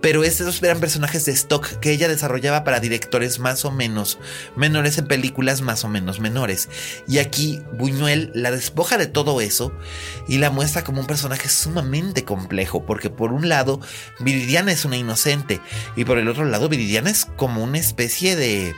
[0.00, 4.18] Pero estos eran personajes de stock que ella desarrollaba para directores más o menos
[4.56, 6.68] menores en películas más o menos menores.
[7.06, 9.72] Y aquí Buñuel la despoja de todo eso
[10.28, 13.80] y la muestra como un personaje sumamente complejo porque por un lado
[14.20, 15.60] Viridiana es una inocente
[15.96, 18.74] y por el otro lado Viridiana es como una especie de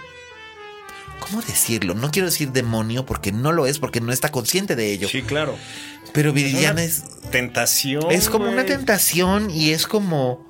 [1.28, 1.94] ¿Cómo decirlo?
[1.94, 5.08] No quiero decir demonio porque no lo es, porque no está consciente de ello.
[5.08, 5.56] Sí, claro.
[6.12, 8.10] Pero Viridiana es, Tentación.
[8.10, 10.46] es como una tentación y es como...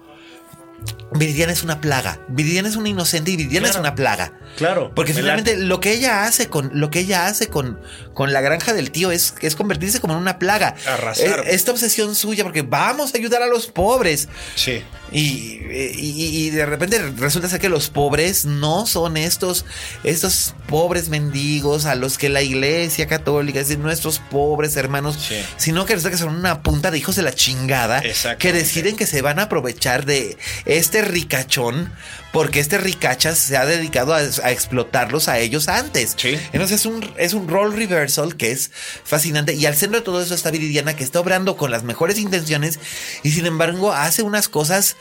[1.13, 2.21] Viridiana es una plaga.
[2.29, 3.79] Viridiana es una inocente y Viridiana Claro.
[3.79, 4.39] es una plaga.
[4.57, 4.93] Claro.
[4.95, 7.81] Porque me finalmente lo que ella hace con lo que ella hace con,
[8.17, 10.75] con la granja del tío es, es convertirse como en una plaga.
[10.87, 11.41] Arrasar.
[11.41, 14.29] Eh, Esta obsesión suya porque vamos a ayudar a los pobres.
[14.55, 14.83] Sí.
[15.13, 19.67] Y, y- y de repente resulta ser que los pobres no son estos,
[20.03, 25.37] estos pobres mendigos a los que la iglesia católica, es decir, nuestros pobres hermanos, Sí.
[25.59, 28.03] sino que resulta que son una punta de hijos de la chingada
[28.39, 31.93] que deciden que se van a aprovechar de este ricachón
[32.37, 36.15] porque este ricachas se ha dedicado a, a explotarlos a ellos antes.
[36.19, 36.39] Sí.
[36.53, 38.71] Entonces es un, es un role reversal que es
[39.05, 39.55] fascinante.
[39.55, 42.79] Y al centro de todo eso está Viridiana, que está obrando con las mejores intenciones
[43.23, 44.99] y sin embargo hace unas cosas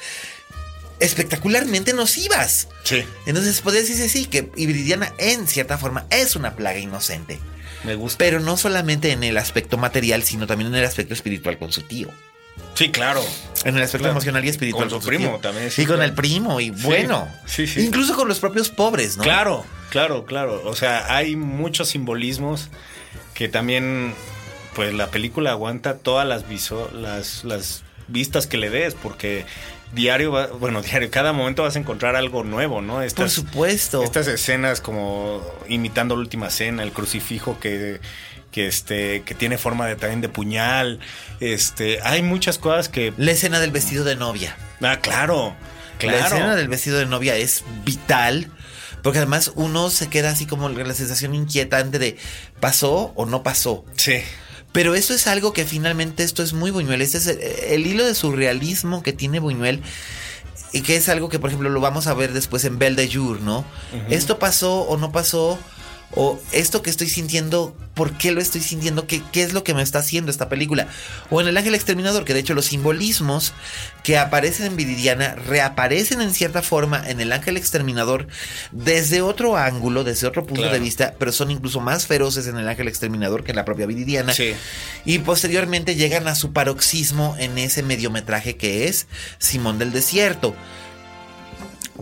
[0.99, 2.69] espectacularmente nocivas.
[2.85, 3.03] Sí.
[3.25, 7.41] Entonces podría decirse sí, que Viridiana en cierta forma es una plaga inocente.
[7.83, 8.17] Me gusta.
[8.17, 11.81] Pero no solamente en el aspecto material, sino también en el aspecto espiritual con su
[11.81, 12.07] tío.
[12.75, 13.21] Sí, claro.
[13.63, 14.11] En el aspecto Claro.
[14.11, 14.89] emocional y espiritual.
[14.89, 15.17] Con su tío.
[15.17, 16.09] primo también, sí, y con claro.
[16.09, 17.27] el primo, y bueno.
[17.45, 17.81] sí, sí.
[17.81, 19.23] Incluso con los propios pobres, ¿no?
[19.23, 20.61] Claro, claro, claro.
[20.65, 22.69] O sea, hay muchos simbolismos
[23.33, 24.13] que también,
[24.75, 29.45] pues la película aguanta todas las, viso- las, las vistas que le des, porque
[29.93, 32.99] diario, va- bueno, diario, cada momento vas a encontrar algo nuevo, ¿no?
[33.15, 34.03] Por supuesto.
[34.03, 37.99] estas escenas como imitando la última cena, el crucifijo que,
[38.55, 41.01] que este, que tiene forma de también de puñal,
[41.41, 44.55] este, hay muchas cosas que, La escena del vestido de novia.
[44.81, 45.53] ah, claro,
[45.97, 46.19] claro.
[46.19, 48.49] La escena del vestido de novia es vital.
[49.03, 52.15] Porque además uno se queda así como la sensación inquietante de
[52.61, 53.83] ¿pasó o no pasó?
[53.97, 54.21] Sí.
[54.71, 57.01] Pero eso es algo que finalmente esto es muy Buñuel.
[57.01, 59.83] Este es el, el hilo de surrealismo que tiene Buñuel.
[60.71, 63.13] Y que es algo que, por ejemplo, lo vamos a ver después en Belle de
[63.13, 63.65] Jour, ¿no?
[64.09, 65.59] Esto pasó o no pasó.
[66.17, 69.05] O esto que estoy sintiendo, ¿por qué lo estoy sintiendo?
[69.05, 70.87] ¿Qué, ¿Qué es lo que me está haciendo esta película?
[71.29, 73.51] O en El Ángel Exterminador, que de hecho los simbolismos
[74.01, 78.27] que aparecen en Viridiana reaparecen en cierta forma en El Ángel Exterminador
[78.71, 80.73] desde otro ángulo, desde otro punto Claro.
[80.73, 83.85] de vista, pero son incluso más feroces en El Ángel Exterminador que en la propia
[83.85, 84.31] Viridiana.
[84.33, 84.53] Sí.
[85.03, 90.55] Y posteriormente llegan a su paroxismo en ese mediometraje que es Simón del Desierto.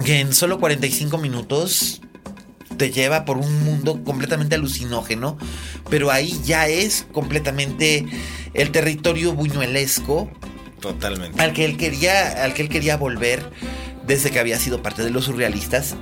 [0.06, 2.02] Que en solo 45 minutos
[2.78, 5.38] te lleva por un mundo completamente alucinógeno.
[5.90, 8.06] Pero ahí ya es completamente
[8.54, 10.30] el territorio buñuelesco
[10.80, 11.42] Totalmente.
[11.42, 13.44] al que él quería, al que él quería volver
[14.06, 15.94] desde que había sido parte de los surrealistas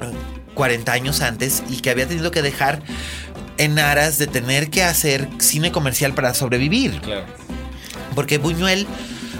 [0.00, 0.12] eh,
[0.54, 2.82] 40 años antes y que había tenido que dejar
[3.58, 7.00] en aras de tener que hacer cine comercial para sobrevivir.
[7.00, 7.24] Claro.
[8.14, 8.86] Porque Buñuel,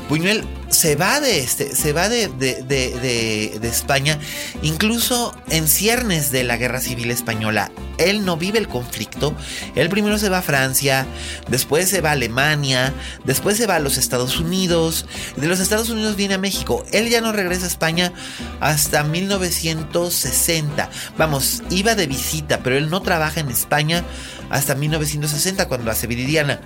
[0.09, 4.19] Buñuel se va de este, se va de, de- de- de- España,
[4.63, 7.71] incluso en ciernes de la guerra civil española.
[7.99, 9.35] Él no vive el conflicto.
[9.75, 11.07] Él primero se va a Francia,
[11.49, 12.93] después se va a Alemania,
[13.25, 15.07] después se va a los Estados Unidos.
[15.37, 16.85] De los Estados Unidos viene a México.
[16.93, 18.13] Él ya no regresa a España
[18.61, 20.91] hasta 1960.
[21.19, 24.05] Vamos, iba de visita, pero él no trabaja en España
[24.51, 26.61] hasta 1960 cuando hace Viridiana.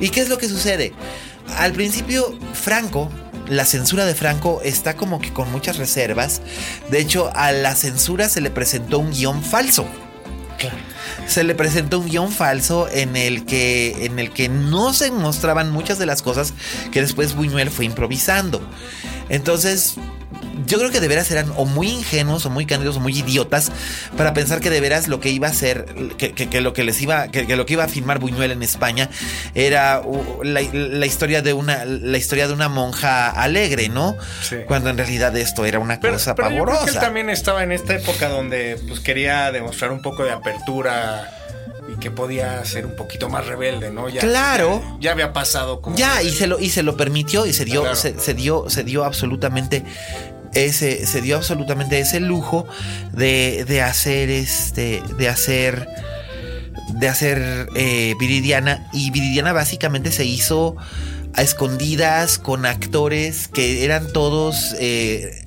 [0.00, 0.92] ¿Y qué es lo que sucede?
[1.56, 3.10] Al principio, Franco,
[3.48, 6.42] la censura de Franco está como que con muchas reservas.
[6.90, 9.86] De hecho, a la censura se le presentó un guion falso.
[11.26, 15.70] Se le presentó un guion falso en el que en el que no se mostraban
[15.70, 16.54] muchas de las cosas
[16.92, 18.60] que después Buñuel fue improvisando.
[19.28, 19.96] Entonces,
[20.64, 23.70] yo creo que de veras eran o muy ingenuos o muy cándidos o muy idiotas
[24.16, 25.84] para pensar que de veras lo que iba a ser,
[26.16, 28.50] que, que- que lo que les iba, que, que lo que iba a filmar Buñuel
[28.52, 29.10] en España
[29.54, 30.02] era
[30.42, 34.16] la, la historia de una, la historia de una monja alegre, ¿no?
[34.42, 34.56] Sí.
[34.66, 37.00] Cuando en realidad esto era una Pero, cosa pero yo creo que él pavorosa.
[37.00, 41.32] también estaba en esta época donde pues quería demostrar un poco de apertura
[41.94, 44.08] y que podía ser un poquito más rebelde, ¿no?
[44.08, 44.82] Ya, Claro.
[44.94, 47.64] Ya, ya había pasado como Ya, y se lo, y se lo permitió y se
[47.64, 47.96] dio, Claro.
[47.96, 49.84] se, se dio, se dio absolutamente
[50.56, 52.66] ese, se dio absolutamente ese lujo
[53.12, 55.86] de, de hacer este, de hacer,
[56.94, 58.88] de hacer eh, Viridiana.
[58.92, 60.76] Y Viridiana básicamente se hizo
[61.34, 65.44] a escondidas con actores que eran todos eh,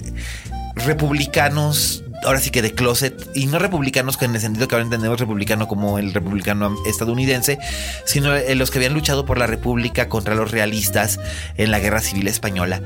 [0.76, 2.04] republicanos.
[2.26, 5.20] Ahora sí que de closet, y no republicanos que en el sentido que ahora entendemos
[5.20, 7.60] republicano como el republicano estadounidense,
[8.06, 11.20] sino eh, los que habían luchado por la república contra los realistas
[11.56, 12.82] en la guerra civil española,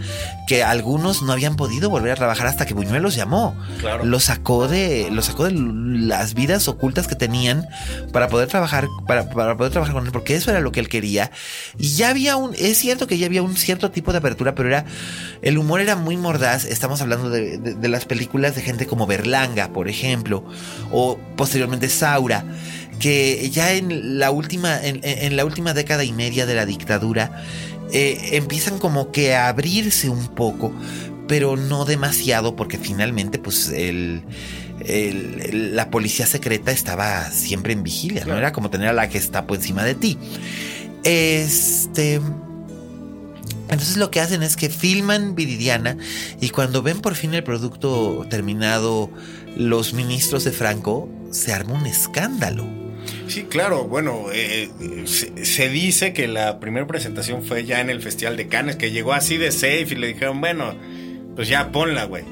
[0.47, 3.55] que algunos no habían podido volver a trabajar hasta que Buñuel los llamó.
[3.80, 4.05] Claro.
[4.05, 7.65] Los sacó de, los sacó de las vidas ocultas que tenían
[8.11, 10.89] para poder trabajar, para, para poder trabajar con él, porque eso era lo que él
[10.89, 11.31] quería.
[11.80, 14.69] Y ya había un, es cierto que ya había un cierto tipo de apertura, pero
[14.69, 14.85] era,
[15.41, 16.65] el humor era muy mordaz.
[16.65, 20.44] Estamos hablando de, de- de las películas de gente como Berlanga, por ejemplo,
[20.91, 22.44] o posteriormente Saura,
[23.00, 27.44] que ya en la última, en, la última década y media de la dictadura,
[27.91, 30.74] eh, empiezan como que a abrirse un poco,
[31.28, 34.24] pero no demasiado, porque finalmente, pues, el-
[35.76, 38.38] la policía secreta estaba siempre en vigilia, ¿no?
[38.38, 40.18] Era como tener a la Gestapo encima de ti.
[41.04, 42.20] Este.
[43.74, 45.98] Entonces lo que hacen es que filman Viridiana
[46.40, 49.10] y cuando ven por fin el producto terminado
[49.58, 52.66] los ministros de Franco, se arma un escándalo.
[53.28, 54.70] Sí, claro, bueno, eh,
[55.06, 58.91] se, se dice que la primera presentación fue ya en el Festival de Cannes, que
[58.91, 60.76] llegó así de safe y le dijeron, bueno,
[61.36, 62.24] pues ya ponla, güey.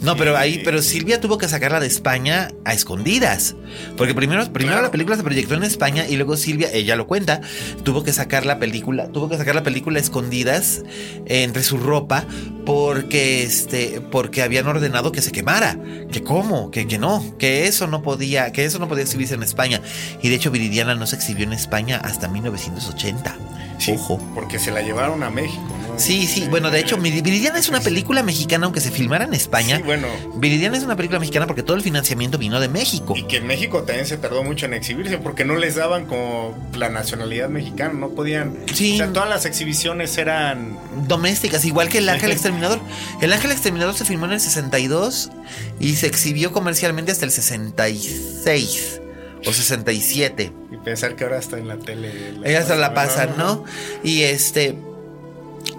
[0.00, 3.54] No, pero ahí, pero Silvia tuvo que sacarla de España a escondidas.
[3.96, 7.40] Porque primero, primero la película se proyectó en España y luego Silvia, ella lo cuenta,
[7.84, 10.82] tuvo que sacar la película, tuvo que sacar la película a escondidas
[11.26, 12.24] entre su ropa
[12.64, 15.78] porque este, porque habían ordenado que se quemara.
[16.10, 19.42] Que cómo, que, que no, que eso no podía, que eso no podía exhibirse en
[19.42, 19.80] España.
[20.22, 23.59] Y de hecho Viridiana no se exhibió en España hasta 1980.
[23.88, 24.20] Ojo.
[24.34, 25.98] Porque se la llevaron a México, ¿no?
[25.98, 26.46] Sí, sí.
[26.48, 29.76] Bueno, de hecho, Viridiana es una película mexicana, aunque se filmara en España.
[29.76, 30.08] Sí, bueno.
[30.36, 33.14] Viridiana es una película mexicana porque todo el financiamiento vino de México.
[33.16, 36.56] Y que en México también se tardó mucho en exhibirse porque no les daban como
[36.74, 38.56] la nacionalidad mexicana, no podían.
[38.72, 38.94] Sí.
[38.94, 40.78] O sea, todas las exhibiciones eran.
[41.06, 42.80] Domésticas, igual que El Ángel Exterminador.
[43.20, 45.30] El Ángel Exterminador se filmó en el 62
[45.78, 49.00] y se exhibió comercialmente hasta el 66
[49.46, 50.52] o 67.
[50.72, 52.10] Y pensar que ahora está en la tele.
[52.44, 53.64] Ella se la pasan, ¿no?
[54.04, 54.76] Y este.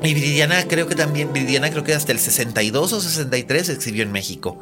[0.03, 4.03] Y Viridiana creo que también, Viridiana creo que hasta el 62 o 63 se exhibió
[4.03, 4.61] en México.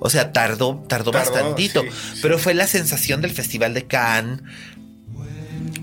[0.00, 1.82] O sea, tardó, tardó, Tardó, bastantito.
[1.82, 2.18] sí, sí.
[2.22, 4.40] Pero fue la sensación del Festival de Cannes.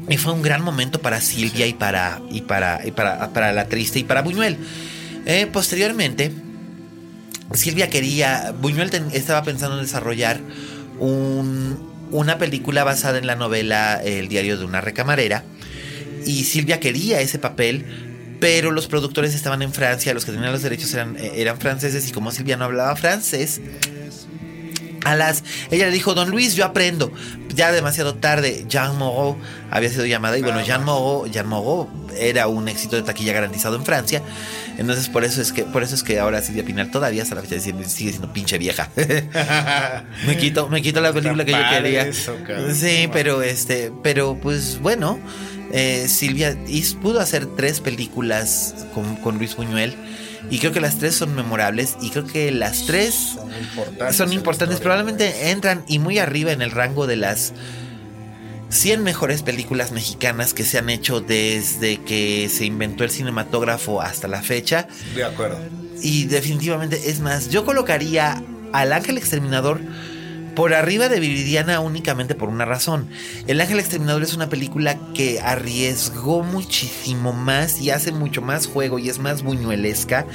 [0.07, 3.65] Y fue un gran momento para Silvia y para, y para, y para, para La
[3.67, 4.57] Triste y para Buñuel.
[5.25, 6.31] Eh, posteriormente,
[7.53, 10.39] Silvia quería, Buñuel ten- estaba pensando en desarrollar
[10.99, 15.43] un- una película basada en la novela El diario de una recamarera.
[16.25, 17.85] Y Silvia quería ese papel,
[18.39, 22.07] pero los productores estaban en Francia, los que tenían los derechos eran, eh, eran franceses
[22.09, 23.61] y como Silvia no hablaba francés,
[25.05, 27.11] a las, ella le dijo, don Luis, yo aprendo.
[27.53, 29.37] Ya demasiado tarde, Jean Moreau
[29.71, 31.87] había sido llamada y bueno, Jean Moreau, Jean Moreau
[32.17, 34.21] era un éxito de taquilla garantizado en Francia.
[34.77, 37.41] Entonces por eso es que, por eso es que ahora Silvia Pinal todavía hasta la
[37.41, 38.89] fecha sigue sigue siendo pinche vieja.
[40.27, 42.11] me quito, me quito la película que yo quería.
[42.73, 45.19] sí, pero este, pero pues bueno,
[45.71, 46.57] eh, Silvia
[47.01, 49.95] pudo hacer tres películas con, con Luis Buñuel.
[50.49, 51.95] Y creo que las tres son memorables.
[52.01, 54.15] Y creo que las tres Son importantes.
[54.15, 54.79] son importantes.
[54.79, 57.53] Probablemente entran y muy arriba en el rango de las
[58.69, 64.27] 100 mejores películas mexicanas que se han hecho desde que se inventó el cinematógrafo hasta
[64.27, 64.87] la fecha.
[65.15, 65.57] De acuerdo.
[66.01, 68.43] Y definitivamente, es más, yo colocaría
[68.73, 69.79] al Ángel Exterminador
[70.55, 73.09] por arriba de Viridiana únicamente por una razón.
[73.47, 78.97] El Ángel Exterminador es una película que arriesgó muchísimo más y hace mucho más juego
[78.97, 80.25] y es más buñuelesca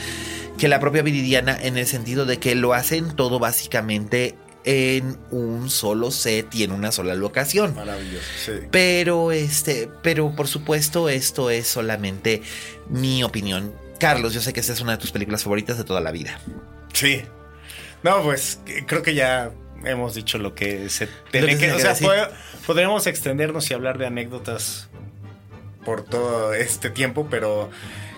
[0.59, 5.71] que la propia Viridiana en el sentido de que lo hacen todo básicamente en un
[5.71, 7.75] solo set y en una sola locación.
[7.75, 8.27] Maravilloso.
[8.45, 8.53] Sí.
[8.71, 12.43] Pero este, pero por supuesto esto es solamente
[12.89, 13.73] mi opinión.
[13.99, 16.39] Carlos, yo sé que esta es una de tus películas favoritas de toda la vida.
[16.93, 17.23] Sí.
[18.03, 19.51] No, pues creo que ya
[19.85, 22.31] hemos dicho lo que se tiene que O sea, pod-
[22.67, 24.89] podríamos extendernos y hablar de anécdotas
[25.85, 27.71] por todo este tiempo, pero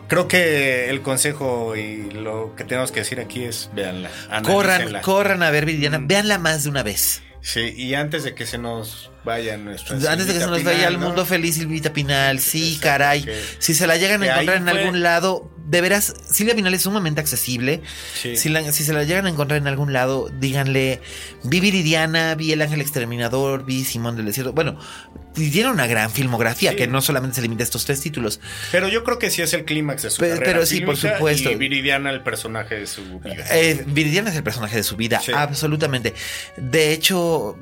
[0.08, 4.10] creo que el consejo y lo que tenemos que decir aquí es véanla.
[4.42, 6.06] Corran, corran a ver Viridiana, Mm.
[6.08, 7.22] véanla más de una vez.
[7.40, 9.96] Sí, y antes de que se nos vaya nuestra.
[9.96, 11.06] Antes de que se nos Pinal, vaya al ¿no?
[11.06, 12.38] mundo feliz, Silvita Pinal.
[12.38, 13.26] Sí, Exacto, caray.
[13.58, 16.82] Si se la llegan a encontrar en fue- algún lado, de veras, Silvia Pinal es
[16.82, 17.82] sumamente accesible.
[18.20, 18.36] Sí.
[18.36, 21.00] Si, la- si se la llegan a encontrar en algún lado, díganle,
[21.44, 24.52] vi Viridiana, vi El Ángel Exterminador, vi Simón del Desierto.
[24.52, 24.78] Bueno,
[25.34, 26.76] tiene una gran filmografía Sí.
[26.76, 28.40] que no solamente se limita a estos tres títulos.
[28.70, 30.44] Pero yo creo que sí es el clímax de su Pe- carrera.
[30.52, 31.50] pero sí, por supuesto.
[31.50, 33.44] Y Viridiana, el personaje de su vida.
[33.52, 35.32] Eh, Viridiana es el personaje de su vida, Sí.
[35.34, 36.14] absolutamente.
[36.56, 37.56] De hecho,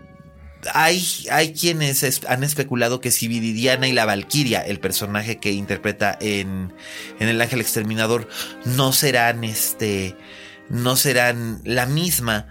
[0.75, 5.53] hay, hay quienes es- han especulado que si Viridiana y la Valquiria, el personaje que
[5.53, 6.73] interpreta en,
[7.19, 8.29] en El Ángel Exterminador,
[8.65, 10.17] no serán este.
[10.69, 12.47] no serán la misma.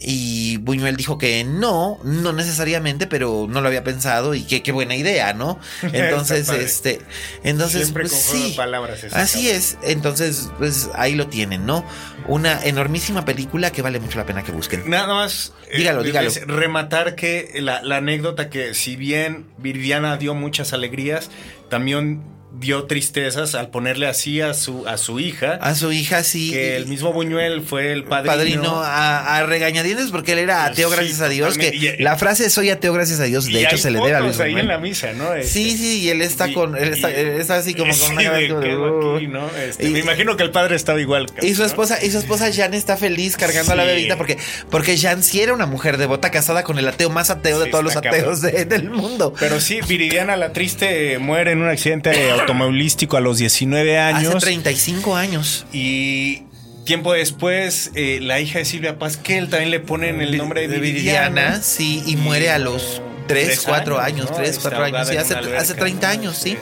[0.00, 4.72] Y Buñuel dijo que no, no necesariamente, pero no lo había pensado y que qué
[4.72, 5.58] buena idea, ¿no?
[5.82, 7.00] Entonces, este,
[7.42, 8.54] entonces, Siempre pues, sí.
[8.56, 9.56] palabras Así cabrón.
[9.56, 11.84] es, entonces, pues ahí lo tienen, ¿no?
[12.26, 14.88] Una enormísima película que vale mucho la pena que busquen.
[14.88, 15.52] Nada más.
[15.70, 16.30] eh, Dígalo, es- dígalo.
[16.46, 21.30] rematar que la, la anécdota que si bien Viridiana dio muchas alegrías,
[21.70, 22.22] también
[22.58, 25.54] dio tristezas al ponerle así a su, a su hija.
[25.60, 26.50] A su hija sí.
[26.50, 28.32] que el mismo Buñuel fue el padrino.
[28.34, 31.58] padrino a, a regañadientes porque él era ateo, Sí, gracias a Dios.
[31.58, 31.68] Que.
[31.74, 34.40] Y- la frase soy ateo, gracias a Dios, de hecho se le debe a Luis
[34.40, 35.34] ahí en la misa, ¿no?
[35.34, 36.76] Este, Sí, sí, y él está y- con.
[36.76, 39.16] Él está, y- él está así como con una de "Uh".
[39.16, 39.48] aquí, ¿no?
[39.56, 41.26] Este, me imagino que el padre estaba igual.
[41.42, 41.66] Y su ¿no?
[41.66, 44.38] esposa, y su esposa Jan está feliz cargando a la bebita porque,
[44.70, 47.84] porque Jan sí era una mujer devota casada con el ateo más ateo de todos
[47.84, 49.34] los ateos de- del mundo.
[49.38, 52.10] Pero sí, Viridiana la triste muere en un accidente
[52.44, 54.34] automovilístico a los 19 años.
[54.34, 55.66] Hace 35 años.
[55.72, 56.42] Y
[56.84, 61.60] tiempo después, eh, la hija de Silvia Pasquel también le ponen el nombre de Viridiana.
[61.62, 64.36] sí, y muere a los 3, Tres 4 años, ¿no?
[64.36, 66.12] 3, Está 4 años, sí, hace, hace alberca, 30 ¿no?
[66.12, 66.56] años, sí.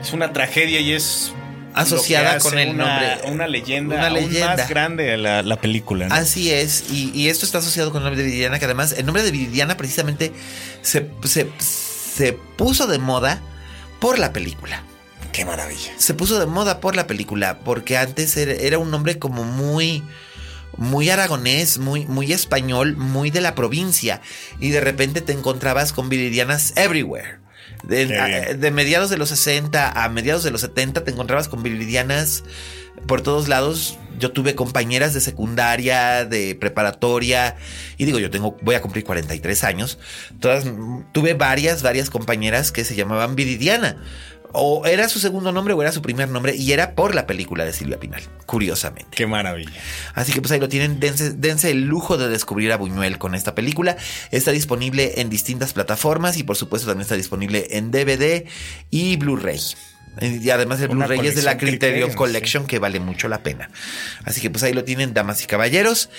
[0.00, 1.32] Es una tragedia y es
[1.74, 3.32] asociada que con el una, nombre.
[3.32, 4.56] Una leyenda, Una aún leyenda.
[4.56, 6.08] más grande la, la película.
[6.08, 6.14] ¿no?
[6.14, 9.06] Así es, y, y esto está asociado con el nombre de Viridiana, que además el
[9.06, 10.32] nombre de Viridiana precisamente
[10.82, 13.40] se, se, se puso de moda
[14.00, 14.82] por la película.
[15.38, 15.92] Qué maravilla.
[15.98, 20.02] Se puso de moda por la película, porque antes era, un nombre como muy
[20.76, 24.20] muy aragonés, muy, muy español, muy de la provincia.
[24.58, 27.38] Y de repente te encontrabas con viridianas everywhere.
[27.84, 32.42] De, mediados de los 60 a mediados de los 70 te encontrabas con viridianas
[33.06, 33.96] por todos lados.
[34.18, 37.54] Yo tuve compañeras de secundaria, de preparatoria,
[37.96, 40.00] y digo, yo tengo, voy a cumplir 43 años.
[40.40, 40.64] Todas,
[41.12, 44.02] tuve varias, varias compañeras que se llamaban Viridiana.
[44.52, 47.64] O era su segundo nombre o era su primer nombre, y era por la película
[47.64, 49.10] de Silvia Pinal, curiosamente.
[49.16, 49.70] Qué maravilla.
[50.14, 53.34] Así que pues ahí lo tienen, dense, dense el lujo de descubrir a Buñuel con
[53.34, 53.96] esta película.
[54.30, 58.44] Está disponible en distintas plataformas y por supuesto también está disponible en DVD
[58.90, 59.60] y Blu-ray.
[60.20, 63.70] Y además el Blu-ray es de la Criterion, Collection que vale mucho la pena.
[64.24, 66.10] Así que pues ahí lo tienen, damas y caballeros.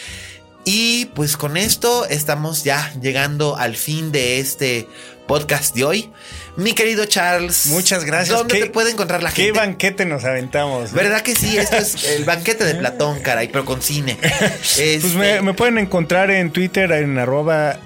[0.66, 4.88] Y pues con esto estamos ya llegando al fin de este
[5.28, 6.12] podcast de hoy.
[6.56, 7.68] Mi querido Charles.
[7.68, 8.38] Muchas gracias.
[8.38, 9.60] ¿Dónde ¿Qué- te puede encontrar la Qué gente?
[9.60, 10.92] banquete nos aventamos.
[10.92, 11.58] ¿Verdad que sí?
[11.58, 14.18] Esto es el banquete de Platón, caray, pero con cine.
[14.20, 17.80] Pues Este, me, me pueden encontrar en Twitter en arroba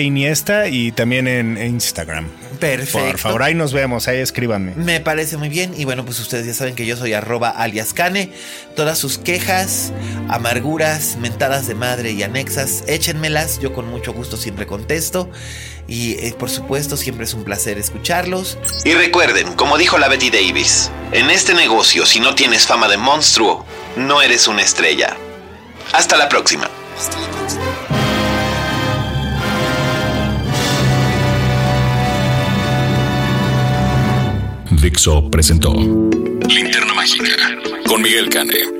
[0.00, 2.28] Iniesta y también en Instagram.
[2.60, 2.98] Perfecto.
[3.08, 4.74] Por favor, ahí nos vemos, ahí escríbanme.
[4.76, 5.72] Me parece muy bien.
[5.76, 8.32] Y bueno, pues ustedes ya saben que yo soy arroba alias Cane.
[8.76, 9.92] Todas sus quejas,
[10.28, 13.60] amarguras, mentadas de madre y anexas, échenmelas.
[13.60, 15.30] Yo con mucho gusto siempre contesto.
[15.90, 18.56] Y eh, por supuesto, siempre es un placer escucharlos.
[18.84, 22.96] Y recuerden, como dijo la Betty Davis, en este negocio si no tienes fama de
[22.96, 25.16] monstruo, no eres una estrella.
[25.92, 26.70] Hasta la próxima.
[34.70, 37.34] Dixo presentó Linterna Mágica
[37.86, 38.79] con Miguel Cane.